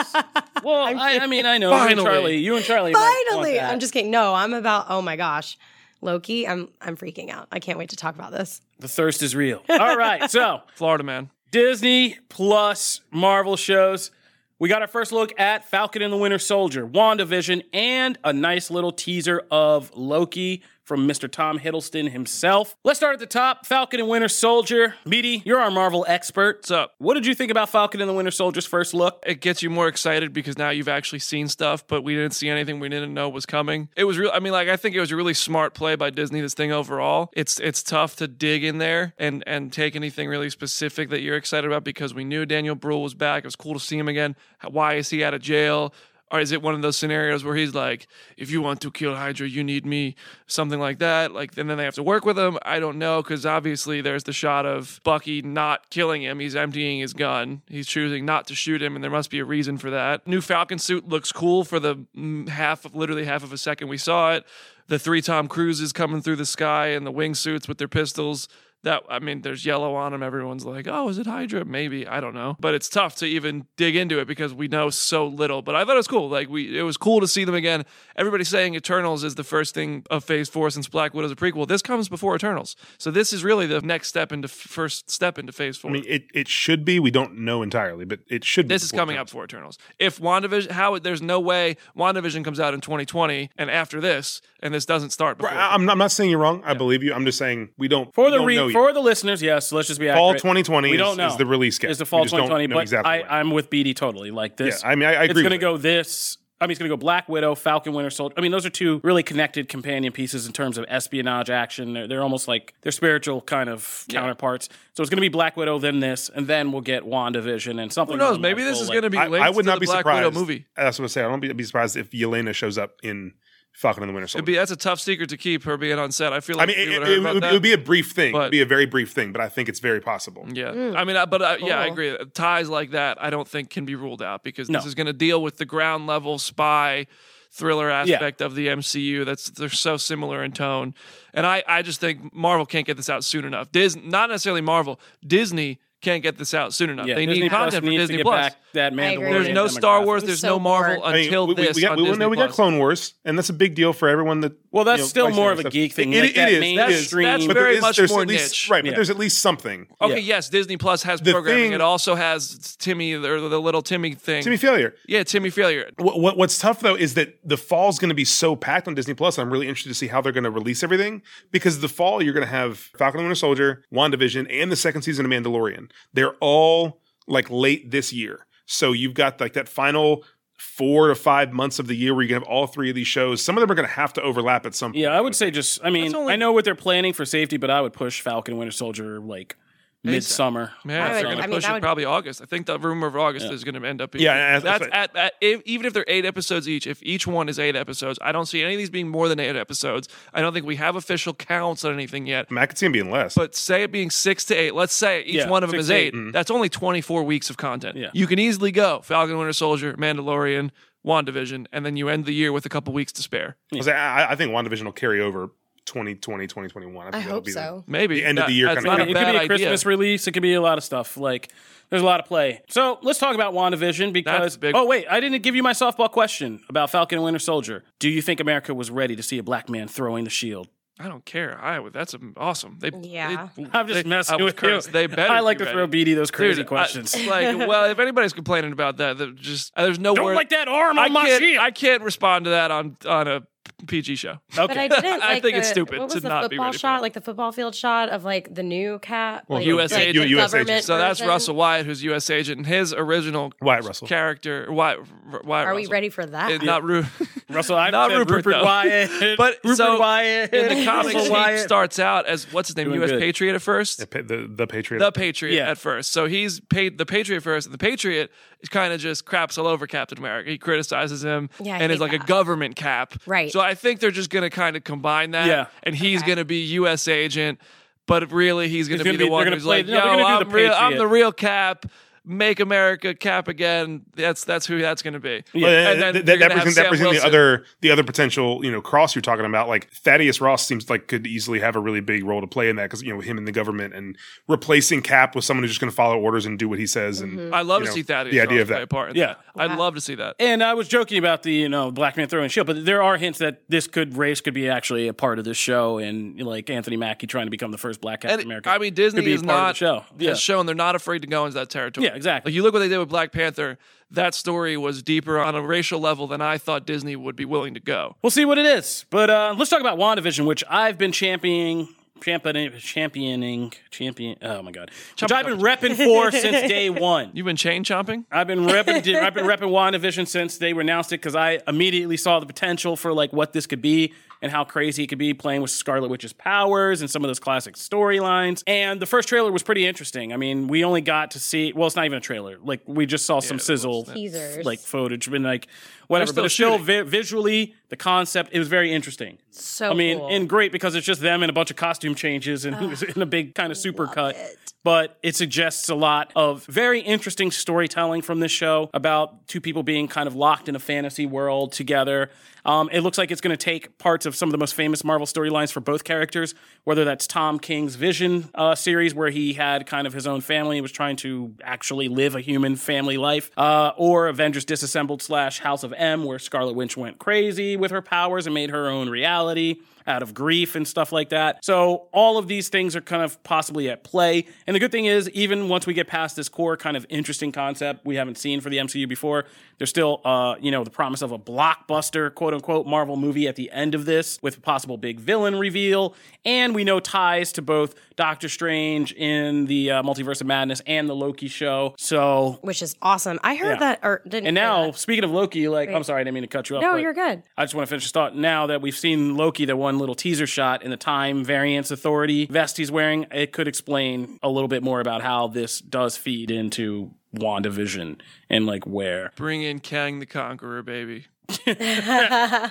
Well, 0.62 0.76
I, 0.76 1.18
I 1.20 1.26
mean, 1.26 1.46
I 1.46 1.58
know. 1.58 1.72
You 1.72 1.90
and 1.90 2.00
Charlie, 2.00 2.36
you 2.36 2.54
and 2.54 2.64
Charlie. 2.64 2.92
might 2.92 3.00
want 3.00 3.26
Finally, 3.28 3.54
that. 3.54 3.72
I'm 3.72 3.80
just 3.80 3.92
kidding. 3.92 4.12
No, 4.12 4.32
I'm 4.36 4.54
about. 4.54 4.86
Oh 4.88 5.02
my 5.02 5.16
gosh, 5.16 5.58
Loki. 6.00 6.46
I'm 6.46 6.68
I'm 6.80 6.96
freaking 6.96 7.30
out. 7.30 7.48
I 7.50 7.58
can't 7.58 7.76
wait 7.76 7.88
to 7.88 7.96
talk 7.96 8.14
about 8.14 8.30
this. 8.30 8.60
The 8.78 8.86
thirst 8.86 9.20
is 9.20 9.34
real. 9.34 9.64
All 9.68 9.96
right, 9.96 10.30
so 10.30 10.62
Florida 10.76 11.02
man. 11.02 11.30
Disney 11.50 12.18
Plus 12.28 13.00
Marvel 13.10 13.56
shows. 13.56 14.12
We 14.60 14.68
got 14.68 14.82
our 14.82 14.88
first 14.88 15.12
look 15.12 15.38
at 15.38 15.70
Falcon 15.70 16.02
and 16.02 16.12
the 16.12 16.16
Winter 16.16 16.40
Soldier, 16.40 16.84
WandaVision, 16.84 17.62
and 17.72 18.18
a 18.24 18.32
nice 18.32 18.72
little 18.72 18.90
teaser 18.90 19.44
of 19.52 19.96
Loki 19.96 20.64
from 20.88 21.06
Mr. 21.06 21.30
Tom 21.30 21.58
Hiddleston 21.58 22.10
himself. 22.10 22.74
Let's 22.82 22.98
start 22.98 23.12
at 23.12 23.20
the 23.20 23.26
top 23.26 23.66
Falcon 23.66 24.00
and 24.00 24.08
Winter 24.08 24.26
Soldier. 24.26 24.94
Meaty, 25.04 25.42
you're 25.44 25.60
our 25.60 25.70
Marvel 25.70 26.06
expert. 26.08 26.56
What's 26.56 26.70
up? 26.70 26.94
What 26.96 27.12
did 27.14 27.26
you 27.26 27.34
think 27.34 27.50
about 27.50 27.68
Falcon 27.68 28.00
and 28.00 28.08
the 28.08 28.14
Winter 28.14 28.30
Soldier's 28.30 28.64
first 28.64 28.94
look? 28.94 29.22
It 29.26 29.42
gets 29.42 29.62
you 29.62 29.68
more 29.68 29.86
excited 29.86 30.32
because 30.32 30.56
now 30.56 30.70
you've 30.70 30.88
actually 30.88 31.18
seen 31.18 31.46
stuff, 31.46 31.86
but 31.86 32.02
we 32.02 32.14
didn't 32.14 32.32
see 32.32 32.48
anything 32.48 32.80
we 32.80 32.88
didn't 32.88 33.12
know 33.12 33.28
was 33.28 33.44
coming. 33.44 33.90
It 33.96 34.04
was 34.04 34.16
real. 34.18 34.30
I 34.32 34.40
mean, 34.40 34.54
like 34.54 34.68
I 34.68 34.76
think 34.76 34.96
it 34.96 35.00
was 35.00 35.12
a 35.12 35.16
really 35.16 35.34
smart 35.34 35.74
play 35.74 35.94
by 35.94 36.08
Disney. 36.08 36.40
This 36.40 36.54
thing 36.54 36.72
overall, 36.72 37.28
it's 37.34 37.60
it's 37.60 37.82
tough 37.82 38.16
to 38.16 38.26
dig 38.26 38.64
in 38.64 38.78
there 38.78 39.12
and 39.18 39.44
and 39.46 39.70
take 39.70 39.94
anything 39.94 40.26
really 40.26 40.48
specific 40.48 41.10
that 41.10 41.20
you're 41.20 41.36
excited 41.36 41.66
about 41.66 41.84
because 41.84 42.14
we 42.14 42.24
knew 42.24 42.46
Daniel 42.46 42.74
Bruhl 42.74 43.02
was 43.02 43.12
back. 43.12 43.44
It 43.44 43.46
was 43.46 43.56
cool 43.56 43.74
to 43.74 43.80
see 43.80 43.98
him 43.98 44.08
again. 44.08 44.36
Why 44.66 44.94
is 44.94 45.10
he 45.10 45.22
out 45.22 45.34
of 45.34 45.42
jail? 45.42 45.92
Or 46.30 46.40
is 46.40 46.52
it 46.52 46.62
one 46.62 46.74
of 46.74 46.82
those 46.82 46.96
scenarios 46.96 47.42
where 47.42 47.56
he's 47.56 47.74
like, 47.74 48.06
if 48.36 48.50
you 48.50 48.60
want 48.60 48.80
to 48.82 48.90
kill 48.90 49.14
Hydra, 49.14 49.48
you 49.48 49.64
need 49.64 49.86
me, 49.86 50.14
something 50.46 50.78
like 50.78 50.98
that? 50.98 51.32
Like, 51.32 51.56
and 51.56 51.70
then 51.70 51.78
they 51.78 51.84
have 51.84 51.94
to 51.94 52.02
work 52.02 52.24
with 52.24 52.38
him. 52.38 52.58
I 52.62 52.80
don't 52.80 52.98
know, 52.98 53.22
because 53.22 53.46
obviously 53.46 54.00
there's 54.00 54.24
the 54.24 54.32
shot 54.32 54.66
of 54.66 55.00
Bucky 55.04 55.40
not 55.40 55.88
killing 55.90 56.22
him. 56.22 56.40
He's 56.40 56.54
emptying 56.54 57.00
his 57.00 57.14
gun. 57.14 57.62
He's 57.68 57.86
choosing 57.86 58.24
not 58.24 58.46
to 58.48 58.54
shoot 58.54 58.82
him, 58.82 58.94
and 58.94 59.02
there 59.02 59.10
must 59.10 59.30
be 59.30 59.38
a 59.38 59.44
reason 59.44 59.78
for 59.78 59.90
that. 59.90 60.26
New 60.26 60.40
Falcon 60.40 60.78
suit 60.78 61.08
looks 61.08 61.32
cool 61.32 61.64
for 61.64 61.80
the 61.80 61.96
mm, 62.16 62.48
half 62.48 62.84
of, 62.84 62.94
literally 62.94 63.24
half 63.24 63.42
of 63.42 63.52
a 63.52 63.58
second 63.58 63.88
we 63.88 63.98
saw 63.98 64.32
it. 64.32 64.44
The 64.88 64.98
three 64.98 65.20
Tom 65.20 65.48
Cruises 65.48 65.92
coming 65.92 66.22
through 66.22 66.36
the 66.36 66.46
sky 66.46 66.88
and 66.88 67.06
the 67.06 67.12
wingsuits 67.12 67.68
with 67.68 67.78
their 67.78 67.88
pistols 67.88 68.48
that 68.84 69.02
I 69.08 69.18
mean, 69.18 69.42
there's 69.42 69.66
yellow 69.66 69.94
on 69.94 70.12
them. 70.12 70.22
Everyone's 70.22 70.64
like, 70.64 70.86
"Oh, 70.86 71.08
is 71.08 71.18
it 71.18 71.26
Hydra?" 71.26 71.64
Maybe 71.64 72.06
I 72.06 72.20
don't 72.20 72.34
know, 72.34 72.56
but 72.60 72.74
it's 72.74 72.88
tough 72.88 73.16
to 73.16 73.26
even 73.26 73.66
dig 73.76 73.96
into 73.96 74.18
it 74.20 74.26
because 74.26 74.54
we 74.54 74.68
know 74.68 74.90
so 74.90 75.26
little. 75.26 75.62
But 75.62 75.74
I 75.74 75.84
thought 75.84 75.94
it 75.94 75.96
was 75.96 76.08
cool. 76.08 76.28
Like 76.28 76.48
we, 76.48 76.78
it 76.78 76.82
was 76.82 76.96
cool 76.96 77.20
to 77.20 77.28
see 77.28 77.44
them 77.44 77.54
again. 77.54 77.84
Everybody's 78.16 78.48
saying 78.48 78.74
Eternals 78.74 79.24
is 79.24 79.34
the 79.34 79.44
first 79.44 79.74
thing 79.74 80.04
of 80.10 80.24
Phase 80.24 80.48
Four 80.48 80.70
since 80.70 80.88
Black 80.88 81.12
Widow's 81.14 81.32
a 81.32 81.36
prequel. 81.36 81.66
This 81.66 81.82
comes 81.82 82.08
before 82.08 82.36
Eternals, 82.36 82.76
so 82.98 83.10
this 83.10 83.32
is 83.32 83.42
really 83.42 83.66
the 83.66 83.80
next 83.80 84.08
step 84.08 84.32
into 84.32 84.48
first 84.48 85.10
step 85.10 85.38
into 85.38 85.52
Phase 85.52 85.76
Four. 85.76 85.90
I 85.90 85.94
mean, 85.94 86.04
it, 86.06 86.24
it 86.32 86.48
should 86.48 86.84
be. 86.84 87.00
We 87.00 87.10
don't 87.10 87.38
know 87.38 87.62
entirely, 87.62 88.04
but 88.04 88.20
it 88.28 88.44
should 88.44 88.68
be. 88.68 88.74
this 88.74 88.84
is 88.84 88.92
coming 88.92 89.16
time. 89.16 89.22
up 89.22 89.30
for 89.30 89.44
Eternals. 89.44 89.78
If 89.98 90.18
WandaVision, 90.20 90.70
how 90.70 90.98
there's 90.98 91.22
no 91.22 91.40
way 91.40 91.76
WandaVision 91.96 92.44
comes 92.44 92.60
out 92.60 92.74
in 92.74 92.80
2020 92.80 93.50
and 93.58 93.70
after 93.70 94.00
this, 94.00 94.40
and 94.60 94.72
this 94.72 94.86
doesn't 94.86 95.10
start 95.10 95.38
before. 95.38 95.52
I- 95.52 95.74
I'm 95.74 95.84
not, 95.84 95.92
I'm 95.92 95.98
not 95.98 96.12
saying 96.12 96.30
you're 96.30 96.38
wrong. 96.38 96.62
I 96.64 96.74
believe 96.74 97.02
you. 97.02 97.12
I'm 97.12 97.24
just 97.24 97.38
saying 97.38 97.70
we 97.76 97.88
don't. 97.88 98.14
For 98.14 98.30
the 98.30 98.38
don't 98.38 98.67
re- 98.68 98.74
know 98.74 98.80
yet. 98.80 98.86
for 98.88 98.92
the 98.92 99.00
listeners, 99.00 99.42
yes. 99.42 99.72
Let's 99.72 99.88
just 99.88 100.00
be 100.00 100.06
fall 100.08 100.30
accurate. 100.30 100.42
2020 100.42 100.90
We 100.90 100.96
don't 100.96 101.16
know 101.16 101.26
is 101.28 101.36
the 101.36 101.46
release 101.46 101.76
schedule. 101.76 101.92
Is 101.92 101.98
the 101.98 102.06
fall 102.06 102.20
We 102.20 102.24
just 102.26 102.36
don't 102.36 102.46
2020? 102.46 102.74
But 102.74 102.80
exactly 102.82 103.24
I, 103.24 103.40
I'm 103.40 103.50
with 103.50 103.70
BD 103.70 103.94
totally. 103.94 104.30
Like 104.30 104.56
this. 104.56 104.82
Yeah, 104.82 104.88
I 104.90 104.94
mean, 104.94 105.08
I- 105.08 105.14
I 105.14 105.24
It's 105.24 105.34
going 105.34 105.50
to 105.50 105.58
go 105.58 105.76
this. 105.76 106.38
I 106.60 106.64
mean, 106.66 106.72
it's 106.72 106.80
going 106.80 106.90
to 106.90 106.92
go 106.96 106.98
Black 106.98 107.28
Widow, 107.28 107.54
Falcon, 107.54 107.92
Winter 107.92 108.10
Soldier. 108.10 108.34
I 108.36 108.40
mean, 108.40 108.50
those 108.50 108.66
are 108.66 108.70
two 108.70 109.00
really 109.04 109.22
connected 109.22 109.68
companion 109.68 110.12
pieces 110.12 110.44
in 110.44 110.52
terms 110.52 110.76
of 110.76 110.84
espionage 110.88 111.50
action. 111.50 111.92
They're, 111.92 112.08
they're 112.08 112.22
almost 112.22 112.48
like 112.48 112.74
they're 112.82 112.90
spiritual 112.90 113.42
kind 113.42 113.70
of 113.70 114.04
counterparts. 114.08 114.68
So 114.94 115.04
it's 115.04 115.08
going 115.08 115.18
to 115.18 115.20
be 115.20 115.28
Black 115.28 115.56
Widow, 115.56 115.78
then 115.78 116.00
this, 116.00 116.28
and 116.28 116.48
then 116.48 116.72
we'll 116.72 116.80
get 116.80 117.04
WandaVision 117.04 117.80
and 117.80 117.92
something. 117.92 118.14
Who 118.18 118.24
knows? 118.24 118.40
Maybe 118.40 118.64
this 118.64 118.80
is 118.80 118.86
full, 118.88 118.94
going 118.94 119.04
to 119.04 119.10
be 119.10 119.18
I, 119.18 119.26
I 119.26 119.50
would 119.50 119.62
to 119.62 119.66
not 119.68 119.74
the 119.76 119.80
be 119.82 119.86
Black 119.86 120.00
surprised. 120.00 120.24
Widow 120.24 120.36
movie. 120.40 120.66
That's 120.76 120.98
what 120.98 121.04
I 121.04 121.08
say. 121.08 121.22
I 121.22 121.28
don't 121.28 121.38
be, 121.38 121.52
be 121.52 121.62
surprised 121.62 121.96
if 121.96 122.10
Yelena 122.10 122.52
shows 122.52 122.76
up 122.76 122.98
in 123.04 123.34
Falcon 123.78 124.02
and 124.02 124.10
the 124.10 124.12
Winter 124.12 124.26
Soldier. 124.26 124.40
It'd 124.40 124.46
be 124.46 124.54
that's 124.56 124.72
a 124.72 124.76
tough 124.76 124.98
secret 124.98 125.30
to 125.30 125.36
keep 125.36 125.62
her 125.62 125.76
being 125.76 126.00
on 126.00 126.10
set. 126.10 126.32
I 126.32 126.40
feel 126.40 126.56
I 126.56 126.64
like 126.64 126.76
mean, 126.76 126.88
we 126.88 126.96
it, 126.96 126.98
would 126.98 127.02
it, 127.02 127.08
heard 127.08 127.12
it 127.16 127.20
about 127.20 127.34
would, 127.34 127.42
that. 127.44 127.50
it 127.50 127.52
would 127.52 127.62
be 127.62 127.72
a 127.72 127.78
brief 127.78 128.10
thing. 128.10 128.32
But- 128.32 128.40
It'd 128.40 128.50
be 128.50 128.60
a 128.60 128.66
very 128.66 128.86
brief 128.86 129.12
thing, 129.12 129.30
but 129.30 129.40
I 129.40 129.48
think 129.48 129.68
it's 129.68 129.78
very 129.78 130.00
possible. 130.00 130.44
Yeah, 130.52 130.70
I 130.96 131.04
mean, 131.04 131.16
I, 131.16 131.26
but 131.26 131.40
uh, 131.42 131.56
yeah, 131.60 131.78
I 131.78 131.86
agree. 131.86 132.16
Ties 132.34 132.68
like 132.68 132.90
that, 132.90 133.22
I 133.22 133.30
don't 133.30 133.46
think 133.46 133.70
can 133.70 133.84
be 133.84 133.94
ruled 133.94 134.20
out 134.20 134.42
because 134.42 134.68
No. 134.68 134.80
this 134.80 134.86
is 134.86 134.96
going 134.96 135.06
to 135.06 135.12
deal 135.12 135.40
with 135.40 135.58
the 135.58 135.64
ground 135.64 136.08
level 136.08 136.38
spy 136.40 137.06
thriller 137.52 137.88
aspect 137.88 138.40
of 138.40 138.56
the 138.56 138.66
MCU. 138.66 139.24
That's 139.24 139.48
they're 139.50 139.68
so 139.68 139.96
similar 139.96 140.42
in 140.42 140.50
tone, 140.50 140.92
and 141.32 141.46
I, 141.46 141.62
I 141.68 141.82
just 141.82 142.00
think 142.00 142.34
Marvel 142.34 142.66
can't 142.66 142.84
get 142.86 142.96
this 142.96 143.08
out 143.08 143.22
soon 143.22 143.44
enough. 143.44 143.70
Disney, 143.70 144.02
not 144.08 144.28
necessarily 144.28 144.60
Marvel, 144.60 144.98
Disney 145.24 145.78
can't 146.00 146.22
get 146.22 146.38
this 146.38 146.54
out 146.54 146.72
soon 146.74 146.90
enough. 146.90 147.06
Yeah, 147.06 147.14
they 147.16 147.26
Disney 147.26 147.42
need 147.42 147.48
Plus 147.50 147.60
content 147.74 147.84
for 147.84 147.90
Disney 147.90 148.22
Plus. 148.22 148.48
back 148.50 148.56
that 148.74 148.92
agree. 148.92 149.04
Mandalorian. 149.04 149.30
There's 149.32 149.48
no 149.48 149.66
Star. 149.66 150.04
Wars. 150.04 150.22
There's 150.22 150.40
so 150.40 150.48
no 150.48 150.58
Marvel 150.60 150.96
bored. 151.02 151.08
I 151.08 151.16
mean, 151.16 151.24
until 151.24 151.46
we, 151.46 151.54
we- 151.54 151.62
this 151.66 151.76
we 151.76 151.82
got, 151.82 151.92
on 151.92 151.98
we, 151.98 152.04
Disney 152.04 152.18
no, 152.18 152.28
we 152.28 152.36
got 152.36 152.46
Plus. 152.46 152.56
Clone 152.56 152.78
Wars, 152.78 153.14
and 153.24 153.36
that's 153.38 153.48
a 153.48 153.54
big 153.54 153.74
deal 153.74 153.92
for 153.92 154.08
everyone 154.08 154.40
that. 154.40 154.52
Well, 154.70 154.84
that's 154.84 154.98
you 154.98 155.04
know, 155.04 155.08
still 155.08 155.30
more 155.30 155.50
of 155.50 155.58
a 155.58 155.62
stuff. 155.62 155.72
geek 155.72 155.92
thing, 155.94 156.12
It- 156.12 156.20
like 156.20 156.30
it 156.30 156.36
that 156.36 156.48
is, 156.50 156.54
it 156.54 156.56
is. 156.66 156.76
mainstream- 156.76 157.24
That's 157.24 157.46
But 157.46 157.54
very 157.54 157.64
there 157.78 157.90
is- 157.90 157.98
much 157.98 158.10
more 158.10 158.26
least, 158.26 158.50
niche. 158.50 158.68
right? 158.70 158.84
But 158.84 158.90
Yeah. 158.90 158.94
there's 158.96 159.08
at 159.10 159.18
least 159.18 159.38
something. 159.38 159.86
Okay, 160.00 160.14
Yeah. 160.20 160.34
yes, 160.36 160.48
Disney 160.50 160.76
Plus 160.76 161.02
has 161.04 161.20
The 161.22 161.32
programming. 161.32 161.64
thing- 161.64 161.72
it 161.72 161.80
also 161.80 162.14
has 162.14 162.76
Timmy 162.78 163.14
or 163.14 163.40
the 163.48 163.60
little 163.60 163.80
Timmy 163.80 164.12
thing. 164.14 164.42
Timmy 164.42 164.58
failure. 164.58 164.94
yeah, 165.08 165.22
Timmy 165.22 165.48
failure. 165.50 165.90
What, 165.96 166.20
what 166.20 166.36
what's 166.36 166.58
tough 166.58 166.80
though 166.80 166.94
is 166.96 167.14
that 167.14 167.38
the 167.42 167.56
fall's 167.56 167.98
going 167.98 168.10
to 168.10 168.14
be 168.14 168.26
so 168.26 168.54
packed 168.54 168.86
on 168.86 168.94
Disney 168.94 169.14
Plus. 169.14 169.38
I'm 169.38 169.50
really 169.50 169.66
interested 169.66 169.88
to 169.88 169.94
see 169.94 170.08
how 170.08 170.20
they're 170.20 170.32
going 170.32 170.44
to 170.44 170.50
release 170.50 170.82
everything 170.82 171.22
because 171.50 171.80
the 171.80 171.88
fall 171.88 172.22
you're 172.22 172.34
going 172.34 172.46
to 172.46 172.52
have 172.52 172.78
Falcon 172.98 173.20
and 173.20 173.26
Winter 173.28 173.34
Soldier, 173.38 173.84
WandaVision, 173.92 174.46
and 174.50 174.70
the 174.70 174.76
second 174.76 175.00
season 175.02 175.24
of 175.24 175.30
Mandalorian. 175.32 175.87
They're 176.12 176.34
all 176.40 177.00
like 177.26 177.50
late 177.50 177.90
this 177.90 178.12
year, 178.12 178.46
so 178.66 178.92
you've 178.92 179.14
got 179.14 179.40
like 179.40 179.52
that 179.54 179.68
final 179.68 180.24
four 180.56 181.08
to 181.08 181.14
five 181.14 181.52
months 181.52 181.78
of 181.78 181.86
the 181.86 181.94
year 181.94 182.12
where 182.14 182.22
you 182.22 182.28
can 182.28 182.34
have 182.42 182.48
all 182.48 182.66
three 182.66 182.88
of 182.88 182.96
these 182.96 183.06
shows. 183.06 183.42
Some 183.44 183.56
of 183.56 183.60
them 183.60 183.70
are 183.70 183.74
going 183.76 183.86
to 183.86 183.94
have 183.94 184.12
to 184.14 184.22
overlap 184.22 184.66
at 184.66 184.74
some 184.74 184.90
point. 184.92 185.02
Yeah, 185.02 185.10
I 185.16 185.20
would 185.20 185.36
say 185.36 185.50
just. 185.52 185.78
I 185.84 185.90
mean, 185.90 186.14
only- 186.14 186.32
I 186.32 186.36
know 186.36 186.52
what 186.52 186.64
they're 186.64 186.74
planning 186.74 187.12
for 187.12 187.24
safety, 187.24 187.56
but 187.56 187.70
I 187.70 187.80
would 187.80 187.92
push 187.92 188.20
Falcon 188.20 188.56
Winter 188.56 188.72
Soldier 188.72 189.20
like 189.20 189.56
midsummer. 190.04 190.72
Yeah, 190.84 191.04
I 191.06 191.12
they're 191.14 191.22
going 191.24 191.36
to 191.36 191.42
mean, 191.42 191.50
push 191.56 191.64
that 191.64 191.70
it 191.70 191.72
would- 191.74 191.82
probably 191.82 192.04
August. 192.04 192.40
I 192.42 192.44
think 192.44 192.66
the 192.66 192.78
rumor 192.78 193.06
of 193.06 193.16
August 193.16 193.50
is 193.50 193.64
going 193.64 193.80
to 193.80 193.86
end 193.86 194.00
up 194.00 194.12
being. 194.12 194.24
Yeah, 194.24 194.58
that's- 194.58 194.62
that's, 194.62 194.90
that's 194.92 195.16
at, 195.16 195.16
at 195.16 195.32
if, 195.40 195.62
even 195.64 195.86
if 195.86 195.92
they're 195.92 196.04
eight 196.08 196.24
episodes 196.24 196.68
each. 196.68 196.86
If 196.86 197.02
each 197.02 197.26
one 197.26 197.48
is 197.48 197.58
eight 197.58 197.76
episodes, 197.76 198.18
I 198.22 198.32
don't 198.32 198.46
see 198.46 198.62
any 198.62 198.74
of 198.74 198.78
these 198.78 198.90
being 198.90 199.08
more 199.08 199.28
than 199.28 199.40
eight 199.40 199.56
episodes. 199.56 200.08
I 200.32 200.40
don't 200.40 200.52
think 200.52 200.66
we 200.66 200.76
have 200.76 200.96
official 200.96 201.34
counts 201.34 201.84
on 201.84 201.92
anything 201.92 202.26
yet. 202.26 202.46
I, 202.50 202.54
mean, 202.54 202.62
I 202.62 202.66
could 202.66 202.78
see 202.78 202.86
them 202.86 202.92
being 202.92 203.10
less. 203.10 203.34
But 203.34 203.54
say 203.54 203.82
it 203.82 203.92
being 203.92 204.10
six 204.10 204.44
to 204.46 204.54
eight. 204.54 204.74
Let's 204.74 204.94
say 204.94 205.22
each 205.22 205.34
Yeah, 205.36 205.48
one 205.48 205.62
of 205.64 205.70
them 205.70 205.80
is 205.80 205.88
to 205.88 205.94
eight. 205.94 206.06
eight. 206.08 206.14
Mm-hmm. 206.14 206.30
That's 206.30 206.50
only 206.50 206.68
twenty 206.68 207.00
four 207.00 207.22
weeks 207.24 207.50
of 207.50 207.56
content. 207.56 207.96
Yeah. 207.96 208.10
You 208.12 208.26
can 208.26 208.38
easily 208.38 208.72
go 208.72 209.00
Falcon, 209.02 209.36
Winter 209.38 209.52
Soldier, 209.52 209.94
Mandalorian. 209.94 210.70
WandaVision, 211.06 211.66
and 211.72 211.86
then 211.86 211.96
you 211.96 212.08
end 212.08 212.26
the 212.26 212.34
year 212.34 212.52
with 212.52 212.66
a 212.66 212.68
couple 212.68 212.92
weeks 212.92 213.12
to 213.12 213.22
spare. 213.22 213.56
I, 213.72 213.76
was 213.76 213.86
like, 213.86 213.94
I, 213.96 214.26
I 214.32 214.34
think 214.34 214.50
WandaVision 214.50 214.82
will 214.82 214.92
carry 214.92 215.22
over 215.22 215.50
2020, 215.88 216.46
2021. 216.46 217.06
I, 217.06 217.10
think 217.10 217.14
I 217.14 217.18
that'll 217.18 217.32
hope 217.34 217.44
be 217.44 217.52
the- 217.52 217.58
so. 217.58 217.84
Maybe 217.86 218.16
The 218.20 218.26
end 218.26 218.38
of 218.38 218.46
the 218.46 218.52
year 218.52 218.66
That's 218.68 218.84
kinda 218.84 218.90
not 218.90 218.98
a 219.00 219.02
it 219.02 219.06
could 219.06 219.14
be 219.14 219.20
a 219.36 219.40
idea. 219.40 219.46
Christmas 219.48 219.86
release. 219.86 220.26
It 220.26 220.32
could 220.32 220.42
be 220.42 220.54
a 220.54 220.60
lot 220.60 220.78
of 220.78 220.84
stuff. 220.84 221.16
Like 221.16 221.50
there's 221.90 222.02
a 222.02 222.06
lot 222.06 222.20
of 222.20 222.26
play. 222.26 222.62
So 222.68 222.98
let's 223.02 223.18
talk 223.18 223.34
about 223.34 223.54
WandaVision 223.54 224.12
because 224.12 224.56
big. 224.56 224.74
oh 224.76 224.86
wait, 224.86 225.06
I 225.10 225.20
didn't 225.20 225.42
give 225.42 225.56
you 225.56 225.62
my 225.62 225.72
softball 225.72 226.10
question 226.10 226.60
about 226.68 226.90
Falcon 226.90 227.16
and 227.18 227.24
Winter 227.24 227.38
Soldier. 227.38 227.82
Do 227.98 228.08
you 228.10 228.20
think 228.22 228.40
America 228.40 228.74
was 228.74 228.90
ready 228.90 229.16
to 229.16 229.22
see 229.22 229.38
a 229.38 229.42
black 229.42 229.68
man 229.70 229.88
throwing 229.88 230.24
the 230.24 230.30
shield? 230.30 230.68
I 231.00 231.06
don't 231.08 231.24
care. 231.24 231.56
I 231.62 231.88
that's 231.90 232.14
awesome. 232.36 232.76
They 232.80 232.90
Yeah. 233.02 233.48
they- 233.56 233.66
I'm 233.72 233.86
just 233.86 234.02
they- 234.02 234.08
messing 234.08 234.34
I 234.34 234.36
was 234.42 234.46
with 234.52 234.56
cursed. 234.56 234.88
you. 234.88 234.92
They 234.92 235.06
better. 235.06 235.32
I 235.32 235.38
like 235.40 235.58
be 235.58 235.64
to 235.64 235.70
throw 235.70 235.82
ready. 235.84 236.04
BD 236.04 236.14
those 236.16 236.32
crazy 236.32 236.56
Dude, 236.56 236.66
I- 236.66 236.68
questions. 236.68 237.26
like, 237.26 237.56
well, 237.68 237.84
if 237.88 238.00
anybody's 238.00 238.32
complaining 238.32 238.72
about 238.72 238.96
that, 238.96 239.16
that 239.18 239.36
just 239.36 239.72
uh, 239.76 239.84
there's 239.84 240.00
no 240.00 240.16
Don't 240.16 240.24
word. 240.24 240.34
like 240.34 240.48
that 240.48 240.66
arm 240.66 240.98
I 240.98 241.04
on 241.04 241.12
my 241.12 241.26
can't. 241.26 241.40
shield. 241.42 241.58
I 241.62 241.70
can't 241.70 242.02
respond 242.02 242.46
to 242.46 242.50
that 242.50 242.70
on 242.72 242.96
on 243.06 243.28
a 243.28 243.42
PG 243.86 244.16
show. 244.16 244.38
okay. 244.56 244.66
But 244.66 244.78
I 244.78 244.88
didn't. 244.88 245.22
I 245.22 245.34
Like 245.34 245.42
think 245.42 245.56
it's 245.56 245.68
stupid 245.68 245.98
What 245.98 246.06
was 246.06 246.14
to 246.14 246.20
the 246.20 246.28
not 246.28 246.42
be 246.50 246.56
football 246.56 246.66
ready 246.66 246.76
for 246.76 246.78
shot? 246.80 246.96
that. 246.96 247.02
Like 247.02 247.12
the 247.14 247.20
football 247.20 247.52
field 247.52 247.74
shot 247.74 248.08
of 248.08 248.24
like 248.24 248.54
the 248.54 248.62
new 248.62 248.98
cat. 249.00 249.44
Well, 249.48 249.58
like, 249.58 249.66
US 249.68 249.92
like 249.92 250.00
agent. 250.00 250.28
US 250.30 250.54
agent. 250.54 250.84
So 250.84 250.98
that's 250.98 251.18
version? 251.20 251.28
Russell 251.28 251.54
Wyatt, 251.56 251.86
who's 251.86 252.02
U.S. 252.04 252.28
agent, 252.30 252.58
and 252.58 252.66
his 252.66 252.92
original 252.94 253.52
Wyatt 253.62 253.84
Russell. 253.84 254.06
character. 254.08 254.70
Wyatt, 254.72 255.00
Wyatt 255.44 255.68
Are 255.68 255.74
we 255.74 255.86
ready 255.86 256.08
for 256.08 256.24
that? 256.26 256.50
It- 256.50 256.62
not 256.62 256.82
Ru- 256.84 257.04
Russell, 257.50 257.76
I 257.76 257.90
Not 257.98 258.10
said 258.10 258.18
Rupert, 258.18 258.36
Rupert 258.46 258.52
though. 258.54 258.64
Wyatt. 258.64 259.38
But 259.38 259.58
Rupert 259.64 259.76
so 259.76 259.98
Wyatt 259.98 260.52
in 260.52 260.78
the 260.78 260.84
comics, 260.84 261.14
Russell 261.14 261.44
he 261.44 261.58
starts 261.58 261.98
out 261.98 262.26
as 262.26 262.52
what's 262.52 262.68
his 262.68 262.76
name, 262.76 262.86
Doing 262.88 263.00
U.S. 263.00 263.10
good. 263.10 263.20
Patriot 263.20 263.54
at 263.54 263.62
first. 263.62 263.98
The, 263.98 264.22
the, 264.22 264.46
the 264.54 264.66
Patriot. 264.66 265.00
the 265.00 265.12
Patriot 265.12 265.54
Yeah. 265.56 265.70
at 265.70 265.78
first. 265.78 266.12
So 266.12 266.26
he's 266.26 266.60
paid 266.60 266.98
the 266.98 267.06
Patriot 267.06 267.40
first, 267.40 267.66
and 267.66 267.72
the 267.74 267.78
Patriot 267.78 268.30
kind 268.70 268.92
of 268.92 269.00
just 269.00 269.24
craps 269.24 269.56
all 269.56 269.66
over 269.66 269.86
Captain 269.86 270.18
America. 270.18 270.50
He 270.50 270.58
criticizes 270.58 271.24
him 271.24 271.48
Yeah, 271.60 271.76
and 271.78 271.92
is 271.92 271.98
hate 272.00 272.10
like 272.10 272.12
a 272.12 272.24
government 272.26 272.74
cap. 272.76 273.14
Right. 273.24 273.50
So 273.58 273.64
I 273.64 273.74
think 273.74 273.98
they're 273.98 274.12
just 274.12 274.30
going 274.30 274.44
to 274.44 274.50
kind 274.50 274.76
of 274.76 274.84
combine 274.84 275.32
that. 275.32 275.46
Yeah. 275.48 275.66
And 275.82 275.92
he's 275.94 276.20
Okay. 276.20 276.28
going 276.28 276.38
to 276.38 276.44
be 276.44 276.58
U.S. 276.74 277.08
agent, 277.08 277.60
but 278.06 278.30
really 278.30 278.68
he's 278.68 278.86
going 278.88 278.98
to 279.02 279.04
He's 279.08 279.18
be 279.18 279.24
the 279.24 279.30
one 279.30 279.48
who's 279.48 279.64
play- 279.64 279.78
like, 279.78 279.86
no, 279.86 279.94
"Yo, 280.16 280.24
I'm, 280.24 280.48
real, 280.50 280.72
I'm 280.72 280.96
the 280.96 281.08
real 281.08 281.32
cap." 281.32 281.84
Make 282.28 282.60
America 282.60 283.14
cap 283.14 283.48
again. 283.48 284.02
That's 284.14 284.44
that's 284.44 284.66
who 284.66 284.80
that's 284.80 285.02
going 285.02 285.14
to 285.14 285.20
be. 285.20 285.42
Well, 285.54 285.66
And 285.66 286.00
then 286.00 286.14
that, 286.14 286.26
you're 286.26 286.36
that, 286.38 286.48
gonna 286.50 286.60
brings, 286.62 286.76
that 286.76 286.82
Sam 286.82 286.90
brings 286.90 287.06
in 287.06 287.14
the 287.14 287.26
other 287.26 287.64
the 287.80 287.90
other 287.90 288.04
potential 288.04 288.64
you 288.64 288.70
know 288.70 288.80
cross 288.80 289.14
you're 289.14 289.22
talking 289.22 289.46
about. 289.46 289.68
Like 289.68 289.90
Thaddeus 289.92 290.40
Ross 290.40 290.66
seems 290.66 290.90
like 290.90 291.08
could 291.08 291.26
easily 291.26 291.60
have 291.60 291.74
a 291.74 291.80
really 291.80 292.00
big 292.00 292.24
role 292.24 292.40
to 292.40 292.46
play 292.46 292.68
in 292.68 292.76
that 292.76 292.84
because 292.84 293.02
you 293.02 293.14
know 293.14 293.20
him 293.20 293.38
in 293.38 293.44
the 293.44 293.52
government 293.52 293.94
and 293.94 294.16
replacing 294.46 295.02
Cap 295.02 295.34
with 295.34 295.44
someone 295.44 295.64
who's 295.64 295.70
just 295.70 295.80
going 295.80 295.90
to 295.90 295.96
follow 295.96 296.18
orders 296.18 296.46
and 296.46 296.58
do 296.58 296.68
what 296.68 296.78
he 296.78 296.86
says. 296.86 297.20
And 297.20 297.38
mm-hmm. 297.38 297.54
I 297.54 297.62
love 297.62 297.80
you 297.80 297.86
to 297.86 297.90
know, 297.90 297.94
see 297.96 298.02
Thaddeus 298.02 298.32
the 298.32 298.40
idea 298.40 298.58
Ross 298.58 298.62
of 298.62 298.68
that. 298.68 298.90
part. 298.90 299.16
Yeah. 299.16 299.34
that. 299.56 299.70
I'd 299.70 299.78
love 299.78 299.94
to 299.94 300.00
see 300.00 300.14
that. 300.16 300.36
And 300.38 300.62
I 300.62 300.74
was 300.74 300.88
joking 300.88 301.18
about 301.18 301.42
the 301.42 301.52
you 301.52 301.68
know 301.68 301.90
black 301.90 302.16
man 302.16 302.28
throwing 302.28 302.48
shield, 302.50 302.66
but 302.66 302.84
there 302.84 303.02
are 303.02 303.16
hints 303.16 303.38
that 303.38 303.62
this 303.68 303.86
could 303.86 304.16
race 304.16 304.40
could 304.40 304.54
be 304.54 304.68
actually 304.68 305.08
a 305.08 305.14
part 305.14 305.38
of 305.38 305.44
this 305.44 305.56
show, 305.56 305.98
and 305.98 306.40
like 306.40 306.68
Anthony 306.70 306.96
Mackie 306.96 307.26
trying 307.26 307.46
to 307.46 307.50
become 307.50 307.70
the 307.70 307.78
first 307.78 308.00
black 308.00 308.20
Captain 308.20 308.40
And 308.40 308.46
America. 308.46 308.70
I 308.70 308.78
mean, 308.78 308.94
Disney 308.94 309.20
could 309.20 309.24
be 309.24 309.32
is 309.32 309.42
part 309.42 309.50
of 309.50 309.56
not 309.58 309.68
the 309.68 309.74
show. 309.74 310.04
Yeah. 310.18 310.30
has 310.30 310.40
shown 310.40 310.66
they're 310.66 310.74
not 310.74 310.94
afraid 310.94 311.22
to 311.22 311.28
go 311.28 311.44
into 311.44 311.54
that 311.54 311.70
territory. 311.70 312.06
Yeah, 312.06 312.17
exactly. 312.18 312.50
Like 312.50 312.56
you 312.56 312.62
look 312.62 312.72
what 312.72 312.80
they 312.80 312.88
did 312.88 312.98
with 312.98 313.08
Black 313.08 313.32
Panther. 313.32 313.78
That 314.10 314.34
story 314.34 314.76
was 314.76 315.02
deeper 315.02 315.38
on 315.38 315.54
a 315.54 315.62
racial 315.62 316.00
level 316.00 316.26
than 316.26 316.40
I 316.40 316.58
thought 316.58 316.86
Disney 316.86 317.14
would 317.14 317.36
be 317.36 317.44
willing 317.44 317.74
to 317.74 317.80
go. 317.80 318.16
We'll 318.22 318.30
see 318.30 318.44
what 318.44 318.58
it 318.58 318.66
is. 318.66 319.04
But 319.10 319.28
uh, 319.28 319.54
let's 319.56 319.70
talk 319.70 319.80
about 319.80 319.98
WandaVision, 319.98 320.46
which 320.46 320.64
I've 320.68 320.96
been 320.96 321.12
championing, 321.12 321.88
championing, 322.22 322.72
championing, 322.78 323.72
champion. 323.90 324.38
Oh 324.42 324.62
my 324.62 324.70
god, 324.70 324.90
which 325.20 325.30
I've 325.30 325.46
been 325.46 325.58
repping 325.58 325.94
for 325.94 326.30
since 326.32 326.68
day 326.68 326.90
one. 326.90 327.30
You've 327.34 327.46
been 327.46 327.56
chain 327.56 327.84
chomping. 327.84 328.24
I've 328.32 328.46
been 328.46 328.60
repping, 328.60 329.14
I've 329.22 329.34
been 329.34 329.46
repping 329.46 329.70
WandaVision 329.70 330.26
since 330.26 330.58
they 330.58 330.70
announced 330.70 331.12
it 331.12 331.20
because 331.20 331.36
I 331.36 331.60
immediately 331.66 332.16
saw 332.16 332.40
the 332.40 332.46
potential 332.46 332.96
for 332.96 333.12
like 333.12 333.32
what 333.32 333.52
this 333.52 333.66
could 333.66 333.82
be 333.82 334.14
and 334.42 334.52
how 334.52 334.64
crazy 334.64 335.04
it 335.04 335.06
could 335.08 335.18
be 335.18 335.34
playing 335.34 335.62
with 335.62 335.70
Scarlet 335.70 336.10
Witch's 336.10 336.32
powers 336.32 337.00
and 337.00 337.10
some 337.10 337.24
of 337.24 337.28
those 337.28 337.40
classic 337.40 337.74
storylines. 337.74 338.62
And 338.66 339.00
the 339.00 339.06
first 339.06 339.28
trailer 339.28 339.50
was 339.50 339.62
pretty 339.62 339.86
interesting. 339.86 340.32
I 340.32 340.36
mean, 340.36 340.68
we 340.68 340.84
only 340.84 341.00
got 341.00 341.32
to 341.32 341.40
see 341.40 341.72
well, 341.72 341.86
it's 341.86 341.96
not 341.96 342.04
even 342.04 342.18
a 342.18 342.20
trailer. 342.20 342.58
Like 342.62 342.80
we 342.86 343.06
just 343.06 343.26
saw 343.26 343.40
some 343.40 343.58
sizzle 343.58 344.04
Teasers. 344.04 344.64
like 344.64 344.80
footage, 344.80 345.28
and 345.28 345.44
like 345.44 345.66
whatever. 346.08 346.28
still 346.32 346.42
But 346.42 346.46
it's 346.46 346.54
still 346.54 346.78
vi- 346.78 347.02
visually 347.02 347.74
the 347.88 347.96
concept. 347.96 348.50
It 348.52 348.58
was 348.58 348.68
very 348.68 348.92
interesting. 348.92 349.38
So 349.50 349.90
I 349.90 349.94
mean, 349.94 350.18
cool. 350.18 350.28
and 350.28 350.48
great 350.48 350.72
because 350.72 350.94
it's 350.94 351.06
just 351.06 351.20
them 351.20 351.42
and 351.42 351.50
a 351.50 351.52
bunch 351.52 351.70
of 351.70 351.76
costume 351.76 352.14
changes 352.14 352.64
and 352.64 353.00
in 353.02 353.22
a 353.22 353.26
big 353.26 353.54
kind 353.54 353.70
of 353.70 353.78
super 353.78 354.06
cut. 354.06 354.36
But 354.84 355.18
it 355.22 355.36
suggests 355.36 355.88
a 355.88 355.94
lot 355.94 356.32
of 356.36 356.64
very 356.66 357.00
interesting 357.00 357.50
storytelling 357.50 358.22
from 358.22 358.40
this 358.40 358.52
show 358.52 358.88
about 358.94 359.46
two 359.48 359.60
people 359.60 359.82
being 359.82 360.08
kind 360.08 360.26
of 360.26 360.34
locked 360.34 360.68
in 360.68 360.76
a 360.76 360.78
fantasy 360.78 361.26
world 361.26 361.72
together. 361.72 362.30
Um, 362.64 362.88
it 362.92 363.00
looks 363.00 363.18
like 363.18 363.30
it's 363.30 363.40
going 363.40 363.56
to 363.56 363.62
take 363.62 363.98
parts 363.98 364.24
of 364.26 364.36
some 364.36 364.48
of 364.48 364.52
the 364.52 364.58
most 364.58 364.74
famous 364.74 365.02
Marvel 365.02 365.26
storylines 365.26 365.72
for 365.72 365.80
both 365.80 366.04
characters, 366.04 366.54
whether 366.84 367.04
that's 367.04 367.26
Tom 367.26 367.58
King's 367.58 367.96
Vision 367.96 368.50
uh, 368.54 368.74
series, 368.74 369.14
where 369.14 369.30
he 369.30 369.54
had 369.54 369.86
kind 369.86 370.06
of 370.06 370.12
his 370.12 370.26
own 370.26 370.40
family 370.40 370.76
and 370.78 370.82
was 370.82 370.92
trying 370.92 371.16
to 371.16 371.54
actually 371.62 372.08
live 372.08 372.34
a 372.34 372.40
human 372.40 372.76
family 372.76 373.16
life, 373.16 373.50
uh, 373.56 373.92
or 373.96 374.28
Avengers 374.28 374.64
Disassembled 374.64 375.22
slash 375.22 375.60
House 375.60 375.82
of 375.82 375.92
M, 375.98 376.24
where 376.24 376.38
Scarlet 376.38 376.74
Witch 376.74 376.96
went 376.96 377.18
crazy 377.18 377.76
with 377.76 377.90
her 377.90 378.02
powers 378.02 378.46
and 378.46 378.54
made 378.54 378.70
her 378.70 378.88
own 378.88 379.08
reality 379.08 379.76
out 380.08 380.22
of 380.22 380.34
grief 380.34 380.74
and 380.74 380.88
stuff 380.88 381.12
like 381.12 381.28
that. 381.28 381.64
So 381.64 382.08
all 382.12 382.38
of 382.38 382.48
these 382.48 382.68
things 382.68 382.96
are 382.96 383.00
kind 383.00 383.22
of 383.22 383.40
possibly 383.44 383.88
at 383.90 384.02
play. 384.02 384.46
And 384.66 384.74
the 384.74 384.80
good 384.80 384.90
thing 384.90 385.04
is, 385.04 385.28
even 385.30 385.68
once 385.68 385.86
we 385.86 385.94
get 385.94 386.08
past 386.08 386.34
this 386.34 386.48
core 386.48 386.76
kind 386.76 386.96
of 386.96 387.06
interesting 387.08 387.52
concept 387.52 388.04
we 388.06 388.16
haven't 388.16 388.38
seen 388.38 388.60
for 388.60 388.70
the 388.70 388.78
MCU 388.78 389.08
before, 389.08 389.44
there's 389.78 389.90
still, 389.90 390.20
uh, 390.24 390.56
you 390.60 390.70
know, 390.70 390.82
the 390.82 390.90
promise 390.90 391.22
of 391.22 391.30
a 391.30 391.38
blockbuster, 391.38 392.34
quote 392.34 392.54
unquote, 392.54 392.86
Marvel 392.86 393.16
movie 393.16 393.46
at 393.46 393.56
the 393.56 393.70
end 393.70 393.94
of 393.94 394.04
this 394.06 394.38
with 394.42 394.56
a 394.56 394.60
possible 394.60 394.96
big 394.96 395.20
villain 395.20 395.56
reveal. 395.56 396.14
And 396.44 396.74
we 396.74 396.84
know 396.84 396.98
ties 397.00 397.52
to 397.52 397.62
both 397.62 397.94
Doctor 398.16 398.48
Strange 398.48 399.12
in 399.12 399.66
the 399.66 399.90
uh, 399.90 400.02
Multiverse 400.02 400.40
of 400.40 400.46
Madness 400.46 400.80
and 400.86 401.08
the 401.08 401.14
Loki 401.14 401.48
show. 401.48 401.94
So, 401.98 402.58
which 402.62 402.82
is 402.82 402.96
awesome. 403.02 403.38
I 403.44 403.54
heard 403.54 403.72
Yeah. 403.74 403.78
that, 403.80 404.00
or 404.02 404.22
didn't. 404.26 404.46
and 404.48 404.54
now, 404.54 404.90
speaking 404.92 405.24
of 405.24 405.30
Loki, 405.30 405.68
like, 405.68 405.90
I'm 405.90 406.02
sorry, 406.02 406.20
I 406.22 406.24
didn't 406.24 406.34
mean 406.34 406.42
to 406.44 406.48
cut 406.48 406.70
you 406.70 406.76
off. 406.76 406.82
no, 406.82 406.96
you're 406.96 407.12
good. 407.14 407.42
I 407.56 407.64
just 407.64 407.74
want 407.74 407.86
to 407.86 407.90
finish 407.90 408.04
this 408.04 408.12
thought. 408.12 408.34
Now 408.36 408.66
that 408.68 408.80
we've 408.80 408.96
seen 408.96 409.36
Loki, 409.36 409.64
the 409.66 409.76
one 409.76 409.97
little 409.98 410.14
teaser 410.14 410.46
shot 410.46 410.82
in 410.82 410.90
the 410.90 410.96
Time 410.96 411.44
Variance 411.44 411.90
Authority 411.90 412.46
vest 412.46 412.76
he's 412.76 412.90
wearing, 412.90 413.26
it 413.32 413.52
could 413.52 413.68
explain 413.68 414.38
a 414.42 414.48
little 414.48 414.68
bit 414.68 414.82
more 414.82 415.00
about 415.00 415.22
how 415.22 415.48
this 415.48 415.80
does 415.80 416.16
feed 416.16 416.50
into 416.50 417.10
WandaVision 417.36 418.20
and 418.48 418.66
like 418.66 418.86
where. 418.86 419.32
Bring 419.36 419.62
in 419.62 419.80
Kang 419.80 420.18
the 420.20 420.26
Conqueror, 420.26 420.82
baby. 420.82 421.26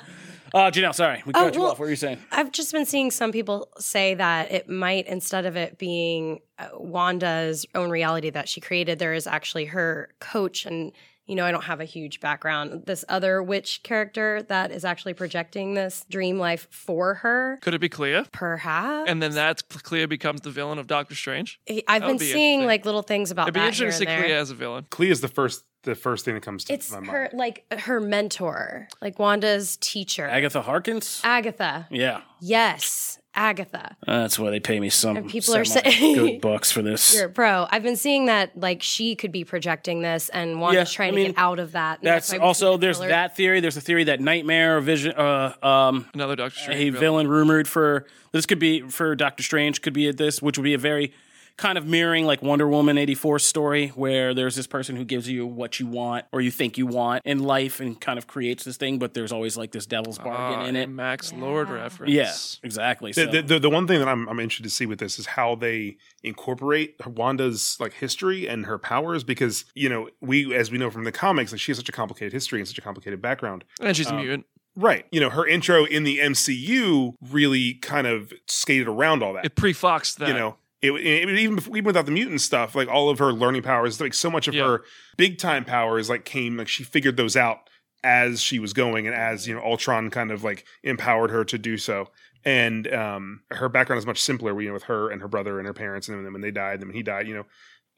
Uh, 0.53 0.71
Janelle, 0.71 0.95
sorry, 0.95 1.21
we 1.25 1.33
cut 1.33 1.53
you 1.53 1.59
well- 1.61 1.71
off. 1.71 1.79
What 1.79 1.85
were 1.85 1.89
you 1.89 1.97
saying? 1.97 2.19
I've 2.31 2.51
just 2.51 2.71
been 2.71 2.85
seeing 2.85 3.11
some 3.11 3.31
people 3.31 3.67
say 3.79 4.13
that 4.15 4.51
it 4.51 4.69
might, 4.69 5.05
instead 5.07 5.45
of 5.45 5.57
it 5.57 5.77
being 5.77 6.39
uh, 6.57 6.69
Wanda's 6.73 7.65
own 7.75 7.89
reality 7.89 8.29
that 8.29 8.47
she 8.47 8.61
created, 8.61 8.97
there 8.97 9.13
is 9.13 9.27
actually 9.27 9.65
her 9.65 10.09
coach. 10.19 10.65
And, 10.65 10.93
you 11.27 11.35
know, 11.35 11.45
I 11.45 11.51
don't 11.51 11.65
have 11.65 11.81
a 11.81 11.85
huge 11.85 12.19
background. 12.19 12.83
This 12.85 13.03
other 13.09 13.43
witch 13.43 13.81
character 13.83 14.43
that 14.43 14.71
is 14.71 14.85
actually 14.85 15.13
projecting 15.13 15.73
this 15.73 16.05
dream 16.09 16.39
life 16.39 16.67
for 16.71 17.15
her, 17.15 17.57
Could 17.61 17.73
it 17.73 17.79
be 17.81 17.89
Clea? 17.89 18.23
perhaps. 18.31 19.09
And 19.09 19.21
then 19.21 19.31
that's 19.33 19.61
Clea 19.61 20.05
becomes 20.05 20.41
the 20.41 20.51
villain 20.51 20.79
of 20.79 20.87
Doctor 20.87 21.15
Strange. 21.15 21.59
I've 21.87 22.01
would 22.03 22.07
been 22.07 22.17
be 22.17 22.31
seeing 22.31 22.65
like 22.65 22.85
little 22.85 23.01
things 23.03 23.29
about 23.31 23.43
It'd 23.43 23.53
be 23.55 23.59
that 23.59 23.67
interesting 23.67 24.07
to 24.07 24.15
see 24.17 24.23
Clea 24.23 24.33
as 24.33 24.49
a 24.51 24.55
villain. 24.55 24.85
Clea 24.89 25.11
is 25.11 25.21
the 25.21 25.27
first 25.27 25.65
the 25.87 25.95
first 25.95 26.25
thing 26.25 26.35
that 26.35 26.43
comes 26.43 26.65
to 26.65 26.73
It's 26.73 26.91
my 26.91 26.99
her 26.99 27.21
mind. 27.23 27.29
like 27.33 27.65
her 27.81 27.99
mentor, 27.99 28.87
like 29.01 29.17
Wanda's 29.19 29.77
teacher, 29.81 30.25
Agatha 30.27 30.61
Harkness? 30.61 31.21
Agatha. 31.23 31.87
yeah. 31.89 32.21
Yes, 32.39 33.17
Agatha. 33.33 33.95
That's 34.05 34.37
why 34.39 34.49
they 34.51 34.59
pay 34.59 34.79
me 34.79 34.89
some 34.89 35.17
And 35.17 35.29
people 35.29 35.55
are 35.55 35.65
saying- 35.65 36.15
good 36.15 36.41
bucks 36.41 36.71
for 36.71 36.81
this. 36.81 37.15
You're 37.15 37.25
a 37.25 37.29
pro. 37.29 37.67
I've 37.71 37.83
been 37.83 37.95
seeing 37.95 38.25
that 38.27 38.57
like 38.57 38.81
she 38.83 39.15
could 39.15 39.31
be 39.31 39.43
projecting 39.43 40.01
this, 40.01 40.29
and 40.29 40.59
Wanda's 40.61 40.91
Yeah, 40.91 40.95
trying 40.95 41.13
I 41.13 41.17
to 41.17 41.25
get 41.27 41.37
out 41.37 41.59
of 41.59 41.71
that. 41.73 41.99
and 41.99 42.07
That's 42.07 42.31
why 42.31 42.39
also 42.39 42.73
the 42.73 42.77
there's 42.77 42.97
thriller. 42.97 43.09
that 43.09 43.35
theory. 43.35 43.59
There's 43.59 43.77
a 43.77 43.81
theory 43.81 44.03
that 44.05 44.19
Nightmare 44.21 44.79
Vision, 44.81 45.13
uh, 45.13 45.53
um, 45.63 46.07
Another 46.13 46.35
Doctor 46.35 46.59
Strange. 46.59 46.95
a 46.95 46.99
villain 46.99 47.27
rumored 47.27 47.67
for 47.67 48.05
this 48.33 48.45
could 48.45 48.59
be 48.59 48.81
for 48.81 49.15
Doctor 49.15 49.41
Strange 49.43 49.81
could 49.81 49.93
be 49.93 50.07
at 50.07 50.17
this, 50.17 50.41
which 50.41 50.57
would 50.57 50.63
be 50.65 50.73
a 50.73 50.77
very 50.79 51.13
kind 51.57 51.77
of 51.77 51.87
mirroring 51.87 52.25
like 52.25 52.41
Wonder 52.43 52.67
Woman 52.67 52.97
84 52.99 53.39
story 53.39 53.87
where 53.89 54.33
there's 54.35 54.55
this 54.55 54.67
person 54.67 54.95
who 54.95 55.03
gives 55.03 55.27
you 55.27 55.45
what 55.47 55.79
you 55.79 55.87
want 55.87 56.25
or 56.31 56.39
you 56.39 56.51
think 56.51 56.77
you 56.77 56.85
want 56.85 57.23
in 57.25 57.39
life 57.39 57.79
and 57.79 57.99
kind 57.99 58.19
of 58.19 58.27
creates 58.27 58.63
this 58.63 58.77
thing, 58.77 58.99
but 58.99 59.15
there's 59.15 59.31
always 59.31 59.57
like 59.57 59.71
this 59.71 59.87
devil's 59.87 60.19
bargain 60.19 60.59
Ah, 60.59 60.65
in 60.65 60.75
it. 60.75 60.83
a 60.83 60.87
Max 60.87 61.33
Lord 61.33 61.69
reference. 61.69 62.13
Yeah, 62.13 62.31
exactly. 62.63 63.11
So, 63.11 63.25
The, 63.25 63.41
the, 63.41 63.59
the 63.59 63.69
one 63.71 63.87
thing 63.87 63.97
that 63.99 64.07
I'm, 64.07 64.29
I'm 64.29 64.39
interested 64.39 64.63
to 64.63 64.69
see 64.69 64.85
with 64.85 64.99
this 64.99 65.17
is 65.17 65.25
how 65.25 65.55
they 65.55 65.97
incorporate 66.23 66.95
Wanda's 67.05 67.77
like 67.79 67.93
history 67.93 68.47
and 68.47 68.65
her 68.67 68.77
powers 68.77 69.23
because 69.23 69.65
you 69.73 69.89
know 69.89 70.09
we 70.21 70.53
as 70.53 70.69
we 70.71 70.77
know 70.77 70.89
from 70.91 71.03
the 71.05 71.11
comics 71.11 71.51
like 71.51 71.59
she 71.59 71.71
has 71.71 71.77
such 71.77 71.89
a 71.89 71.91
complicated 71.91 72.33
history 72.33 72.59
and 72.59 72.67
such 72.67 72.77
a 72.77 72.81
complicated 72.81 73.21
background 73.21 73.63
And 73.81 73.95
she's 73.97 74.07
a 74.07 74.13
mutant. 74.13 74.45
right 74.75 75.05
you 75.11 75.19
know 75.19 75.29
her 75.31 75.47
intro 75.47 75.85
in 75.85 76.03
the 76.03 76.19
MCU 76.19 77.15
really 77.31 77.75
kind 77.75 78.05
of 78.07 78.31
skated 78.47 78.87
around 78.87 79.23
all 79.23 79.33
that 79.33 79.45
It 79.45 79.55
pre-foxed 79.55 80.19
that. 80.19 80.27
you 80.27 80.33
know 80.35 80.57
it, 80.81 80.91
it, 80.91 81.29
even 81.39 81.55
before, 81.55 81.75
even 81.75 81.85
without 81.85 82.05
the 82.05 82.11
mutant 82.11 82.41
stuff 82.41 82.75
like 82.75 82.87
all 82.87 83.09
of 83.09 83.19
her 83.19 83.33
learning 83.33 83.63
powers 83.63 83.99
like 83.99 84.13
so 84.13 84.29
much 84.29 84.47
of 84.47 84.53
Yeah. 84.53 84.65
her 84.67 84.83
big 85.17 85.37
time 85.39 85.65
powers 85.65 86.09
like 86.09 86.23
came 86.25 86.57
like 86.57 86.67
she 86.67 86.83
figured 86.83 87.17
those 87.17 87.35
out 87.35 87.59
as 88.03 88.41
she 88.41 88.59
was 88.59 88.73
going 88.73 89.07
and 89.07 89.15
as 89.15 89.47
you 89.47 89.55
know 89.55 89.61
Ultron 89.61 90.09
kind 90.11 90.31
of 90.31 90.43
like 90.43 90.65
empowered 90.83 91.31
her 91.31 91.43
to 91.45 91.57
do 91.57 91.77
so. 91.77 92.09
And 92.45 92.87
um, 92.93 93.41
her 93.51 93.67
background 93.67 93.97
is 93.97 94.05
much 94.05 94.21
simpler, 94.21 94.61
you 94.61 94.67
know, 94.69 94.73
with 94.75 94.83
her 94.83 95.09
and 95.09 95.19
her 95.21 95.27
brother 95.27 95.57
and 95.59 95.67
her 95.67 95.73
parents, 95.73 96.07
and 96.07 96.23
then 96.23 96.31
when 96.31 96.41
they 96.41 96.51
died, 96.51 96.79
then 96.79 96.87
when 96.87 96.95
he 96.95 97.03
died, 97.03 97.27
you 97.27 97.33
know, 97.33 97.45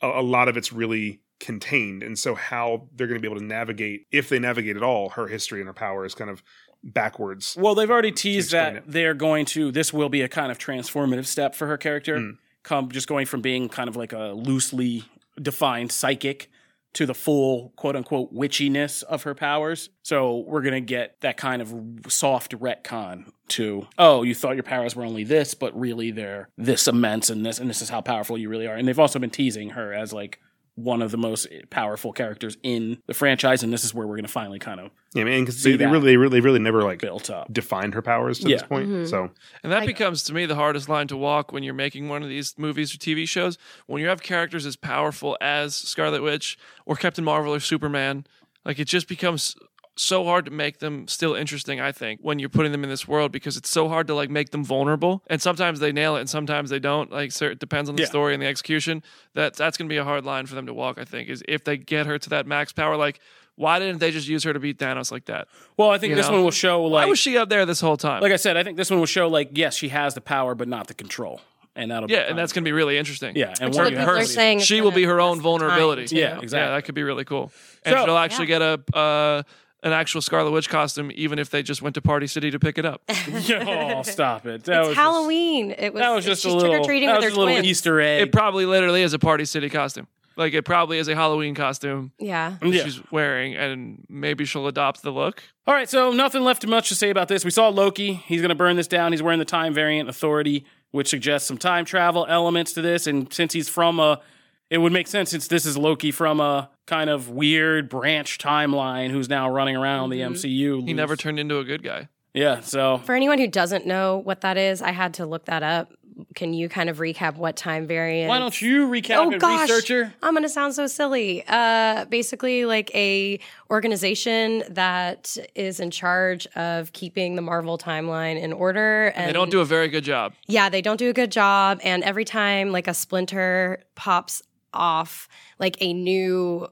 a, 0.02 0.22
a 0.22 0.24
lot 0.24 0.48
of 0.48 0.58
it's 0.58 0.74
really 0.74 1.22
contained. 1.40 2.02
And 2.02 2.18
so, 2.18 2.34
how 2.34 2.88
they're 2.96 3.06
going 3.06 3.20
to 3.20 3.22
be 3.22 3.28
able 3.32 3.40
to 3.40 3.46
navigate, 3.46 4.08
if 4.12 4.28
they 4.30 4.40
navigate 4.40 4.76
at 4.76 4.82
all, 4.82 5.10
her 5.10 5.28
history 5.28 5.60
and 5.60 5.68
her 5.68 5.74
power 5.74 6.04
is 6.04 6.16
kind 6.16 6.32
of 6.32 6.42
backwards. 6.84 7.56
Well, 7.60 7.76
they've 7.76 7.92
already 7.92 8.12
teased 8.12 8.52
that 8.52 8.76
it. 8.78 8.84
they're 8.88 9.14
going 9.14 9.46
to. 9.48 9.72
This 9.72 9.94
will 9.94 10.10
be 10.10 10.22
a 10.22 10.30
kind 10.30 10.52
of 10.52 10.58
transformative 10.58 11.26
step 11.26 11.54
for 11.54 11.68
her 11.68 11.78
character. 11.78 12.18
Mm. 12.18 12.38
Come, 12.64 12.90
just 12.90 13.08
going 13.08 13.26
from 13.26 13.42
being 13.42 13.70
kind 13.70 13.90
of 13.90 13.96
like 13.96 14.14
a 14.14 14.34
loosely 14.36 15.04
defined 15.42 15.92
psychic 15.92 16.50
to 16.94 17.06
the 17.06 17.14
full 17.14 17.72
quote 17.76 17.96
unquote 17.96 18.34
witchiness 18.34 19.04
of 19.04 19.24
her 19.24 19.36
powers. 19.36 19.90
So 20.04 20.38
we're 20.48 20.62
gonna 20.62 20.82
get 20.82 21.20
that 21.22 21.38
kind 21.38 21.62
of 21.62 21.74
soft 22.08 22.58
retcon 22.60 23.32
to 23.50 23.88
oh, 23.98 24.24
you 24.24 24.34
thought 24.34 24.56
your 24.56 24.64
powers 24.64 24.96
were 24.96 25.06
only 25.06 25.24
this, 25.24 25.54
but 25.54 25.78
really 25.80 26.12
they're 26.12 26.50
this 26.58 26.88
immense 26.88 27.30
and 27.30 27.46
this 27.46 27.60
and 27.60 27.70
this 27.70 27.82
is 27.82 27.90
how 27.90 28.02
powerful 28.02 28.38
you 28.38 28.50
really 28.50 28.68
are. 28.68 28.76
And 28.76 28.88
they've 28.88 29.00
also 29.00 29.20
been 29.20 29.30
teasing 29.30 29.72
her 29.72 29.94
as 29.94 30.14
like 30.14 30.40
one 30.84 31.02
of 31.02 31.12
the 31.12 31.18
most 31.18 31.48
powerful 31.70 32.12
characters 32.14 32.58
in 32.64 32.98
the 33.08 33.14
franchise, 33.14 33.64
and 33.64 33.72
this 33.74 33.84
is 33.84 33.94
where 33.94 34.08
we're 34.08 34.16
gonna 34.16 34.28
finally 34.28 34.60
kind 34.60 34.80
of 34.80 34.92
Yeah, 35.14 35.24
I 35.24 35.26
mean, 35.26 35.44
because 35.44 35.58
See 35.60 35.72
they, 35.72 35.78
they 35.78 35.86
really, 35.88 36.06
they 36.12 36.18
really, 36.18 36.40
really 36.40 36.60
never 36.60 36.84
like 36.84 37.00
built 37.00 37.30
up. 37.30 37.52
defined 37.52 37.94
her 37.96 38.02
powers 38.02 38.40
to 38.40 38.50
Yeah. 38.50 38.58
this 38.58 38.64
point. 38.68 38.90
Mhm. 38.90 39.10
So 39.10 39.32
And 39.64 39.72
that 39.72 39.84
I- 39.84 39.86
becomes 39.86 40.24
to 40.24 40.34
me 40.34 40.46
the 40.46 40.56
hardest 40.56 40.88
line 40.88 41.08
to 41.08 41.18
walk 41.18 41.52
when 41.52 41.64
you're 41.64 41.74
making 41.74 42.10
one 42.10 42.24
of 42.24 42.30
these 42.30 42.54
movies 42.58 42.94
or 42.94 42.98
TV 43.00 43.26
shows. 43.28 43.58
When 43.88 44.02
you 44.02 44.08
have 44.08 44.22
characters 44.22 44.66
as 44.66 44.76
powerful 44.76 45.38
as 45.42 45.76
Scarlet 45.76 46.22
Witch 46.24 46.58
or 46.86 46.96
Captain 46.96 47.24
Marvel 47.24 47.54
or 47.54 47.60
Superman, 47.60 48.26
like 48.66 48.78
it 48.80 48.86
just 48.86 49.08
becomes 49.08 49.56
so 50.02 50.24
hard 50.24 50.46
to 50.46 50.52
make 50.52 50.80
them 50.80 51.08
still 51.10 51.36
interesting, 51.36 51.82
I 51.82 51.92
think, 51.92 52.22
when 52.24 52.40
you're 52.40 52.48
putting 52.48 52.72
them 52.72 52.86
in 52.86 52.90
this 52.90 53.06
world 53.06 53.34
because 53.34 53.58
it's 53.58 53.70
so 53.70 53.90
hard 53.90 54.08
to 54.08 54.14
like 54.16 54.30
make 54.30 54.52
them 54.52 54.64
vulnerable. 54.64 55.24
And 55.28 55.42
sometimes 55.42 55.82
they 55.82 55.92
nail 55.92 56.16
it 56.16 56.22
and 56.22 56.30
sometimes 56.30 56.70
they 56.70 56.80
don't. 56.80 57.12
Like 57.12 57.34
so 57.34 57.48
it 57.48 57.60
depends 57.60 57.90
on 57.90 57.98
the 57.98 58.04
Yeah. 58.04 58.08
story 58.08 58.34
and 58.34 58.42
the 58.42 58.48
execution. 58.48 59.04
That 59.34 59.56
that's 59.56 59.78
gonna 59.78 59.90
be 59.90 59.98
a 59.98 60.06
hard 60.06 60.24
line 60.24 60.46
for 60.46 60.56
them 60.56 60.68
to 60.68 60.74
walk, 60.74 60.98
I 61.00 61.04
think, 61.04 61.28
is 61.28 61.44
if 61.50 61.66
they 61.66 61.76
get 61.76 62.06
her 62.06 62.18
to 62.18 62.30
that 62.30 62.48
max 62.48 62.72
power, 62.72 62.96
like 62.96 63.20
why 63.56 63.78
didn't 63.78 64.00
they 64.00 64.12
just 64.12 64.30
use 64.30 64.44
her 64.46 64.54
to 64.54 64.60
beat 64.60 64.78
Thanos 64.80 65.12
like 65.12 65.26
that? 65.26 65.50
Well, 65.76 65.90
I 65.90 65.98
think 65.98 66.12
You 66.12 66.16
this 66.16 66.28
know? 66.28 66.36
one 66.36 66.44
will 66.46 66.52
show 66.52 66.82
Why 66.84 67.02
like 67.02 67.10
was 67.10 67.20
she 67.20 67.38
up 67.38 67.50
there 67.50 67.66
this 67.66 67.82
whole 67.82 67.98
time? 67.98 68.22
like 68.22 68.32
I 68.32 68.38
said, 68.38 68.56
I 68.56 68.64
think 68.64 68.78
this 68.78 68.90
one 68.90 69.00
will 69.00 69.06
show 69.06 69.28
like 69.28 69.50
yes, 69.52 69.76
she 69.76 69.90
has 69.90 70.14
the 70.14 70.22
power, 70.22 70.56
but 70.56 70.70
not 70.70 70.88
the 70.88 70.94
control, 70.94 71.42
and 71.76 71.92
that'll 71.92 72.10
yeah, 72.10 72.24
be 72.24 72.30
and 72.30 72.40
that's 72.40 72.54
gonna 72.54 72.64
be 72.64 72.72
really 72.72 72.98
interesting. 72.98 73.36
yeah, 73.36 73.54
and 73.60 73.72
Which 73.72 73.76
one 73.76 73.88
other 73.88 73.96
of 73.96 74.00
people 74.00 74.14
her 74.14 74.22
are 74.22 74.24
saying 74.24 74.60
she 74.60 74.80
will 74.80 74.92
be 74.92 75.04
her 75.04 75.20
own 75.20 75.40
last 75.40 75.44
the 75.44 75.50
time, 75.50 75.60
vulnerability. 75.60 76.16
Yeah, 76.16 76.40
exactly. 76.40 76.58
Yeah, 76.70 76.76
that 76.76 76.86
could 76.86 76.96
be 76.96 77.04
really 77.04 77.26
cool. 77.26 77.52
And 77.84 77.98
So- 77.98 78.06
she'll 78.06 78.18
actually 78.18 78.46
get 78.46 78.62
a 78.62 78.82
uh, 78.98 79.44
an 79.84 79.94
actual 79.94 80.22
Scarlet 80.22 80.52
Witch 80.52 80.70
costume, 80.70 81.12
even 81.16 81.40
if 81.40 81.50
they 81.50 81.64
just 81.64 81.82
went 81.82 81.96
to 81.96 82.02
Party 82.02 82.28
City 82.28 82.52
to 82.52 82.60
pick 82.60 82.78
it 82.78 82.86
up. 82.86 83.02
oh, 83.10 84.02
stop 84.04 84.46
it! 84.46 84.64
That 84.66 84.80
was 84.80 84.88
it's 84.90 84.96
just- 84.96 84.96
Halloween. 84.96 85.72
it 85.78 85.94
was. 85.94 86.02
that 86.02 86.10
was 86.14 86.26
just 86.26 86.46
a 86.46 86.50
little. 86.54 86.70
trick 86.70 86.82
or 86.82 86.86
treating 86.86 87.08
that 87.08 87.18
with 87.18 87.26
was 87.26 87.34
her 87.34 87.38
a 87.38 87.40
little 87.40 87.54
twins. 87.56 87.68
Easter 87.68 88.02
egg. 88.02 88.22
It 88.24 88.32
probably 88.32 88.66
literally 88.66 89.02
is 89.02 89.14
a 89.14 89.20
Party 89.20 89.46
City 89.46 89.70
costume. 89.70 90.08
Like 90.36 90.54
it 90.54 90.64
probably 90.64 91.00
is 91.00 91.08
a 91.10 91.16
Halloween 91.16 91.54
costume 91.54 92.14
Yeah. 92.18 92.56
that 92.62 92.70
Yeah. 92.70 92.84
she's 92.86 93.02
wearing, 93.12 93.56
and 93.56 94.06
maybe 94.08 94.46
she'll 94.46 94.68
adopt 94.68 95.02
the 95.02 95.12
look. 95.12 95.44
All 95.68 95.74
right, 95.74 95.90
so 95.90 96.12
nothing 96.14 96.44
left 96.44 96.66
much 96.66 96.88
to 96.90 96.96
say 96.96 97.10
about 97.10 97.28
this. 97.28 97.44
We 97.44 97.52
saw 97.52 97.68
Loki. 97.68 98.14
He's 98.14 98.40
going 98.42 98.50
to 98.50 98.56
burn 98.56 98.78
this 98.78 98.88
down. 98.88 99.12
He's 99.12 99.22
wearing 99.22 99.40
the 99.40 99.46
time 99.46 99.74
variant 99.74 100.08
authority, 100.08 100.66
which 100.92 101.10
suggests 101.10 101.46
some 101.48 101.58
time 101.58 101.84
travel 101.84 102.26
elements 102.30 102.72
to 102.74 102.82
this. 102.82 103.06
And 103.06 103.32
since 103.34 103.52
he's 103.54 103.68
from 103.68 104.00
a, 104.00 104.22
it 104.70 104.78
would 104.80 104.92
make 104.94 105.08
sense 105.08 105.32
since 105.32 105.48
this 105.48 105.66
is 105.66 105.78
Loki 105.78 106.12
from 106.12 106.40
a 106.40 106.70
kind 106.86 107.10
of 107.10 107.30
weird 107.30 107.90
branch 107.90 108.38
timeline 108.38 109.10
who's 109.12 109.30
now 109.30 109.50
running 109.50 109.76
around 109.76 110.10
the 110.10 110.22
MCU. 110.22 110.86
He 110.88 110.94
never 110.94 111.16
turned 111.16 111.40
into 111.40 111.58
a 111.60 111.64
good 111.64 111.84
guy. 111.84 112.08
Yeah, 112.34 112.60
so 112.62 113.00
For 113.06 113.16
anyone 113.16 113.40
who 113.40 113.48
doesn't 113.48 113.88
know 113.88 114.18
what 114.18 114.42
that 114.42 114.56
is, 114.58 114.82
I 114.82 114.92
had 114.92 115.16
to 115.16 115.26
look 115.26 115.46
that 115.46 115.64
up. 115.64 115.92
Can 116.36 116.54
you 116.54 116.68
kind 116.68 116.90
of 116.90 116.98
recap 116.98 117.38
what 117.38 117.56
time 117.56 117.88
variant? 117.88 118.28
why 118.28 118.40
don't 118.40 118.62
you 118.62 118.88
recap 118.88 119.16
Oh 119.18 119.32
it, 119.32 119.40
gosh, 119.40 119.70
researcher? 119.70 120.14
I'm 120.22 120.34
gonna 120.34 120.50
sound 120.50 120.74
so 120.76 120.86
silly. 120.86 121.44
Uh, 121.48 122.04
basically, 122.06 122.66
like 122.66 122.94
a 122.94 123.40
organization 123.72 124.64
that 124.70 125.38
is 125.56 125.80
in 125.80 125.92
charge 125.92 126.46
of 126.56 126.92
keeping 126.92 127.36
the 127.36 127.42
Marvel 127.42 127.78
timeline 127.78 128.40
in 128.40 128.52
order, 128.52 129.08
and 129.16 129.30
They 129.30 129.34
don't 129.34 129.50
do 129.50 129.62
a 129.62 129.66
very 129.66 129.88
good 129.88 130.04
job. 130.04 130.34
Yeah, 130.48 130.68
they 130.70 130.82
don't 130.82 130.98
do 130.98 131.10
a 131.10 131.14
good 131.14 131.32
job. 131.32 131.80
And 131.84 132.04
every 132.04 132.26
time 132.26 132.72
like 132.74 132.88
a 132.88 132.94
splinter 132.94 133.82
pops 133.96 134.42
off, 134.74 135.28
like 135.60 135.78
a 135.82 135.94
new 135.94 136.68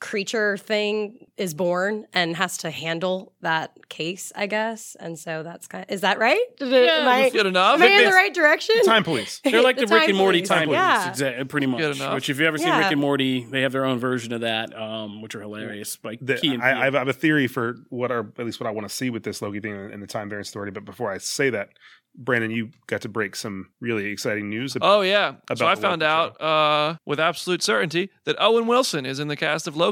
creature 0.00 0.56
thing 0.58 1.26
is 1.38 1.54
born 1.54 2.06
and 2.12 2.36
has 2.36 2.58
to 2.58 2.70
handle 2.70 3.32
that 3.40 3.72
case, 3.88 4.30
I 4.36 4.46
guess. 4.46 4.94
And 5.00 5.18
so 5.18 5.42
that's 5.42 5.66
kind 5.66 5.84
of, 5.84 5.90
is 5.90 6.02
that 6.02 6.18
right? 6.18 6.38
Did 6.58 6.72
it, 6.72 6.84
Yeah, 6.86 6.92
am 6.98 7.08
I, 7.08 7.30
Good 7.30 7.46
enough. 7.46 7.76
am 7.76 7.82
I 7.82 7.86
in 7.86 8.04
the 8.04 8.10
right 8.10 8.32
direction? 8.34 8.76
time 8.84 9.04
police. 9.04 9.40
They're 9.44 9.62
like 9.62 9.76
the, 9.78 9.86
Rick 9.86 10.08
and 10.10 10.18
Morty 10.18 10.40
police. 10.40 10.48
time 10.48 10.70
Yeah. 10.70 11.10
police, 11.12 11.20
exa- 11.22 11.48
pretty 11.48 11.66
much. 11.66 11.80
Good 11.80 11.96
enough. 11.96 12.14
Which, 12.14 12.28
if 12.28 12.38
you've 12.38 12.46
ever 12.46 12.58
seen 12.58 12.68
Yeah. 12.68 12.78
Rick 12.80 12.92
and 12.92 13.00
Morty, 13.00 13.44
they 13.44 13.62
have 13.62 13.72
their 13.72 13.84
own 13.86 13.98
version 13.98 14.32
of 14.34 14.42
that, 14.42 14.76
um, 14.78 15.22
which 15.22 15.34
are 15.34 15.40
hilarious. 15.40 15.98
Like 16.04 16.18
The- 16.20 16.36
Key 16.36 16.54
and 16.54 16.62
I, 16.62 16.82
I 16.82 16.84
have 16.90 17.08
a 17.08 17.12
theory 17.14 17.46
for 17.46 17.76
what 17.88 18.10
are 18.12 18.30
at 18.38 18.44
least 18.44 18.60
what 18.60 18.66
I 18.66 18.70
want 18.72 18.86
to 18.88 18.94
see 18.94 19.08
with 19.10 19.22
this 19.22 19.40
Loki 19.40 19.60
thing 19.60 19.74
and 19.74 20.02
the 20.02 20.06
time 20.06 20.28
variance 20.28 20.50
authority. 20.50 20.72
But 20.72 20.84
before 20.84 21.10
I 21.10 21.18
say 21.18 21.48
that, 21.50 21.70
Brandon, 22.18 22.50
you 22.50 22.70
got 22.86 23.02
to 23.02 23.10
break 23.10 23.36
some 23.36 23.68
really 23.78 24.06
exciting 24.06 24.48
news. 24.48 24.74
about 24.74 24.90
Oh 24.90 25.00
yeah. 25.02 25.34
About 25.50 25.58
so 25.58 25.66
I 25.66 25.74
found 25.74 26.00
Loki 26.00 26.10
out 26.10 26.40
uh, 26.40 26.96
with 27.04 27.20
absolute 27.20 27.62
certainty 27.62 28.08
that 28.24 28.36
Owen 28.38 28.66
Wilson 28.66 29.04
is 29.04 29.20
in 29.20 29.28
the 29.28 29.36
cast 29.36 29.68
of 29.68 29.76
Loki. 29.76 29.85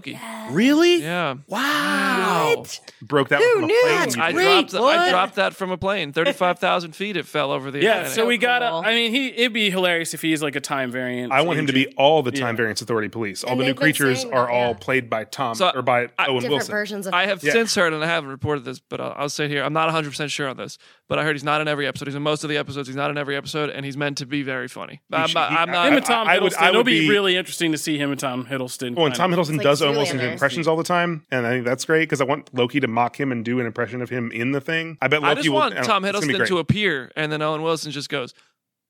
Really? 0.51 0.97
Yeah. 1.03 1.37
Wow. 1.47 2.55
What? 2.57 2.81
broke 3.03 3.29
that 3.29 3.41
Who 3.41 3.53
from 3.55 3.65
a 3.65 3.67
knew? 3.67 3.81
plane. 3.83 3.97
That's 3.99 4.17
I 4.17 4.27
did. 4.29 4.35
Great, 4.35 4.69
dropped 4.69 4.75
I 4.75 4.81
what? 4.81 5.11
dropped 5.11 5.35
that 5.37 5.55
from 5.55 5.71
a 5.71 5.77
plane. 5.77 6.13
Thirty 6.13 6.33
five 6.33 6.59
thousand 6.59 6.93
feet 6.97 7.17
it 7.17 7.27
fell 7.27 7.51
over 7.53 7.71
the 7.71 7.81
Yeah, 7.81 7.91
Atlantic. 7.97 8.13
so 8.15 8.27
we 8.27 8.39
gotta. 8.39 8.69
cool. 8.71 8.83
I 8.85 8.95
mean, 8.95 9.11
he 9.13 9.29
it'd 9.29 9.53
be 9.53 9.71
hilarious 9.71 10.15
if 10.15 10.23
he's 10.23 10.43
like 10.43 10.57
a 10.57 10.61
time 10.61 10.91
variant. 10.91 11.33
I 11.33 11.43
want 11.43 11.59
him 11.59 11.67
to 11.67 11.73
be 11.73 11.83
agent. 11.83 11.97
all 11.99 12.23
the 12.23 12.31
time 12.33 12.55
Yeah. 12.55 12.59
variance 12.59 12.83
authority 12.83 13.09
police. 13.09 13.45
All 13.45 13.53
And 13.53 13.61
the 13.61 13.65
new 13.65 13.69
they've 13.71 13.77
been 13.77 13.83
creatures 13.83 14.23
saying 14.23 14.35
are 14.35 14.49
all 14.49 14.69
yeah. 14.69 14.77
played 14.81 15.11
by 15.11 15.25
Tom 15.25 15.55
So, 15.55 15.71
or 15.75 15.83
by 15.83 16.09
I- 16.19 16.27
Owen 16.27 16.35
Different 16.37 16.51
Wilson. 16.51 16.73
versions 16.73 17.07
of 17.07 17.15
I 17.15 17.27
have 17.27 17.43
Yeah. 17.43 17.53
since 17.53 17.75
heard, 17.75 17.93
and 17.93 18.03
I 18.03 18.07
haven't 18.07 18.31
reported 18.31 18.65
this, 18.65 18.79
but 18.81 19.01
I'll, 19.01 19.15
I'll 19.17 19.29
say 19.29 19.49
here. 19.49 19.63
I'm 19.63 19.73
not 19.73 19.87
100 19.87 20.11
percent 20.11 20.31
sure 20.31 20.49
on 20.49 20.57
this, 20.57 20.79
but 21.09 21.19
I 21.19 21.25
heard 21.25 21.35
he's 21.37 21.45
not 21.45 21.61
in 21.61 21.69
every 21.69 21.87
episode. 21.87 22.07
He's 22.09 22.15
in 22.15 22.23
most 22.23 22.45
of 22.45 22.51
the 22.51 22.57
episodes. 22.57 22.89
He's 22.89 22.97
not 22.97 23.11
in 23.11 23.19
every 23.19 23.37
episode, 23.37 23.71
and 23.71 23.85
he's 23.85 23.97
meant 23.97 24.19
to 24.19 24.27
be 24.27 24.43
very 24.43 24.69
funny. 24.69 25.01
I'm 25.13 25.29
should- 25.29 25.37
he- 25.37 25.45
I'm 25.45 25.71
not 25.71 25.89
Him 25.89 25.95
and 25.97 26.05
Tom 26.07 26.27
I 26.29 26.39
would- 26.39 26.53
Hiddleston. 26.53 26.61
I 26.63 26.69
It'll 26.71 26.79
would 26.81 26.87
be, 26.87 27.01
be- 27.01 27.09
really 27.11 27.37
interesting 27.37 27.73
to 27.73 27.79
see 27.79 27.99
him 27.99 28.11
and 28.11 28.19
Tom 28.19 28.47
Hiddleston. 28.47 28.95
Well, 28.97 29.07
and 29.07 29.15
Tom 29.15 29.33
Hiddleston 29.33 29.57
like 29.59 29.63
does 29.65 29.83
Owen 29.83 29.95
Julian 29.95 30.17
Wilson's 30.17 30.33
impressions 30.33 30.67
all 30.69 30.77
the 30.77 30.85
time, 30.85 31.25
and 31.31 31.47
I 31.47 31.51
think 31.51 31.65
that's 31.67 31.85
great 31.85 32.03
because 32.03 32.21
I 32.21 32.25
want 32.25 32.49
Loki 32.55 32.81
to 32.81 32.89
mock 32.89 33.19
him 33.21 33.33
and 33.33 33.45
do 33.45 33.61
an 33.61 33.67
impression 33.67 34.01
of 34.03 34.09
him 34.11 34.31
in 34.33 34.53
the 34.53 34.61
thing. 34.61 34.97
I 35.03 35.09
bet 35.09 35.21
Loki 35.23 35.31
I 35.33 35.35
just 35.35 35.49
will. 35.49 35.57
want 35.57 35.75
Tom 35.85 36.05
it's 36.05 36.13
gonna 36.21 36.27
be 36.27 36.35
Hiddleston 36.39 36.47
to 36.49 36.59
appear, 36.59 37.13
and 37.17 37.31
then 37.31 37.43
Owen 37.43 37.63
Wilson 37.63 37.93
just 37.93 38.09
goes, 38.09 38.33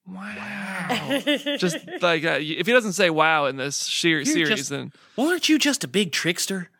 "Wow." 0.06 1.20
just 1.58 1.76
like 2.02 2.24
uh, 2.24 2.38
if 2.40 2.66
he 2.66 2.72
doesn't 2.72 2.92
say 2.92 3.10
"wow" 3.10 3.46
in 3.46 3.56
this 3.56 3.84
sheer 3.86 4.24
series, 4.24 4.48
just- 4.48 4.70
then 4.70 4.92
Well, 5.16 5.28
aren't 5.30 5.48
you 5.48 5.58
just 5.58 5.84
a 5.84 5.88
big 5.88 6.12
trickster? 6.12 6.70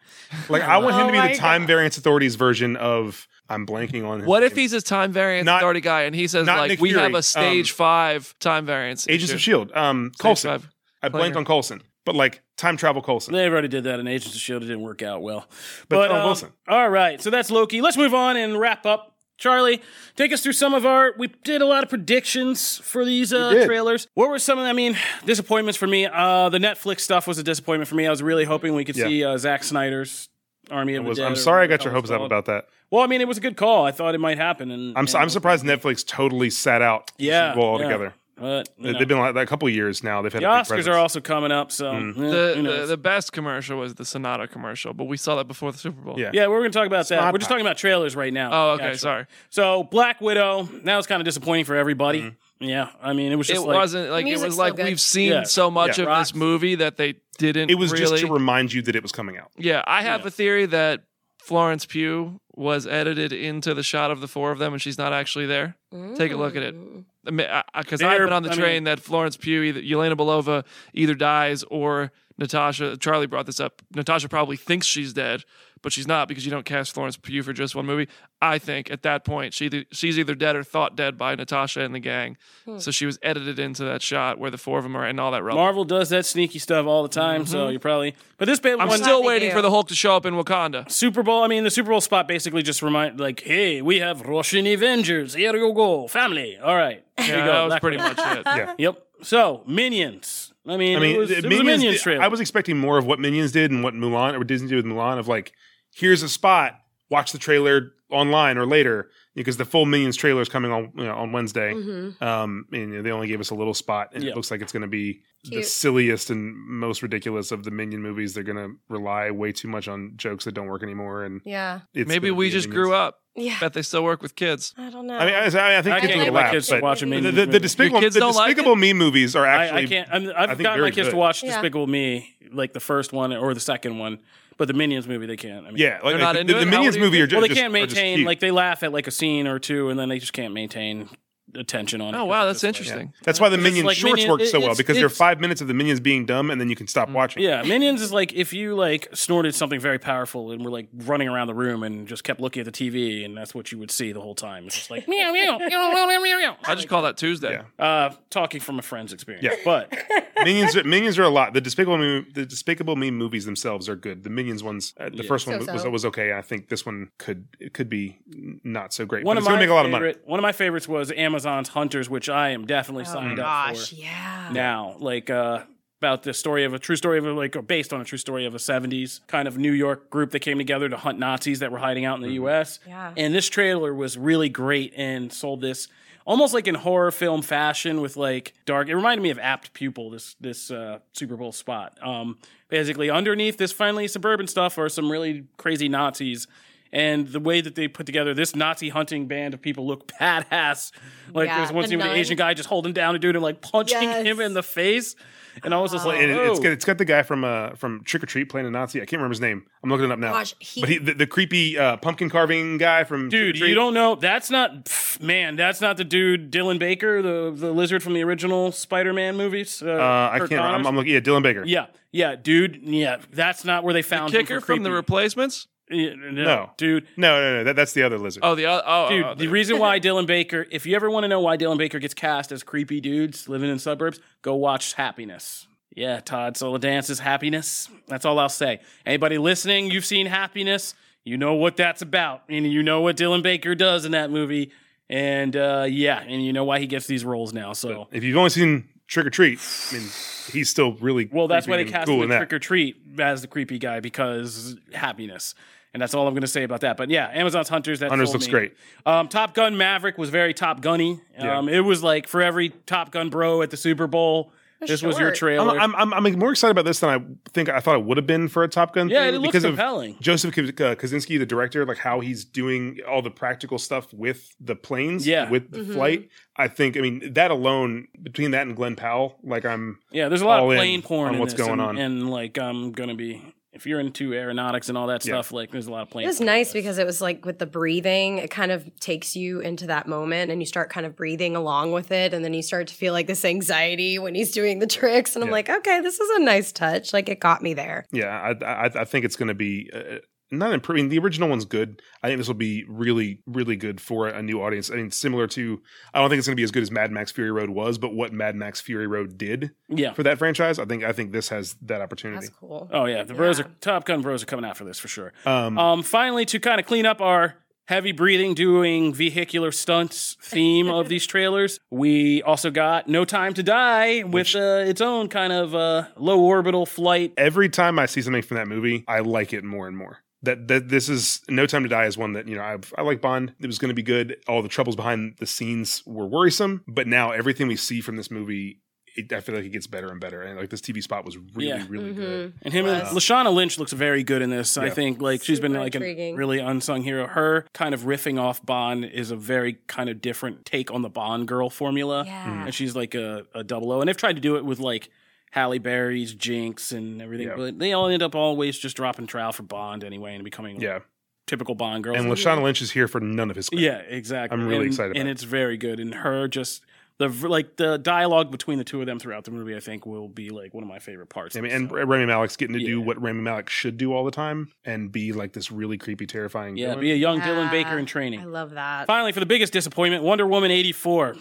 Like 0.49 0.63
I 0.63 0.79
want 0.79 0.97
him 0.97 1.03
Oh 1.03 1.07
to 1.07 1.13
be 1.13 1.19
my 1.19 1.29
the 1.33 1.35
time 1.39 1.67
variance 1.67 1.97
authorities 1.99 2.35
version 2.37 2.77
of. 2.77 3.27
I'm 3.49 3.67
blanking 3.67 4.07
on. 4.09 4.21
His 4.21 4.27
what 4.29 4.43
if 4.43 4.53
name. 4.55 4.63
he's 4.63 4.73
a 4.73 4.81
time 4.81 5.13
variance 5.13 5.45
Not- 5.47 5.59
authority 5.59 5.81
guy, 5.81 6.03
and 6.03 6.15
he 6.15 6.27
says 6.27 6.47
like 6.47 6.71
Nick 6.71 6.81
we 6.81 6.93
have 6.93 7.15
a 7.15 7.23
stage 7.23 7.71
um, 7.73 7.77
five 7.77 8.35
time 8.39 8.65
variance? 8.67 9.07
Agents 9.09 9.31
issue. 9.31 9.35
of 9.35 9.41
Shield? 9.41 9.73
Um, 9.73 10.11
Stage 10.15 10.21
Coulson. 10.23 10.51
five. 10.51 10.69
I 11.03 11.09
blanked 11.11 11.37
on 11.37 11.45
Coulson, 11.45 11.83
but 12.07 12.15
like 12.15 12.43
time 12.57 12.77
travel 12.79 13.03
Coulson. 13.03 13.35
They 13.35 13.47
already 13.47 13.69
did 13.69 13.85
that 13.85 14.01
in 14.01 14.07
Agents 14.09 14.35
of 14.35 14.41
Shield. 14.41 14.63
It 14.63 14.67
didn't 14.67 14.83
work 14.83 15.03
out 15.03 15.21
well. 15.23 15.47
But 15.89 16.11
Owen 16.11 16.21
um, 16.21 16.27
Wilson. 16.27 16.53
All 16.69 16.89
right, 16.89 17.21
so 17.21 17.29
that's 17.31 17.51
Loki. 17.51 17.81
Let's 17.83 17.97
move 17.99 18.15
on 18.15 18.37
and 18.37 18.59
wrap 18.59 18.87
up. 18.87 19.11
Charlie, 19.37 19.83
take 20.15 20.33
us 20.33 20.43
through 20.43 20.53
some 20.53 20.75
of 20.75 20.87
our. 20.87 21.13
We 21.19 21.27
did 21.27 21.61
a 21.61 21.67
lot 21.67 21.83
of 21.83 21.91
predictions 21.91 22.79
for 22.79 23.05
these 23.05 23.33
uh, 23.33 23.65
trailers. 23.67 24.07
What 24.15 24.31
were 24.31 24.39
some 24.39 24.59
of? 24.61 24.65
I 24.65 24.73
mean, 24.73 24.97
disappointments 25.27 25.77
for 25.77 25.89
me. 25.89 26.07
Uh, 26.07 26.49
the 26.51 26.59
Netflix 26.59 27.01
stuff 27.01 27.27
was 27.27 27.37
a 27.39 27.43
disappointment 27.43 27.89
for 27.89 27.97
me. 27.97 28.07
I 28.07 28.11
was 28.11 28.23
really 28.23 28.45
hoping 28.45 28.75
we 28.75 28.85
could 28.85 28.97
Yeah. 28.97 29.07
see 29.07 29.25
uh, 29.25 29.37
Zack 29.37 29.65
Snyder's 29.65 30.29
Army 30.71 30.95
of 30.95 31.05
was. 31.05 31.19
I'm 31.19 31.37
sorry 31.37 31.65
I 31.65 31.67
got 31.67 31.85
your 31.85 31.93
hopes 31.93 32.11
up 32.11 32.21
about 32.21 32.47
that. 32.47 32.67
Well, 32.91 33.03
I 33.03 33.07
mean, 33.07 33.21
it 33.21 33.29
was 33.29 33.39
a 33.39 33.41
good 33.41 33.57
call. 33.57 33.85
I 33.85 33.93
thought 33.93 34.15
it 34.15 34.19
might 34.19 34.39
happen, 34.39 34.71
and 34.71 34.97
I'm, 34.97 35.07
and- 35.07 35.15
I'm 35.17 35.29
surprised 35.29 35.65
Netflix 35.65 36.07
totally 36.07 36.51
sat 36.51 36.81
out 36.83 37.11
Yeah, 37.19 37.51
Super 37.51 37.61
Bowl 37.61 37.79
yeah. 37.79 37.85
altogether. 37.87 38.15
But 38.37 38.69
you 38.77 38.93
know. 38.93 38.99
They've 38.99 39.07
been 39.07 39.19
like 39.19 39.35
that 39.35 39.41
a 39.43 39.47
couple 39.47 39.69
of 39.69 39.75
years 39.75 40.03
now. 40.03 40.21
They've 40.23 40.33
had 40.33 40.43
the 40.43 40.47
a 40.47 40.51
Oscars 40.63 40.67
presence. 40.69 40.89
are 40.89 40.99
also 40.99 41.21
coming 41.21 41.53
up, 41.53 41.71
so 41.71 41.93
Mm. 41.93 42.17
yeah, 42.17 42.31
The, 42.63 42.79
the 42.81 42.87
the 42.87 42.97
best 42.97 43.33
commercial 43.33 43.79
was 43.79 43.95
the 43.95 44.05
Sonata 44.05 44.49
commercial, 44.49 44.93
but 44.93 45.05
we 45.05 45.17
saw 45.17 45.37
that 45.37 45.47
before 45.47 45.71
the 45.71 45.79
Super 45.79 46.01
Bowl. 46.01 46.19
Yeah. 46.19 46.31
yeah, 46.33 46.49
we're 46.49 46.59
going 46.61 46.73
to 46.73 46.77
talk 46.79 46.87
about 46.89 47.07
that. 47.09 47.19
Smart 47.21 47.33
We're 47.33 47.39
just 47.39 47.49
talking 47.49 47.65
about 47.65 47.77
trailers 47.77 48.17
right 48.17 48.33
now. 48.33 48.51
Oh, 48.53 48.71
okay. 48.73 48.85
actually. 48.87 48.99
Sorry. 48.99 49.27
So 49.51 49.85
Black 49.85 50.21
Widow, 50.21 50.65
that 50.85 50.97
was 50.97 51.07
kind 51.07 51.21
of 51.21 51.25
disappointing 51.25 51.65
for 51.65 51.77
everybody. 51.77 52.35
Yeah, 52.61 52.89
I 53.03 53.13
mean, 53.13 53.31
it 53.31 53.37
was 53.37 53.47
just 53.47 53.63
It 53.63 53.67
like, 53.67 53.77
wasn't 53.77 54.11
like 54.11 54.27
it 54.27 54.41
was 54.41 54.57
like 54.59 54.77
good. 54.77 54.87
we've 54.87 55.01
seen 55.01 55.31
Yeah. 55.33 55.43
so 55.45 55.71
much 55.71 55.99
Yeah. 55.99 56.03
of 56.05 56.09
Rocks. 56.09 56.31
this 56.31 56.35
movie 56.37 56.75
that 56.77 56.97
they 56.97 57.15
didn't. 57.39 57.71
It 57.71 57.75
was 57.75 57.93
really, 57.93 58.05
just 58.19 58.27
to 58.27 58.33
remind 58.33 58.73
you 58.73 58.81
that 58.83 58.97
it 58.97 59.03
was 59.03 59.13
coming 59.13 59.37
out. 59.37 59.51
Yeah, 59.57 59.83
I 59.87 60.03
have 60.03 60.23
Yeah. 60.23 60.27
a 60.29 60.31
theory 60.31 60.67
that 60.67 61.03
Florence 61.43 61.85
Pugh 61.85 62.41
was 62.57 62.87
edited 62.87 63.33
into 63.33 63.75
the 63.75 63.83
shot 63.83 64.11
of 64.11 64.21
the 64.21 64.29
four 64.29 64.51
of 64.53 64.59
them, 64.59 64.73
and 64.73 64.81
she's 64.81 64.99
not 64.99 65.13
actually 65.13 65.47
there. 65.47 65.77
Take 66.17 66.33
a 66.33 66.37
look 66.37 66.57
at 66.57 66.63
it. 66.63 66.75
Mm. 66.77 67.05
Because 67.25 68.03
I've 68.03 68.11
They're- 68.11 68.25
been 68.27 68.33
on 68.33 68.43
the 68.43 68.51
I 68.51 68.55
train 68.55 68.75
mean- 68.75 68.85
that 68.85 69.01
Florence 69.01 69.37
Pugh, 69.37 69.63
either 69.63 69.81
Yelena 69.81 70.15
Belova, 70.15 70.65
either 70.93 71.15
dies 71.15 71.63
or 71.65 72.13
Natasha, 72.37 72.97
Charlie 72.97 73.27
brought 73.27 73.47
this 73.47 73.61
up. 73.61 73.81
Natasha 73.95 74.29
probably 74.29 74.57
thinks 74.57 74.87
she's 74.87 75.13
dead, 75.13 75.45
but 75.83 75.93
she's 75.93 76.09
not 76.09 76.27
because 76.27 76.45
you 76.45 76.51
don't 76.51 76.65
cast 76.65 76.93
Florence 76.93 77.17
Pugh 77.17 77.43
for 77.43 77.53
just 77.53 77.77
one 77.77 77.87
movie. 77.87 78.09
I 78.43 78.59
think 78.59 78.91
at 78.91 79.03
that 79.03 79.25
point 79.25 79.55
she 79.55 79.67
either, 79.67 79.85
she's 79.93 80.19
either 80.19 80.35
dead 80.35 80.57
or 80.57 80.65
thought 80.65 80.97
dead 80.97 81.17
by 81.17 81.37
Natasha 81.37 81.83
and 81.83 81.95
the 81.95 82.01
gang. 82.01 82.37
Hmm. 82.65 82.79
So 82.79 82.91
she 82.91 83.07
was 83.07 83.19
edited 83.23 83.59
into 83.59 83.85
that 83.85 84.03
shot 84.03 84.39
where 84.39 84.51
the 84.51 84.59
four 84.59 84.79
of 84.79 84.85
them 84.85 84.97
are 84.97 85.05
and 85.05 85.21
all 85.21 85.31
that 85.31 85.45
rubble. 85.45 85.59
Marvel 85.59 85.85
does 85.85 86.09
that 86.09 86.27
sneaky 86.27 86.59
stuff 86.59 86.87
all 86.87 87.03
the 87.03 87.09
time, 87.09 87.47
so 87.47 87.65
mm-hmm. 87.65 87.73
you 87.75 87.79
probably. 87.79 88.17
But 88.37 88.47
this 88.47 88.59
bit 88.59 88.81
I'm 88.81 88.89
one 88.89 88.99
still 88.99 89.23
waiting 89.23 89.53
for 89.53 89.63
the 89.63 89.71
Hulk 89.71 89.89
to 89.89 89.95
show 89.95 90.17
up 90.17 90.27
in 90.27 90.35
Wakanda. 90.35 90.91
Super 90.91 91.23
Bowl. 91.23 91.45
I 91.45 91.47
mean, 91.47 91.63
the 91.63 91.71
Super 91.71 91.91
Bowl 91.91 92.01
spot 92.01 92.27
basically 92.27 92.63
just 92.63 92.83
remind 92.83 93.21
like, 93.21 93.41
hey, 93.41 93.81
we 93.81 94.01
have 94.01 94.23
Russian 94.23 94.67
Avengers. 94.67 95.35
Here 95.35 95.55
you 95.55 95.73
go, 95.73 96.09
family. 96.09 96.59
All 96.59 96.75
right, 96.75 97.05
there 97.17 97.27
Yeah, 97.29 97.37
you 97.37 97.45
go. 97.45 97.53
that 97.53 97.63
was 97.63 97.73
That 97.75 97.81
pretty 97.81 97.99
much 97.99 98.19
it. 98.19 98.43
Yeah. 98.55 98.75
Yep. 98.79 99.07
So 99.23 99.63
Minions. 99.67 100.54
I 100.67 100.77
mean, 100.77 100.97
I 100.97 101.01
mean, 101.01 101.17
it 101.17 101.19
was, 101.19 101.29
the 101.29 101.37
it 101.39 101.45
was 101.45 101.45
a 101.45 101.49
Minions. 101.49 101.81
Minions 101.83 102.03
trailer. 102.03 102.23
I 102.23 102.29
was 102.29 102.41
expecting 102.41 102.79
more 102.79 102.97
of 102.99 103.07
what 103.07 103.19
Minions 103.21 103.53
did 103.53 103.71
and 103.71 103.83
what 103.85 103.95
Mulan 103.95 104.35
or 104.35 104.39
what 104.39 104.47
Disney 104.47 104.69
did 104.69 104.77
with 104.77 104.87
Mulan. 104.87 105.19
Of 105.19 105.29
like, 105.29 105.53
here's 105.95 106.23
a 106.23 106.29
spot. 106.29 106.79
Watch 107.11 107.33
the 107.33 107.39
trailer 107.39 107.93
online 108.11 108.57
or 108.57 108.65
later 108.67 109.11
because 109.35 109.57
the 109.59 109.65
full 109.65 109.85
Minions 109.85 110.17
trailer 110.17 110.41
is 110.41 110.49
coming 110.49 110.71
on 110.73 110.93
you 110.97 111.05
know, 111.05 111.15
on 111.15 111.33
Wednesday. 111.33 111.73
Um, 111.73 112.15
and 112.21 112.67
you 112.73 112.87
know, 112.87 113.03
they 113.03 113.11
only 113.11 113.29
gave 113.29 113.41
us 113.41 113.51
a 113.51 113.55
little 113.55 113.75
spot, 113.75 114.11
and 114.15 114.23
Yeah. 114.25 114.31
it 114.31 114.37
looks 114.37 114.51
like 114.51 114.63
it's 114.63 114.73
going 114.73 114.83
to 114.83 114.89
be 114.89 115.21
the 115.45 115.63
silliest 115.63 116.31
and 116.31 116.55
most 116.57 117.03
ridiculous 117.03 117.53
of 117.53 117.65
the 117.65 117.71
Minion 117.71 118.01
movies. 118.01 118.33
They're 118.33 118.43
going 118.45 118.57
to 118.57 118.71
rely 118.89 119.31
way 119.33 119.53
too 119.53 119.69
much 119.69 119.87
on 119.89 120.13
jokes 120.17 120.45
that 120.47 120.53
don't 120.53 120.67
work 120.69 120.83
anymore, 120.83 121.25
and 121.25 121.41
Yeah. 121.45 121.81
it's 121.93 122.09
Maybe 122.09 122.29
gonna 122.29 122.39
we 122.39 122.47
be 122.47 122.51
just 122.53 122.69
Minions. 122.69 122.87
grew 122.87 122.95
up. 122.95 123.19
Yeah. 123.37 123.59
Bet 123.61 123.73
they 123.73 123.83
still 123.83 124.05
work 124.05 124.23
with 124.23 124.37
kids. 124.37 124.75
I 124.79 124.91
don't 124.91 125.07
know. 125.09 125.17
I 125.19 125.27
mean, 125.27 125.35
I, 125.35 125.47
I 125.79 125.83
think 125.83 125.95
I 125.95 126.01
kids 126.01 126.13
can't 126.13 126.19
would 126.21 126.25
get 126.27 126.33
my 126.33 126.41
laugh, 126.43 126.53
kids 126.53 126.69
but 126.69 126.77
to 126.77 126.83
watch 126.83 127.03
a 127.03 127.07
the, 127.07 127.21
the, 127.21 127.47
the. 127.47 127.61
Despicable, 127.61 127.97
Your 128.01 128.07
kids 128.07 128.15
the 128.15 128.21
don't 128.21 128.35
like 128.35 128.51
Despicable 128.55 128.77
Me 128.77 128.93
movies 128.93 129.35
are 129.35 129.45
actually. 129.45 129.81
I, 129.81 129.83
I 129.83 129.87
can't. 129.87 130.09
I'm, 130.13 130.29
I 130.31 130.43
I've 130.43 130.49
think 130.51 130.63
gotten 130.63 130.65
my 130.65 130.77
very 130.77 130.93
kids 130.93 131.09
to 131.09 131.13
good. 131.13 131.19
watch 131.19 131.43
Yeah. 131.43 131.51
Despicable 131.51 131.87
Me, 131.89 132.35
like 132.53 132.73
the 132.75 132.81
first 132.81 133.13
one 133.13 133.33
or 133.33 133.53
the 133.53 133.59
second 133.61 133.99
one, 133.99 134.21
but 134.57 134.69
the 134.69 134.75
Minions 134.75 135.09
movie 135.09 135.27
they 135.27 135.37
can't. 135.37 135.67
I 135.67 135.71
mean, 135.71 135.79
Yeah, 135.79 135.95
like, 135.95 136.13
They're 136.15 136.19
not 136.19 136.35
like, 136.37 136.43
into 136.43 136.53
the, 136.53 136.61
it? 136.61 136.65
the 136.67 136.71
How 136.71 136.77
Minions 136.77 136.95
old 136.95 137.01
are 137.03 137.05
you? 137.05 137.05
movie 137.07 137.21
are 137.23 137.27
just. 137.27 137.41
Well, 137.41 137.49
they 137.49 137.55
can't 137.55 137.75
are 137.75 137.79
just 137.87 137.95
maintain 137.97 138.17
cute. 138.19 138.27
like 138.27 138.39
they 138.41 138.51
laugh 138.53 138.83
at 138.85 138.93
like 138.93 139.07
a 139.09 139.11
scene 139.11 139.49
or 139.49 139.59
two, 139.59 139.91
and 139.91 139.99
then 139.99 140.09
they 140.09 140.21
just 140.21 140.33
can't 140.33 140.55
maintain 140.55 141.09
attention 141.57 142.01
on 142.01 142.15
it. 142.15 142.19
Oh 142.19 142.25
wow, 142.25 142.43
'cause 142.47 142.61
that's 142.61 142.79
it's 142.79 142.89
like- 142.91 142.99
interesting. 143.01 143.13
That's 143.25 143.41
why 143.41 143.49
the 143.49 143.59
Minions 143.59 143.85
like 143.87 143.97
shorts 143.97 144.15
Minion- 144.17 144.31
work 144.31 144.43
so 144.43 144.61
well 144.61 144.75
because 144.75 144.97
they're 144.97 145.09
five 145.09 145.41
minutes 145.41 145.61
of 145.61 145.69
the 145.69 145.75
Minions 145.75 146.01
being 146.01 146.27
dumb, 146.27 146.51
and 146.51 146.61
then 146.61 146.69
you 146.69 146.77
can 146.77 146.87
stop 146.87 147.09
watching. 147.11 147.43
Yeah, 147.43 147.63
Minions 147.63 148.03
is 148.03 148.13
like 148.13 148.33
if 148.33 148.53
you 148.53 148.75
like 148.75 149.09
snorted 149.15 149.55
something 149.55 149.81
very 149.81 149.99
powerful 149.99 150.51
and 150.53 150.65
were 150.65 150.71
like 150.71 150.89
running 150.95 151.29
around 151.29 151.47
the 151.47 151.55
room 151.55 151.83
and 151.83 152.07
just 152.09 152.25
kept 152.25 152.41
looking 152.41 152.61
at 152.61 152.67
the 152.67 152.73
TV, 152.73 153.25
and 153.25 153.37
that's 153.37 153.55
what 153.55 153.73
you 153.73 153.79
would 153.79 153.91
see 153.91 154.13
the 154.13 154.21
whole 154.21 154.35
time. 154.35 154.67
It's 154.67 154.75
just 154.77 154.91
like 154.91 155.07
meow 155.09 155.33
meow 155.33 155.59
meow 155.59 155.69
meow 155.69 156.07
meow 156.07 156.21
meow. 156.21 156.39
meow. 156.39 156.57
I 156.65 156.75
just 156.75 156.89
call 156.89 157.03
that 157.03 157.17
Tuesday. 157.17 157.61
Yeah. 157.79 157.85
Uh, 157.85 158.15
talking 158.31 158.61
from 158.61 158.79
a 158.79 158.83
friend's 158.83 159.13
experience. 159.13 159.45
Yeah. 159.45 159.57
but 159.65 159.93
Minions, 160.45 160.77
are, 160.77 160.85
Minions 160.85 161.19
are 161.19 161.23
a 161.23 161.29
lot. 161.29 161.55
The 161.55 161.61
Despicable 161.61 161.99
Me, 161.99 162.27
the 162.35 162.45
Despicable 162.47 162.97
Me 162.97 163.11
movies 163.11 163.45
themselves 163.45 163.89
are 163.89 163.97
good. 163.97 164.25
The 164.25 164.31
Minions 164.31 164.63
ones, 164.63 164.93
uh, 164.99 165.09
the 165.09 165.17
Yeah. 165.19 165.23
first 165.29 165.47
one 165.47 165.59
was, 165.59 165.67
So-so. 165.67 165.91
was 165.91 166.05
okay. 166.07 166.33
I 166.33 166.43
think 166.43 166.69
this 166.69 166.85
one 166.85 167.09
could 167.19 167.47
it 167.61 167.73
could 167.73 167.89
be 167.89 168.19
not 168.65 168.93
so 168.93 169.07
great. 169.07 169.25
one 169.25 169.37
but 169.37 169.39
of 169.39 169.43
it's 169.43 169.49
gonna 169.49 169.57
my 169.57 169.63
make 169.63 169.71
a 169.71 169.75
lot 169.75 169.85
of 169.87 169.93
money. 169.93 170.07
favorite, 170.13 170.27
one 170.29 170.39
of 170.39 170.43
my 170.43 170.53
favorites 170.53 170.89
was 170.89 171.11
Amazon's 171.45 171.69
Hunters, 171.69 172.09
which 172.09 172.29
I 172.29 172.51
am 172.51 172.67
definitely 172.67 173.05
signed 173.05 173.39
up 173.39 173.47
Gosh, 173.47 173.91
for 173.91 173.97
yeah. 173.97 174.51
now. 174.53 174.97
Like 174.99 175.29
uh, 175.31 175.65
about 176.01 176.23
the 176.23 176.33
story 176.33 176.65
of 176.65 176.75
a 176.75 176.79
true 176.79 176.97
story 176.97 177.19
of 177.19 177.27
a, 177.27 177.33
like 177.33 177.55
or 177.57 177.63
based 177.63 177.93
on 177.93 178.01
a 178.01 178.05
true 178.05 178.19
story 178.19 178.47
of 178.47 178.55
a 178.55 178.59
'70s 178.59 179.21
kind 179.27 179.47
of 179.47 179.59
New 179.59 179.73
York 179.73 180.11
group 180.11 180.31
that 180.31 180.41
came 180.41 180.59
together 180.59 180.89
to 180.89 180.97
hunt 180.97 181.19
Nazis 181.19 181.59
that 181.59 181.71
were 181.71 181.79
hiding 181.79 182.05
out 182.05 182.17
in 182.17 182.23
the 182.23 182.33
U.S. 182.35 182.81
Yeah. 182.87 183.13
And 183.17 183.35
this 183.35 183.49
trailer 183.49 183.95
was 183.95 184.17
really 184.17 184.49
great 184.49 184.95
and 184.97 185.33
sold 185.33 185.61
this 185.61 185.89
almost 186.25 186.55
like 186.55 186.67
in 186.67 186.75
horror 186.75 187.11
film 187.11 187.43
fashion 187.43 188.01
with 188.01 188.17
like 188.17 188.55
dark. 188.65 188.89
It 188.89 188.97
reminded 188.97 189.23
me 189.23 189.31
of 189.31 189.39
Apt 189.39 189.75
Pupil. 189.75 190.11
This 190.11 190.37
this 190.41 190.71
uh, 190.71 191.01
Super 191.13 191.37
Bowl 191.37 191.53
spot. 191.53 191.99
Um, 192.03 192.39
basically, 192.69 193.11
underneath 193.11 193.59
this 193.59 193.73
finally 193.73 194.09
suburban 194.09 194.47
stuff 194.47 194.79
are 194.79 194.89
some 194.89 195.11
really 195.11 195.45
crazy 195.59 195.89
Nazis. 195.89 196.47
And 196.95 197.27
the 197.27 197.41
way 197.41 197.61
that 197.61 197.75
they 197.75 197.89
put 197.89 198.07
together 198.07 198.35
this 198.35 198.55
Nazi 198.55 198.89
hunting 198.89 199.27
band 199.27 199.53
of 199.53 199.61
people 199.61 199.85
look 199.85 200.07
badass. 200.07 200.93
Like 201.33 201.49
Yeah, 201.49 201.59
there's 201.59 201.73
one 201.73 201.83
the 201.83 201.89
scene 201.89 201.99
with 201.99 202.07
the. 202.07 202.15
Asian 202.15 202.37
guy 202.37 202.55
just 202.55 202.69
holding 202.69 202.93
down 202.93 203.17
a 203.17 203.19
dude 203.19 203.35
and 203.35 203.43
like 203.43 203.61
punching 203.61 204.01
Yes. 204.01 204.25
him 204.25 204.41
in 204.41 204.55
the 204.55 204.63
face. 204.63 205.17
And 205.65 205.73
I 205.75 205.79
was 205.81 205.91
just 205.93 206.07
like, 206.07 206.21
And 206.21 206.31
it- 206.31 206.37
it's 206.37 206.61
oh. 206.61 206.63
got 206.63 206.73
it's 206.73 206.85
got 206.85 206.99
the 206.99 207.05
guy 207.05 207.23
from 207.25 207.43
uh 207.45 207.71
from 207.71 208.05
Trick 208.05 208.23
or 208.23 208.27
Treat 208.27 208.49
playing 208.49 208.67
a 208.69 208.71
Nazi. 208.71 208.99
I 209.01 209.07
can't 209.07 209.15
remember 209.21 209.33
his 209.33 209.41
name. 209.41 209.67
I'm 209.83 209.91
looking 209.91 210.05
it 210.07 210.13
up 210.13 210.19
now. 210.21 210.33
Gosh, 210.35 210.55
he- 210.61 210.81
but 210.83 210.89
he 210.91 210.99
the, 210.99 211.15
the 211.15 211.27
creepy 211.27 211.77
uh, 211.77 211.97
pumpkin 211.97 212.31
carving 212.31 212.79
guy 212.79 213.03
from 213.03 213.29
Trick 213.29 213.41
or 213.43 213.47
Dude, 213.47 213.57
Treat. 213.57 213.69
you 213.71 213.75
don't 213.75 213.95
know. 213.95 214.15
That's 214.15 214.51
not, 214.51 214.85
pff, 214.85 215.21
man. 215.21 215.57
That's 215.57 215.81
not 215.81 215.97
the 215.97 216.05
dude 216.05 216.53
Dylan 216.53 216.79
Baker, 216.79 217.23
the 217.23 217.53
the 217.55 217.73
lizard 217.73 218.03
from 218.05 218.15
the 218.15 218.23
original 218.23 218.71
Spider-Man 218.71 219.37
movies. 219.37 219.83
Uh, 219.83 219.91
Uh, 219.91 220.31
I 220.33 220.39
Kurt 220.39 220.51
can't. 220.51 220.61
I'm, 220.63 220.87
I'm 220.87 220.95
looking. 220.97 221.13
Yeah, 221.13 221.21
Dylan 221.21 221.43
Baker. 221.43 221.65
yeah, 221.65 221.87
yeah, 222.13 222.37
dude. 222.37 222.81
Yeah, 222.83 223.17
that's 223.33 223.65
not 223.65 223.83
where 223.85 223.93
they 223.95 224.03
found 224.03 224.33
him 224.33 224.43
Kicker 224.43 224.61
for 224.61 224.67
from 224.75 224.83
the 224.85 224.93
replacements. 224.93 225.67
Yeah, 225.91 226.15
no, 226.17 226.31
No. 226.45 226.71
dude. 226.77 227.07
No, 227.17 227.41
no, 227.41 227.57
no. 227.59 227.65
That, 227.65 227.77
that's 227.77 227.93
the 227.93 228.03
other 228.03 228.19
lizard. 228.19 228.43
Oh, 228.45 228.55
the 228.55 228.67
uh, 228.67 228.83
oh, 228.87 229.09
Dude, 229.11 229.25
oh, 229.25 229.35
the 229.35 229.49
reason 229.49 229.79
why 229.79 230.01
Dylan 230.01 230.27
Baker, 230.27 230.67
if 230.71 230.87
you 230.87 230.97
ever 230.97 231.11
want 231.11 231.25
to 231.25 231.29
know 231.29 231.41
why 231.41 231.57
Dylan 231.57 231.77
Baker 231.79 231.99
gets 231.99 232.15
cast 232.15 232.53
as 232.53 232.63
creepy 232.63 233.01
dudes 233.01 233.49
living 233.49 233.71
in 233.71 233.79
suburbs, 233.79 234.19
go 234.43 234.55
watch 234.55 234.95
Happiness. 234.95 235.67
Yeah, 235.95 236.21
Todd 236.21 236.55
Solondz's 236.55 237.19
Happiness. 237.21 237.89
That's 238.09 238.25
all 238.25 238.39
I'll 238.39 238.49
say. 238.49 238.81
Anybody 239.07 239.39
listening, 239.39 239.91
you've 239.91 240.05
seen 240.07 240.27
Happiness, 240.27 240.95
you 241.23 241.37
know 241.37 241.55
what 241.55 241.77
that's 241.77 242.03
about. 242.03 242.43
And 242.49 242.67
you 242.67 242.83
know 242.83 243.01
what 243.03 243.17
Dylan 243.17 243.43
Baker 243.43 243.75
does 243.75 244.05
in 244.05 244.13
that 244.13 244.31
movie. 244.31 244.73
And 245.11 245.55
uh, 245.55 245.87
yeah, 245.89 246.21
and 246.21 246.45
you 246.45 246.53
know 246.55 246.65
why 246.65 246.81
he 246.81 246.87
gets 246.87 247.07
these 247.07 247.25
roles 247.25 247.53
now. 247.53 247.75
So, 247.75 248.09
If 248.11 248.25
you've 248.25 248.37
only 248.39 248.51
seen 248.51 248.89
Trick 249.07 249.27
or 249.27 249.31
Treat, 249.31 249.61
I 249.91 249.95
mean, 249.95 250.09
he's 250.53 250.69
still 250.71 250.93
really 250.95 251.29
well, 251.31 251.47
that's 251.49 251.67
why 251.69 251.77
they 251.77 251.85
cast 251.85 252.07
cool 252.07 252.23
him 252.23 252.31
in. 252.31 252.39
Trick 252.39 252.53
or 252.53 252.59
Treat 252.59 252.97
as 253.19 253.43
the 253.43 253.49
creepy 253.49 253.79
guy 253.79 254.01
because 254.01 254.77
Happiness. 254.93 255.55
And 255.93 256.03
that's 256.03 256.13
all 256.13 256.27
I'm 256.27 256.35
going 256.35 256.41
to 256.41 256.49
say 256.49 256.65
about 256.65 256.81
that. 256.81 256.97
But 256.97 257.09
yeah, 257.09 257.31
Amazon's 257.33 257.69
Hunters. 257.69 258.01
That 258.01 258.11
Hunters 258.11 258.33
looks 258.33 258.47
me. 258.47 258.51
great. 258.51 258.75
Um, 259.07 259.29
Top 259.29 259.55
Gun 259.55 259.77
Maverick 259.77 260.19
was 260.19 260.29
very 260.29 260.53
Top 260.53 260.81
Gunny. 260.81 261.21
Yeah. 261.39 261.57
Um, 261.59 261.69
It 261.69 261.81
was 261.81 262.03
like 262.03 262.27
for 262.27 262.43
every 262.43 262.71
Top 262.85 263.13
Gun 263.13 263.31
bro 263.31 263.63
at 263.63 263.71
the 263.71 263.77
Super 263.77 264.09
Bowl, 264.09 264.51
this 264.89 265.03
was 265.03 265.19
your 265.19 265.29
short. 265.29 265.35
trailer. 265.37 265.79
I'm, 265.79 265.95
I'm, 265.97 266.13
I'm, 266.15 266.27
I'm 266.27 266.39
more 266.39 266.51
excited 266.53 266.73
about 266.73 266.85
this 266.85 267.01
than 267.01 267.11
I 267.11 267.51
think 267.53 267.69
I 267.69 267.81
thought 267.81 267.97
it 267.97 268.05
would 268.05 268.17
have 268.17 268.27
been 268.27 268.49
for 268.49 268.63
a 268.63 268.69
Top 268.69 268.95
Gun. 268.95 269.09
Yeah, 269.09 269.25
thing 269.25 269.35
it 269.35 269.39
looks 269.39 269.49
because 269.53 269.65
compelling. 269.65 270.13
Of 270.15 270.21
Joseph 270.21 270.57
uh, 270.57 270.63
Kosinski, 270.97 271.39
the 271.39 271.47
director, 271.47 271.85
like 271.85 271.99
how 271.99 272.21
he's 272.21 272.45
doing 272.45 272.99
all 273.09 273.23
the 273.23 273.31
practical 273.31 273.79
stuff 273.79 274.13
with 274.13 274.55
the 274.61 274.75
planes, 274.77 275.27
Yeah. 275.27 275.51
with 275.51 275.71
the 275.71 275.85
flight. 275.85 276.29
I 276.57 276.69
think, 276.69 276.97
I 276.97 277.01
mean, 277.01 277.33
that 277.35 277.51
alone 277.51 278.07
between 278.23 278.53
that 278.53 278.67
and 278.67 278.77
Glen 278.77 278.95
Powell, 278.97 279.39
like 279.43 279.65
I'm, 279.65 279.99
yeah, 280.13 280.29
there's 280.29 280.43
a 280.43 280.47
lot 280.47 280.61
of 280.61 280.67
plane 280.67 281.03
porn 281.03 281.29
on 281.29 281.35
in 281.35 281.41
what's 281.41 281.55
this, 281.55 281.67
going 281.67 281.81
and, 281.81 281.81
on. 281.81 281.99
and 281.99 282.31
like 282.31 282.59
I'm 282.59 282.93
gonna 282.93 283.17
be 283.17 283.55
if 283.75 283.87
you're 283.87 284.01
into 284.01 284.33
aeronautics 284.35 284.89
and 284.89 284.97
all 284.97 285.09
that 285.09 285.23
stuff, 285.23 285.53
like 285.53 285.71
there's 285.71 285.87
a 285.87 285.91
lot 285.91 286.03
of 286.03 286.11
planes. 286.11 286.25
It 286.25 286.29
was 286.29 286.41
nice 286.41 286.73
because 286.73 286.99
it 286.99 287.07
was 287.07 287.21
like 287.21 287.45
with 287.45 287.59
the 287.59 287.67
breathing, 287.67 288.39
it 288.39 288.51
kind 288.51 288.71
of 288.73 288.89
takes 289.01 289.35
you 289.37 289.61
into 289.61 289.87
that 289.89 290.07
moment 290.07 290.51
and 290.51 290.61
you 290.63 290.67
start 290.67 290.91
kind 290.91 291.05
of 291.07 291.17
breathing 291.17 291.57
along 291.57 291.93
with 291.93 292.11
it. 292.13 292.33
And 292.33 292.45
then 292.45 292.55
you 292.55 292.63
start 292.63 292.87
to 292.89 292.95
feel 292.95 293.13
like 293.13 293.27
this 293.27 293.45
anxiety 293.45 294.19
when 294.19 294.35
he's 294.35 294.53
doing 294.53 294.79
the 294.79 294.87
tricks. 294.87 295.35
And 295.35 295.43
I'm 295.43 295.49
Yeah. 295.49 295.53
like, 295.55 295.69
okay, 295.71 296.01
this 296.01 296.21
is 296.21 296.31
a 296.41 296.43
nice 296.45 296.73
touch. 296.73 297.13
Like 297.13 297.29
it 297.29 297.41
got 297.41 297.63
me 297.63 297.75
there. 297.75 298.05
yeah, 298.13 298.55
I, 298.61 298.65
I, 298.65 298.85
I 299.01 299.05
think 299.05 299.25
it's 299.25 299.37
going 299.37 299.49
to 299.49 299.55
be. 299.55 299.91
Uh, 299.93 300.19
not 300.59 300.73
improving. 300.73 301.09
The 301.09 301.19
original 301.19 301.49
one's 301.49 301.65
good. 301.65 302.01
I 302.23 302.29
think 302.29 302.39
this 302.39 302.47
will 302.47 302.55
be 302.55 302.85
really, 302.89 303.41
really 303.47 303.77
good 303.77 304.01
for 304.01 304.29
a 304.29 304.43
new 304.43 304.63
audience. 304.63 304.91
I 304.91 304.97
mean, 304.97 305.11
similar 305.11 305.47
to, 305.49 305.81
I 306.13 306.21
don't 306.21 306.29
think 306.31 306.39
it's 306.39 306.47
going 306.49 306.57
to 306.57 306.61
be 306.61 306.65
as 306.65 306.71
good 306.71 306.83
as 306.83 306.91
Mad 306.91 307.11
Max 307.13 307.33
Fury 307.33 307.51
Road 307.51 307.71
was, 307.71 307.99
but 307.99 308.15
what 308.15 308.33
Mad 308.33 308.57
Max 308.57 308.81
Fury 308.81 309.07
Road 309.07 309.37
did 309.39 309.71
Yeah. 309.89 310.13
for 310.13 310.23
that 310.23 310.39
franchise, 310.39 310.79
I 310.79 310.85
think, 310.85 311.05
I 311.05 311.13
think 311.13 311.33
this 311.33 311.49
has 311.51 311.77
that 311.83 312.01
opportunity. 312.01 312.47
That's 312.47 312.57
cool. 312.59 312.89
Oh 312.93 313.05
yeah, 313.07 313.23
the 313.25 313.35
bros 313.35 313.61
are 313.61 313.71
Top 313.81 314.05
Gun 314.05 314.23
bros 314.23 314.43
are 314.43 314.47
coming 314.47 314.65
out 314.65 314.77
for 314.77 314.85
this 314.85 314.99
for 314.99 315.09
sure. 315.09 315.33
Um, 315.47 315.79
Um, 315.79 316.03
finally, 316.03 316.45
to 316.47 316.59
kind 316.61 316.81
of 316.81 316.87
clean 316.87 317.07
up 317.07 317.21
our 317.21 317.57
heavy 317.87 318.13
breathing, 318.13 318.55
doing 318.55 319.13
vehicular 319.13 319.71
stunts 319.71 320.39
theme 320.41 320.89
of 320.89 321.11
these 321.11 321.27
trailers, 321.35 321.79
we 321.91 322.41
also 322.43 322.71
got 322.71 323.09
No 323.09 323.27
Time 323.27 323.53
to 323.53 323.63
Die 323.63 324.23
with 324.23 324.55
uh, 324.57 324.85
its 324.87 325.03
own 325.03 325.29
kind 325.29 325.53
of 325.53 325.75
uh, 325.75 326.07
low 326.17 326.41
orbital 326.41 326.87
flight. 326.87 327.35
every 327.37 327.69
time 327.69 327.99
I 327.99 328.07
see 328.07 328.23
something 328.23 328.41
from 328.41 328.57
that 328.57 328.69
movie, 328.69 329.05
I 329.07 329.21
like 329.21 329.53
it 329.53 329.65
more 329.65 329.87
and 329.87 329.99
more. 329.99 330.21
That 330.45 330.69
that 330.69 330.89
this 330.89 331.09
is 331.09 331.41
No 331.49 331.67
Time 331.67 331.83
to 331.83 331.89
Die 331.89 332.05
is 332.07 332.17
one 332.19 332.33
that 332.35 332.49
you 332.49 332.57
know 332.57 332.63
I 332.63 332.79
I 332.97 333.03
like 333.03 333.21
Bond. 333.21 333.53
It 333.61 333.67
was 333.67 333.79
going 333.79 333.89
to 333.91 333.95
be 333.95 334.03
good. 334.03 334.37
All 334.49 334.63
the 334.63 334.69
troubles 334.69 334.97
behind 334.97 335.37
the 335.39 335.47
scenes 335.47 336.03
were 336.07 336.27
worrisome, 336.27 336.83
but 336.87 337.07
now 337.07 337.31
everything 337.33 337.67
we 337.69 337.77
see 337.77 338.01
from 338.01 338.17
this 338.17 338.31
movie, 338.31 338.81
it, 339.17 339.33
I 339.33 339.41
feel 339.41 339.55
like 339.55 339.65
it 339.65 339.69
gets 339.71 339.87
better 339.87 340.09
and 340.09 340.21
better. 340.21 340.43
And 340.43 340.59
like 340.59 340.71
this 340.71 340.81
TV 340.81 341.03
spot 341.03 341.25
was 341.25 341.37
really 341.55 341.69
Yeah. 341.69 341.85
really 341.89 342.11
Mm-hmm. 342.11 342.21
good. 342.21 342.53
And 342.63 342.75
him 342.75 342.87
and 342.87 343.03
Lashana 343.09 343.53
Lynch 343.55 343.79
looks 343.79 343.93
very 343.93 344.23
good 344.25 344.43
in 344.43 344.51
this. 344.51 344.77
I 344.77 344.91
think 344.91 345.21
like 345.23 345.43
she's 345.43 345.61
been 345.61 345.73
Super 345.73 345.81
like 345.83 345.95
a 345.95 346.35
really 346.35 346.59
unsung 346.59 347.03
hero. 347.03 347.27
Her 347.29 347.65
kind 347.73 347.95
of 347.95 348.03
riffing 348.03 348.41
off 348.41 348.65
Bond 348.65 349.05
is 349.05 349.31
a 349.31 349.37
very 349.37 349.75
kind 349.87 350.09
of 350.11 350.21
different 350.21 350.65
take 350.67 350.91
on 350.93 351.03
the 351.03 351.09
Bond 351.11 351.47
girl 351.49 351.71
formula. 351.71 352.25
Yeah. 352.27 352.65
And 352.65 352.75
she's 352.75 352.95
like 352.97 353.15
a, 353.15 353.47
a 353.55 353.63
double 353.65 353.93
O. 353.93 354.01
And 354.01 354.09
they've 354.09 354.17
tried 354.17 354.35
to 354.35 354.41
do 354.41 354.57
it 354.57 354.65
with 354.65 354.81
like 354.81 355.11
Halle 355.55 355.79
Berry's 355.79 356.35
Jinx 356.35 356.91
and 356.91 357.23
everything, 357.23 357.47
Yeah. 357.47 357.55
but 357.57 357.79
they 357.79 357.93
all 357.93 358.09
end 358.09 358.23
up 358.25 358.35
always 358.35 358.77
just 358.77 358.97
dropping 358.97 359.29
trial 359.29 359.53
for 359.53 359.63
Bond 359.63 360.03
anyway 360.03 360.35
and 360.35 360.43
becoming 360.43 360.81
Yeah, 360.81 360.99
typical 361.47 361.77
Bond 361.77 362.03
girls. 362.03 362.17
and 362.19 362.27
Lashana 362.27 362.61
Lynch 362.61 362.83
is 362.83 362.91
here 362.91 363.07
for 363.07 363.21
none 363.21 363.51
of 363.51 363.57
his. 363.57 363.69
credit. 363.69 363.85
yeah, 363.85 363.99
exactly. 363.99 364.59
I'm 364.59 364.67
really 364.67 364.83
and, 364.87 364.87
excited 364.93 365.17
and 365.17 365.29
it. 365.29 365.31
it's 365.33 365.45
very 365.45 365.77
good. 365.77 366.01
And 366.01 366.13
her 366.13 366.49
just 366.49 366.83
the 367.19 367.29
like 367.29 367.77
the 367.77 367.97
dialogue 367.99 368.51
between 368.51 368.79
the 368.79 368.83
two 368.83 368.99
of 368.99 369.07
them 369.07 369.21
throughout 369.21 369.45
the 369.45 369.53
movie, 369.53 369.77
I 369.77 369.79
think, 369.79 370.05
will 370.05 370.27
be 370.29 370.51
like 370.51 370.75
one 370.75 370.83
of 370.83 370.89
my 370.89 370.99
favorite 370.99 371.29
parts. 371.29 371.55
I 371.57 371.61
mean, 371.61 371.71
and 371.71 371.89
show. 371.89 372.03
Rami 372.03 372.27
Malek's 372.27 372.57
getting 372.57 372.77
to 372.77 372.85
do 372.85 373.01
what 373.01 373.23
Rami 373.23 373.41
Malek 373.41 373.71
should 373.71 373.97
do 373.97 374.13
all 374.13 374.25
the 374.25 374.33
time 374.33 374.73
and 374.85 375.13
be 375.13 375.33
like 375.33 375.53
this 375.53 375.71
really 375.71 375.97
creepy, 375.97 376.27
terrifying. 376.27 376.77
yeah, 376.77 376.87
villain. 376.89 377.01
be 377.03 377.13
a 377.13 377.15
young 377.15 377.39
Dylan 377.41 377.71
Baker 377.71 377.97
in 377.97 378.07
training. 378.07 378.41
I 378.41 378.45
love 378.47 378.73
that. 378.73 379.07
Finally, 379.07 379.31
for 379.31 379.39
the 379.39 379.47
biggest 379.47 379.73
disappointment, 379.73 380.25
Wonder 380.25 380.45
Woman 380.49 380.73
eighty 380.73 380.91
four. 380.91 381.37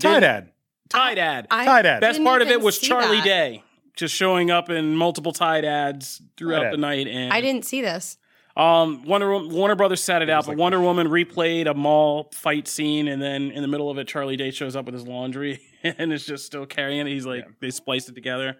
Tide 0.00 0.24
ad, 0.24 0.52
Tide 0.88 1.18
ad. 1.18 1.46
I 1.50 1.64
Tide 1.64 1.86
ad. 1.86 2.00
Best 2.00 2.22
part 2.22 2.42
of 2.42 2.48
it 2.48 2.60
was 2.60 2.78
Charlie 2.78 3.18
that. 3.18 3.24
Day 3.24 3.62
just 3.96 4.14
showing 4.14 4.50
up 4.50 4.68
in 4.70 4.94
multiple 4.94 5.32
Tide 5.32 5.64
ads 5.64 6.20
throughout 6.36 6.64
Tide 6.64 6.72
the 6.72 6.74
ad. 6.74 6.80
night. 6.80 7.06
And 7.08 7.32
I 7.32 7.40
didn't 7.40 7.64
see 7.64 7.80
this. 7.80 8.18
Um, 8.56 9.04
Wonder 9.04 9.30
Wo- 9.30 9.48
Warner 9.48 9.74
Brothers 9.74 10.02
sat 10.02 10.22
it, 10.22 10.30
out, 10.30 10.38
was 10.38 10.46
but 10.46 10.50
like- 10.52 10.58
Wonder 10.58 10.80
Woman 10.80 11.08
replayed 11.08 11.66
a 11.70 11.74
mall 11.74 12.30
fight 12.32 12.66
scene, 12.68 13.06
and 13.08 13.20
then 13.20 13.50
in 13.50 13.60
the 13.62 13.68
middle 13.68 13.90
of 13.90 13.98
it, 13.98 14.08
Charlie 14.08 14.36
Day 14.36 14.50
shows 14.50 14.74
up 14.76 14.86
with 14.86 14.94
his 14.94 15.06
laundry 15.06 15.60
and 15.82 16.10
is 16.12 16.24
just 16.24 16.46
still 16.46 16.64
carrying 16.66 17.06
it. 17.06 17.10
He's 17.10 17.26
like, 17.26 17.44
they 17.60 17.70
spliced 17.70 18.08
it 18.08 18.14
together. 18.14 18.56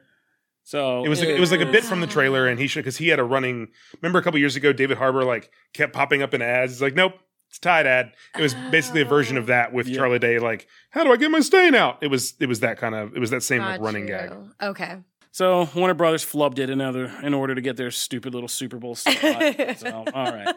So 0.65 1.05
It 1.05 1.09
was 1.09 1.21
like, 1.21 1.29
it 1.29 1.39
was 1.41 1.51
like 1.53 1.61
a 1.61 1.67
bit 1.71 1.85
from 1.85 2.01
the 2.01 2.07
trailer, 2.09 2.47
and 2.49 2.59
he 2.59 2.67
should 2.67 2.81
because 2.81 2.97
he 2.99 3.09
had 3.09 3.19
a 3.21 3.25
running. 3.25 3.69
Remember 4.03 4.19
a 4.19 4.23
couple 4.23 4.39
years 4.41 4.57
ago, 4.57 4.73
David 4.73 4.99
Harbour 4.99 5.23
like 5.25 5.51
kept 5.73 5.93
popping 5.93 6.23
up 6.23 6.35
in 6.35 6.43
ads. 6.43 6.73
He's 6.73 6.83
like, 6.83 6.95
nope, 6.95 7.15
it's 7.49 7.59
Tide 7.59 7.87
ad. 7.87 8.13
It 8.39 8.43
was 8.43 8.55
basically 8.71 9.01
a 9.03 9.05
version 9.07 9.37
of 9.37 9.47
that 9.47 9.73
with 9.73 9.87
Yeah. 9.89 9.97
Charlie 9.97 10.19
Day. 10.19 10.39
Like, 10.39 10.67
how 10.91 11.05
do 11.05 11.13
I 11.13 11.17
get 11.17 11.31
my 11.31 11.41
stain 11.41 11.75
out? 11.75 11.99
It 12.03 12.09
was 12.09 12.35
it 12.41 12.47
was 12.47 12.61
that 12.61 12.79
kind 12.79 12.95
of 12.95 13.17
it 13.17 13.21
was 13.21 13.31
that 13.31 13.43
same 13.43 13.63
like 13.63 13.81
running 13.81 14.03
you. 14.03 14.09
gag. 14.09 14.33
Okay. 14.63 14.97
So 15.33 15.69
Warner 15.75 15.93
Brothers 15.95 16.25
flubbed 16.25 16.59
it 16.59 16.71
another 16.71 17.13
in 17.23 17.35
order 17.35 17.55
to 17.55 17.61
get 17.61 17.77
their 17.77 17.91
stupid 17.91 18.33
little 18.33 18.49
Super 18.49 18.79
Bowl 18.79 18.95
spot. 18.95 19.17
so 19.79 20.05
all 20.15 20.33
right. 20.33 20.55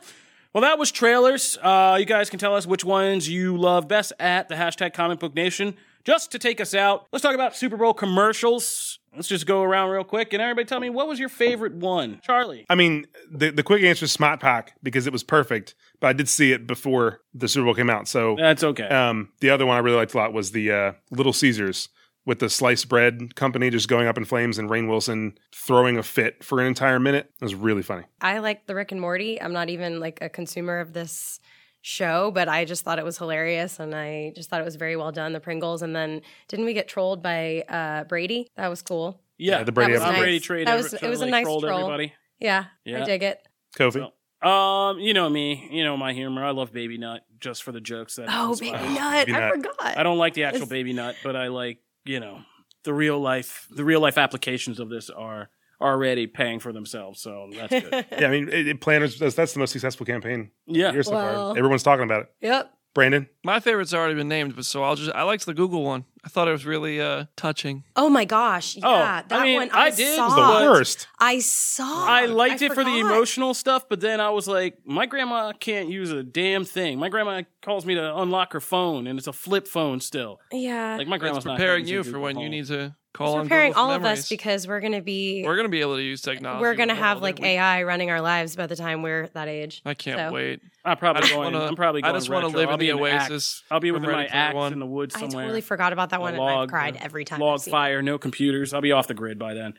Well, 0.54 0.62
that 0.62 0.80
was 0.80 0.92
trailers. 0.92 1.58
Uh, 1.62 1.98
you 2.00 2.06
guys 2.06 2.30
can 2.30 2.40
tell 2.40 2.56
us 2.56 2.66
which 2.66 2.84
ones 2.84 3.30
you 3.30 3.56
love 3.58 3.88
best 3.88 4.14
at 4.20 4.50
the 4.50 4.56
hashtag 4.56 4.94
Comic 4.94 5.20
Book 5.20 5.36
Nation. 5.36 5.76
Just 6.06 6.32
to 6.32 6.39
take 6.39 6.62
us 6.62 6.74
out, 6.74 7.08
let's 7.12 7.22
talk 7.24 7.36
about 7.36 7.56
Super 7.56 7.78
Bowl 7.78 7.93
commercials. 7.93 9.00
Let's 9.16 9.28
just 9.28 9.45
go 9.45 9.64
around 9.64 9.89
real 9.89 10.04
quick 10.04 10.34
and 10.34 10.41
everybody 10.41 10.66
tell 10.66 10.80
me 10.80 10.89
what 10.89 11.08
was 11.08 11.20
your 11.20 11.30
favorite 11.30 11.74
one, 11.74 12.20
Charlie. 12.24 12.66
I 12.70 12.76
mean, 12.76 13.06
the 13.32 13.52
the 13.52 13.64
quick 13.64 13.84
answer 13.84 14.06
is 14.06 14.12
Smart 14.12 14.39
Pack 14.39 14.74
because 14.84 15.08
it 15.08 15.14
was 15.14 15.24
perfect, 15.24 15.76
but 16.00 16.08
I 16.08 16.14
did 16.14 16.30
see 16.30 16.52
it 16.52 16.68
before 16.68 17.22
the 17.34 17.47
Super 17.47 17.66
Bowl 17.66 17.74
came 17.76 17.89
out. 17.89 18.08
So 18.08 18.36
That's 18.38 18.64
okay. 18.64 18.88
um, 18.88 19.30
the 19.39 19.50
other 19.50 19.66
one 19.66 19.76
I 19.78 19.80
really 19.80 19.97
liked 19.97 20.14
a 20.14 20.18
lot 20.18 20.32
was 20.34 20.52
the 20.52 20.72
uh, 20.72 20.91
Little 21.12 21.34
Caesars 21.34 21.89
with 22.26 22.39
the 22.39 22.50
sliced 22.50 22.88
bread 22.88 23.36
company 23.36 23.72
just 23.72 23.88
going 23.88 24.08
up 24.08 24.18
in 24.18 24.24
flames 24.26 24.60
and 24.60 24.70
Rainn 24.70 24.88
Wilson 24.88 25.38
throwing 25.54 25.97
a 25.97 26.04
fit 26.04 26.43
for 26.43 26.60
an 26.60 26.68
entire 26.68 27.00
minute. 27.00 27.32
It 27.41 27.43
was 27.43 27.56
really 27.56 27.82
funny. 27.82 28.04
I 28.22 28.38
like 28.39 28.68
the 28.68 28.76
Rick 28.76 28.91
and 28.91 29.02
Morty. 29.02 29.41
I'm 29.41 29.54
not 29.54 29.70
even 29.70 30.00
like 30.00 30.20
a 30.22 30.30
consumer 30.30 30.80
of 30.80 30.93
this 30.93 31.39
show, 31.82 32.32
but 32.32 32.47
I 32.49 32.65
just 32.65 32.84
thought 32.84 32.99
it 32.99 33.05
was 33.05 33.17
hilarious 33.17 33.80
and 33.80 33.95
I 33.95 34.34
just 34.36 34.49
thought 34.49 34.61
it 34.61 34.65
was 34.65 34.75
very 34.75 34.95
well 34.95 35.11
done. 35.11 35.34
The 35.34 35.39
Pringles, 35.39 35.82
and 35.82 35.95
then 35.95 36.21
didn't 36.47 36.65
we 36.65 36.73
get 36.73 36.88
trolled 36.88 37.23
by 37.23 37.61
uh, 37.69 38.03
Brady? 38.05 38.49
That 38.57 38.67
was 38.67 38.82
cool. 38.82 39.21
yeah, 39.38 39.59
yeah, 39.59 39.63
the 39.63 39.71
Brady 39.71 39.93
That 39.93 39.99
was 39.99 40.09
nice. 40.09 40.19
Brady 40.19 40.39
trade. 40.39 40.67
That 40.67 40.75
was- 40.75 40.93
ever- 40.93 41.05
it 41.05 41.09
was 41.09 41.21
a 41.21 41.25
nice 41.25 41.45
troll. 41.45 41.65
everybody. 41.65 42.13
Yeah, 42.39 42.65
Yeah. 42.86 43.01
I 43.01 43.05
dig 43.05 43.23
it. 43.23 43.39
Kofi. 43.77 44.09
Um, 44.45 44.99
you 44.99 45.13
know 45.13 45.30
me, 45.30 45.67
you 45.71 45.84
know 45.84 45.97
my 45.97 46.13
humor. 46.13 46.45
I 46.45 46.51
love 46.51 46.71
Baby 46.71 46.97
Nut 46.97 47.21
just 47.41 47.61
for 47.63 47.71
the 47.73 47.82
jokes 47.82 48.15
that. 48.15 48.27
Oh, 48.32 48.51
inspires. 48.51 48.82
baby 48.82 48.93
nut! 48.93 49.25
Baby 49.27 49.38
I 49.38 49.39
Nut. 49.41 49.55
forgot. 49.55 49.97
I 49.97 50.03
don't 50.03 50.17
like 50.17 50.34
the 50.34 50.43
actual 50.45 50.57
It's- 50.63 50.69
Baby 50.69 50.93
Nut, 50.93 51.15
but 51.23 51.36
I 51.36 51.47
like 51.47 51.80
you 52.05 52.19
know 52.21 52.39
the 52.86 52.93
real 52.93 53.19
life. 53.19 53.67
The 53.69 53.84
real 53.84 53.99
life 53.99 54.17
applications 54.17 54.80
of 54.80 54.88
this 54.89 55.09
are 55.09 55.49
already 55.82 56.27
paying 56.27 56.59
for 56.59 56.71
themselves, 56.73 57.21
so 57.21 57.49
that's 57.53 57.69
good. 57.71 58.05
Yeah, 58.19 58.27
I 58.27 58.32
mean, 58.32 58.49
it, 58.49 58.67
it 58.67 58.82
planners 58.82 59.17
that's, 59.19 59.36
that's 59.36 59.53
the 59.53 59.59
most 59.59 59.71
successful 59.71 60.05
campaign 60.05 60.51
yeah. 60.65 60.91
here 60.91 61.03
so 61.03 61.11
Well- 61.13 61.49
far. 61.53 61.57
Everyone's 61.57 61.84
talking 61.84 62.03
about 62.05 62.23
it. 62.23 62.30
Yep. 62.41 62.73
Brandon, 62.95 63.30
My 63.45 63.59
favorite's 63.59 63.93
already 63.93 64.15
been 64.15 64.27
named, 64.27 64.55
but 64.55 64.65
so 64.65 64.84
I'll 64.84 64.95
just 64.95 65.11
I 65.15 65.21
liked 65.21 65.45
the 65.45 65.53
Google 65.53 65.84
one. 65.84 66.05
I 66.25 66.27
thought 66.27 66.47
it 66.47 66.51
was 66.51 66.65
really 66.65 66.99
uh 66.99 67.25
touching. 67.38 67.84
Oh 67.95 68.09
my 68.09 68.25
gosh! 68.25 68.75
Yeah, 68.75 68.82
Oh, 68.84 68.93
I 68.95 69.23
that 69.27 69.41
mean, 69.43 69.55
one 69.59 69.69
I 69.71 69.80
I, 69.86 69.89
did, 69.91 70.15
saw. 70.15 70.25
was 70.25 70.36
the 70.63 70.71
worst. 70.71 71.07
I 71.19 71.38
saw. 71.38 72.07
I 72.07 72.25
liked 72.25 72.63
it 72.63 72.73
for 72.73 72.84
the 72.84 72.97
emotional 72.99 73.53
stuff, 73.53 73.88
but 73.88 73.99
then 74.01 74.19
I 74.19 74.32
was 74.32 74.47
like, 74.47 74.80
my 74.86 75.05
grandma 75.05 75.51
can't 75.53 75.88
use 75.89 76.11
a 76.11 76.23
damn 76.23 76.65
thing. 76.65 76.97
My 76.97 77.09
grandma 77.09 77.43
calls 77.61 77.86
me 77.86 77.93
to 77.93 78.17
unlock 78.17 78.53
her 78.53 78.59
phone, 78.59 79.05
and 79.05 79.19
it's 79.19 79.27
a 79.27 79.34
flip 79.34 79.67
phone 79.67 80.01
still. 80.01 80.39
Yeah, 80.51 80.95
Like 80.97 81.07
my 81.07 81.19
grandma's 81.19 81.45
It's 81.45 81.51
preparing 81.53 81.82
using 81.84 81.95
you 81.95 82.03
for 82.03 82.09
Google 82.09 82.21
when 82.23 82.39
you 82.39 82.49
need 82.49 82.65
to 82.65 82.95
call 83.14 83.39
it's 83.39 83.43
preparing 83.45 83.72
Google 83.72 83.84
for 83.86 83.89
all 83.91 83.95
of 83.95 84.05
us 84.05 84.30
because 84.30 84.68
we're 84.68 84.80
gonna 84.80 85.01
be 85.01 85.43
we're 85.45 85.55
gonna 85.55 85.70
be 85.70 85.82
able 85.82 85.95
to 85.95 86.01
use 86.03 86.22
technology. 86.22 86.62
we're 86.62 86.76
gonna 86.76 86.95
have 86.95 87.22
like 87.22 87.39
we- 87.39 87.47
AI 87.49 87.84
running 87.84 88.10
our 88.12 88.22
lives 88.22 88.55
by 88.55 88.68
the 88.68 88.76
time 88.76 89.01
we're 89.01 89.28
that 89.34 89.47
age. 89.47 89.82
I 89.86 89.93
can't 89.95 90.30
So- 90.30 90.32
wait. 90.34 90.62
I'm 90.86 90.97
probably 90.97 91.20
I 91.20 91.22
just 91.24 91.34
going. 91.34 91.53
wanna- 91.53 91.66
I'm 91.66 91.76
probably 91.76 92.03
I 92.03 92.10
going. 92.10 92.20
just 92.20 92.30
wanna 92.30 92.47
live 92.47 92.70
I'll 92.70 92.76
in 92.76 92.80
the 92.80 92.91
Axe. 92.91 93.30
Oasis. 93.32 93.64
I'll 93.72 93.80
be 93.80 93.89
I'm 93.89 94.01
my 94.01 94.07
ready 94.07 94.30
axe 94.30 94.55
one. 94.55 94.74
in 94.74 94.80
the 94.80 94.86
woods 94.86 95.16
I 95.16 95.22
totally 95.28 95.62
forgot 95.62 95.91
about 95.93 96.10
that 96.12 96.20
A 96.20 96.22
one, 96.22 96.36
and 96.36 96.43
I've 96.43 96.70
cried 96.70 96.97
every 97.01 97.26
time. 97.26 97.39
log 97.39 97.62
fire, 97.62 98.01
no 98.01 98.18
computers. 98.18 98.74
I'll 98.74 98.82
be 98.82 98.91
off 98.91 99.07
the 99.07 99.14
grid 99.14 99.39
by 99.39 99.53
then. 99.53 99.74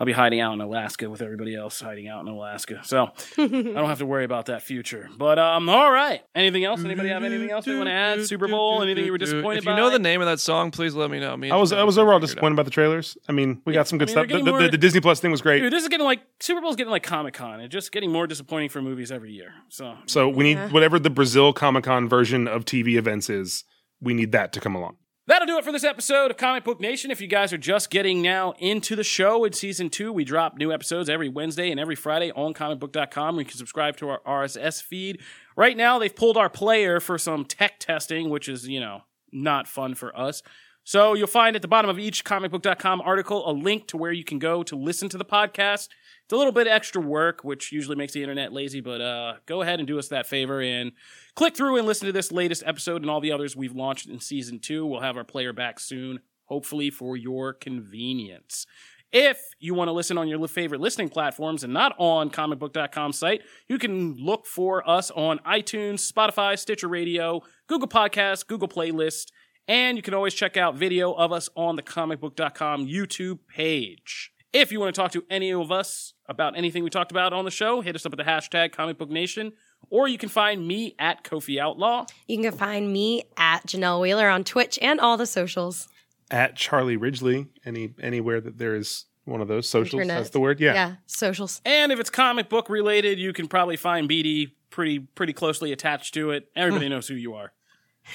I'll 0.00 0.06
be 0.06 0.12
hiding 0.12 0.38
out 0.38 0.52
in 0.52 0.60
Alaska 0.60 1.10
with 1.10 1.20
everybody 1.22 1.56
else 1.56 1.80
hiding 1.80 2.06
out 2.06 2.20
in 2.20 2.28
Alaska. 2.28 2.80
So 2.84 3.06
I 3.38 3.46
don't 3.48 3.74
have 3.88 3.98
to 3.98 4.06
worry 4.06 4.24
about 4.24 4.46
that 4.46 4.62
future. 4.62 5.08
But 5.18 5.40
um, 5.40 5.68
all 5.68 5.90
right. 5.90 6.22
Anything 6.36 6.64
else? 6.64 6.84
Anybody 6.84 7.08
have 7.08 7.24
anything 7.24 7.50
else 7.50 7.64
they 7.64 7.74
want 7.74 7.88
to 7.88 7.92
add? 7.92 8.24
Super 8.26 8.46
Bowl? 8.46 8.80
Anything 8.82 9.04
you 9.06 9.10
were 9.12 9.18
disappointed 9.18 9.58
If 9.58 9.64
you 9.64 9.72
by? 9.72 9.76
know 9.76 9.90
the 9.90 9.98
name 9.98 10.20
of 10.20 10.26
that 10.28 10.38
song, 10.38 10.70
please 10.70 10.94
let 10.94 11.10
me 11.10 11.18
know. 11.18 11.36
Me 11.36 11.50
I 11.50 11.56
was 11.56 11.72
I 11.72 11.82
was 11.82 11.98
overall 11.98 12.12
figure 12.12 12.12
it 12.12 12.16
out. 12.16 12.20
disappointed 12.28 12.56
by 12.56 12.62
the 12.62 12.70
trailers. 12.70 13.18
I 13.28 13.32
mean, 13.32 13.60
we 13.64 13.72
got 13.72 13.88
some 13.88 13.98
good 13.98 14.08
I 14.10 14.14
mean, 14.14 14.28
stuff. 14.28 14.38
The, 14.38 14.44
the- 14.44 14.50
more- 14.52 14.62
the- 14.62 14.68
the 14.68 14.78
Disney 14.78 15.00
Plus 15.00 15.18
thing 15.18 15.32
was 15.32 15.42
great. 15.42 15.60
Dude, 15.60 15.72
this 15.72 15.82
is 15.82 15.88
getting 15.88 16.06
like 16.06 16.20
Super 16.38 16.60
Bowl's 16.60 16.76
getting 16.76 16.92
like 16.92 17.02
Comic 17.02 17.34
Con. 17.34 17.60
It's 17.60 17.72
just 17.72 17.90
getting 17.90 18.12
more 18.12 18.26
disappointing 18.28 18.68
for 18.68 18.80
movies 18.80 19.10
every 19.10 19.32
year. 19.32 19.52
So 19.68 19.96
So 20.06 20.28
we 20.28 20.44
need 20.44 20.58
Yeah. 20.58 20.68
whatever 20.68 21.00
the 21.00 21.10
Brazil 21.10 21.52
Comic 21.52 21.82
Con 21.84 22.08
version 22.08 22.46
of 22.46 22.64
TV 22.64 22.96
events 22.98 23.28
is. 23.28 23.64
We 24.00 24.14
need 24.14 24.30
that 24.30 24.52
to 24.52 24.60
come 24.60 24.76
along. 24.76 24.96
That'll 25.38 25.54
do 25.54 25.58
it 25.60 25.64
for 25.64 25.70
this 25.70 25.84
episode 25.84 26.32
of 26.32 26.36
Comic 26.36 26.64
Book 26.64 26.80
Nation. 26.80 27.12
If 27.12 27.20
you 27.20 27.28
guys 27.28 27.52
are 27.52 27.58
just 27.58 27.90
getting 27.90 28.20
now 28.20 28.54
into 28.58 28.96
the 28.96 29.04
show 29.04 29.44
in 29.44 29.52
season 29.52 29.88
two, 29.88 30.12
we 30.12 30.24
drop 30.24 30.56
new 30.56 30.72
episodes 30.72 31.08
every 31.08 31.28
Wednesday 31.28 31.70
and 31.70 31.78
every 31.78 31.94
Friday 31.94 32.32
on 32.32 32.54
comicbook.com. 32.54 33.38
You 33.38 33.44
can 33.44 33.56
subscribe 33.56 33.96
to 33.98 34.08
our 34.08 34.20
RSS 34.26 34.82
feed. 34.82 35.20
Right 35.54 35.76
now, 35.76 36.00
they've 36.00 36.12
pulled 36.12 36.36
our 36.36 36.50
player 36.50 36.98
for 36.98 37.18
some 37.18 37.44
tech 37.44 37.78
testing, 37.78 38.30
which 38.30 38.48
is, 38.48 38.66
you 38.66 38.80
know, 38.80 39.02
not 39.30 39.68
fun 39.68 39.94
for 39.94 40.18
us. 40.18 40.42
So 40.82 41.14
you'll 41.14 41.28
find 41.28 41.54
at 41.54 41.62
the 41.62 41.68
bottom 41.68 41.88
of 41.88 42.00
each 42.00 42.24
comicbook.com 42.24 43.00
article 43.02 43.48
a 43.48 43.52
link 43.52 43.86
to 43.88 43.96
where 43.96 44.10
you 44.10 44.24
can 44.24 44.40
go 44.40 44.64
to 44.64 44.74
listen 44.74 45.08
to 45.10 45.18
the 45.18 45.24
podcast. 45.24 45.86
It's 46.28 46.34
a 46.34 46.36
little 46.36 46.52
bit 46.52 46.66
extra 46.66 47.00
work, 47.00 47.42
which 47.42 47.72
usually 47.72 47.96
makes 47.96 48.12
the 48.12 48.20
internet 48.20 48.52
lazy, 48.52 48.82
but 48.82 49.00
uh, 49.00 49.36
go 49.46 49.62
ahead 49.62 49.78
and 49.78 49.88
do 49.88 49.98
us 49.98 50.08
that 50.08 50.26
favor 50.26 50.60
and 50.60 50.92
click 51.34 51.56
through 51.56 51.78
and 51.78 51.86
listen 51.86 52.04
to 52.04 52.12
this 52.12 52.30
latest 52.30 52.62
episode 52.66 53.00
and 53.00 53.10
all 53.10 53.22
the 53.22 53.32
others 53.32 53.56
we've 53.56 53.74
launched 53.74 54.10
in 54.10 54.20
season 54.20 54.58
two. 54.58 54.84
We'll 54.84 55.00
have 55.00 55.16
our 55.16 55.24
player 55.24 55.54
back 55.54 55.80
soon, 55.80 56.20
hopefully 56.44 56.90
for 56.90 57.16
your 57.16 57.54
convenience. 57.54 58.66
If 59.10 59.40
you 59.58 59.72
want 59.72 59.88
to 59.88 59.92
listen 59.92 60.18
on 60.18 60.28
your 60.28 60.46
favorite 60.48 60.82
listening 60.82 61.08
platforms 61.08 61.64
and 61.64 61.72
not 61.72 61.94
on 61.96 62.28
comicbook.com 62.28 63.14
site, 63.14 63.40
you 63.66 63.78
can 63.78 64.14
look 64.22 64.44
for 64.44 64.86
us 64.86 65.10
on 65.10 65.38
iTunes, 65.46 66.12
Spotify, 66.12 66.58
Stitcher 66.58 66.88
Radio, 66.88 67.40
Google 67.68 67.88
Podcasts, 67.88 68.46
Google 68.46 68.68
Playlist, 68.68 69.28
and 69.66 69.96
you 69.96 70.02
can 70.02 70.12
always 70.12 70.34
check 70.34 70.58
out 70.58 70.74
video 70.74 71.14
of 71.14 71.32
us 71.32 71.48
on 71.56 71.76
the 71.76 71.82
comicbook.com 71.82 72.86
YouTube 72.86 73.38
page. 73.48 74.30
If 74.52 74.72
you 74.72 74.80
want 74.80 74.94
to 74.94 74.98
talk 74.98 75.12
to 75.12 75.24
any 75.28 75.52
of 75.52 75.70
us 75.70 76.14
about 76.26 76.56
anything 76.56 76.82
we 76.82 76.88
talked 76.88 77.10
about 77.10 77.34
on 77.34 77.44
the 77.44 77.50
show, 77.50 77.82
hit 77.82 77.94
us 77.94 78.06
up 78.06 78.12
at 78.12 78.16
the 78.16 78.24
hashtag 78.24 78.72
Comic 78.72 78.96
Book 78.96 79.10
Nation, 79.10 79.52
or 79.90 80.08
you 80.08 80.16
can 80.16 80.30
find 80.30 80.66
me 80.66 80.94
at 80.98 81.22
Kofi 81.22 81.58
Outlaw. 81.58 82.06
You 82.26 82.40
can 82.40 82.52
find 82.52 82.90
me 82.90 83.24
at 83.36 83.66
Janelle 83.66 84.00
Wheeler 84.00 84.28
on 84.28 84.44
Twitch 84.44 84.78
and 84.80 85.00
all 85.00 85.18
the 85.18 85.26
socials. 85.26 85.86
At 86.30 86.56
Charlie 86.56 86.96
Ridgely, 86.96 87.46
any 87.66 87.92
anywhere 88.00 88.40
that 88.40 88.56
there 88.56 88.74
is 88.74 89.04
one 89.26 89.42
of 89.42 89.48
those 89.48 89.68
socials. 89.68 90.00
Internet. 90.00 90.18
That's 90.18 90.30
the 90.30 90.40
word. 90.40 90.60
Yeah. 90.60 90.72
Yeah, 90.72 90.94
socials. 91.06 91.60
And 91.66 91.92
if 91.92 92.00
it's 92.00 92.10
comic 92.10 92.48
book 92.48 92.70
related, 92.70 93.18
you 93.18 93.34
can 93.34 93.48
probably 93.48 93.76
find 93.76 94.08
BD 94.08 94.52
pretty 94.70 95.00
pretty 95.00 95.34
closely 95.34 95.72
attached 95.72 96.14
to 96.14 96.30
it. 96.30 96.48
Everybody 96.56 96.86
hmm. 96.86 96.92
knows 96.92 97.06
who 97.06 97.14
you 97.14 97.34
are. 97.34 97.52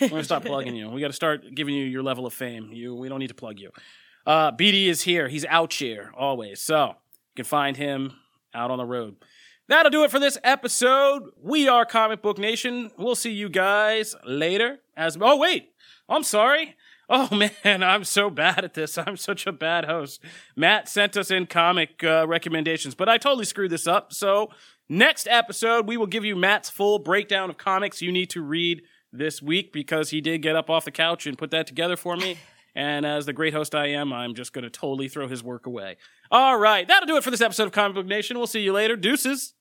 We're 0.02 0.10
gonna 0.10 0.24
stop 0.24 0.46
plugging 0.46 0.76
you. 0.76 0.90
We 0.90 1.02
got 1.02 1.08
to 1.08 1.14
start 1.14 1.44
giving 1.54 1.76
you 1.76 1.86
your 1.86 2.02
level 2.02 2.26
of 2.26 2.34
fame. 2.34 2.72
You, 2.74 2.96
we 2.96 3.10
don't 3.10 3.20
need 3.20 3.28
to 3.28 3.36
plug 3.36 3.60
you. 3.60 3.70
Uh, 4.26 4.52
BD 4.52 4.88
is 4.88 5.04
here. 5.04 5.28
He's 5.28 5.46
out 5.46 5.74
here 5.74 6.12
always. 6.16 6.62
So 6.62 6.88
you 6.88 7.36
can 7.36 7.46
find 7.46 7.78
him 7.78 8.14
out 8.54 8.72
on 8.72 8.78
the 8.78 8.86
road. 8.86 9.16
That'll 9.68 9.90
do 9.90 10.04
it 10.04 10.12
for 10.12 10.20
this 10.20 10.38
episode. 10.44 11.24
We 11.42 11.68
are 11.68 11.86
Comic 11.86 12.22
Book 12.22 12.38
Nation. 12.38 12.92
We'll 12.98 13.16
see 13.16 13.32
you 13.32 13.50
guys 13.50 14.16
later. 14.26 14.80
As 14.96 15.18
oh 15.20 15.38
wait, 15.38 15.72
I'm 16.10 16.24
sorry. 16.24 16.76
Oh 17.10 17.30
man, 17.64 17.84
I'm 17.84 18.04
so 18.04 18.30
bad 18.30 18.64
at 18.64 18.74
this. 18.74 18.98
I'm 18.98 19.18
such 19.18 19.48
a 19.48 19.52
bad 19.52 19.86
host. 19.86 20.22
Matt 20.56 20.90
sent 20.90 21.16
us 21.18 21.32
in 21.32 21.48
comic 21.48 22.04
uh, 22.04 22.28
recommendations, 22.28 22.94
but 22.94 23.10
I 23.10 23.18
totally 23.18 23.46
screwed 23.46 23.72
this 23.72 23.88
up. 23.88 24.14
So 24.14 24.50
next 24.90 25.28
episode, 25.30 25.88
we 25.88 25.98
will 25.98 26.08
give 26.08 26.26
you 26.26 26.36
Matt's 26.36 26.70
full 26.70 27.00
breakdown 27.00 27.50
of 27.50 27.58
comics 27.58 28.02
you 28.02 28.12
need 28.12 28.30
to 28.32 28.42
read 28.42 28.84
this 29.14 29.42
week 29.42 29.72
because 29.72 30.10
he 30.10 30.22
did 30.22 30.42
get 30.42 30.56
up 30.56 30.70
off 30.70 30.86
the 30.86 30.92
couch 30.92 31.26
and 31.26 31.38
put 31.38 31.52
that 31.52 31.68
together 31.68 31.96
for 31.96 32.18
me. 32.18 32.38
And 32.76 33.06
as 33.06 33.26
the 33.26 33.34
great 33.34 33.54
host 33.54 33.76
I 33.76 33.88
am, 33.88 34.12
I'm 34.12 34.34
just 34.34 34.54
going 34.54 34.64
to 34.64 34.70
totally 34.70 35.08
throw 35.08 35.28
his 35.28 35.44
work 35.44 35.66
away. 35.66 35.98
All 36.32 36.58
right, 36.58 36.88
that'll 36.88 37.08
do 37.08 37.18
it 37.18 37.24
for 37.24 37.32
this 37.32 37.42
episode 37.42 37.66
of 37.66 37.72
Comic 37.72 37.96
Book 37.96 38.06
Nation. 38.08 38.38
We'll 38.38 38.48
see 38.48 38.62
you 38.62 38.74
later. 38.74 38.96
Deuces. 38.96 39.54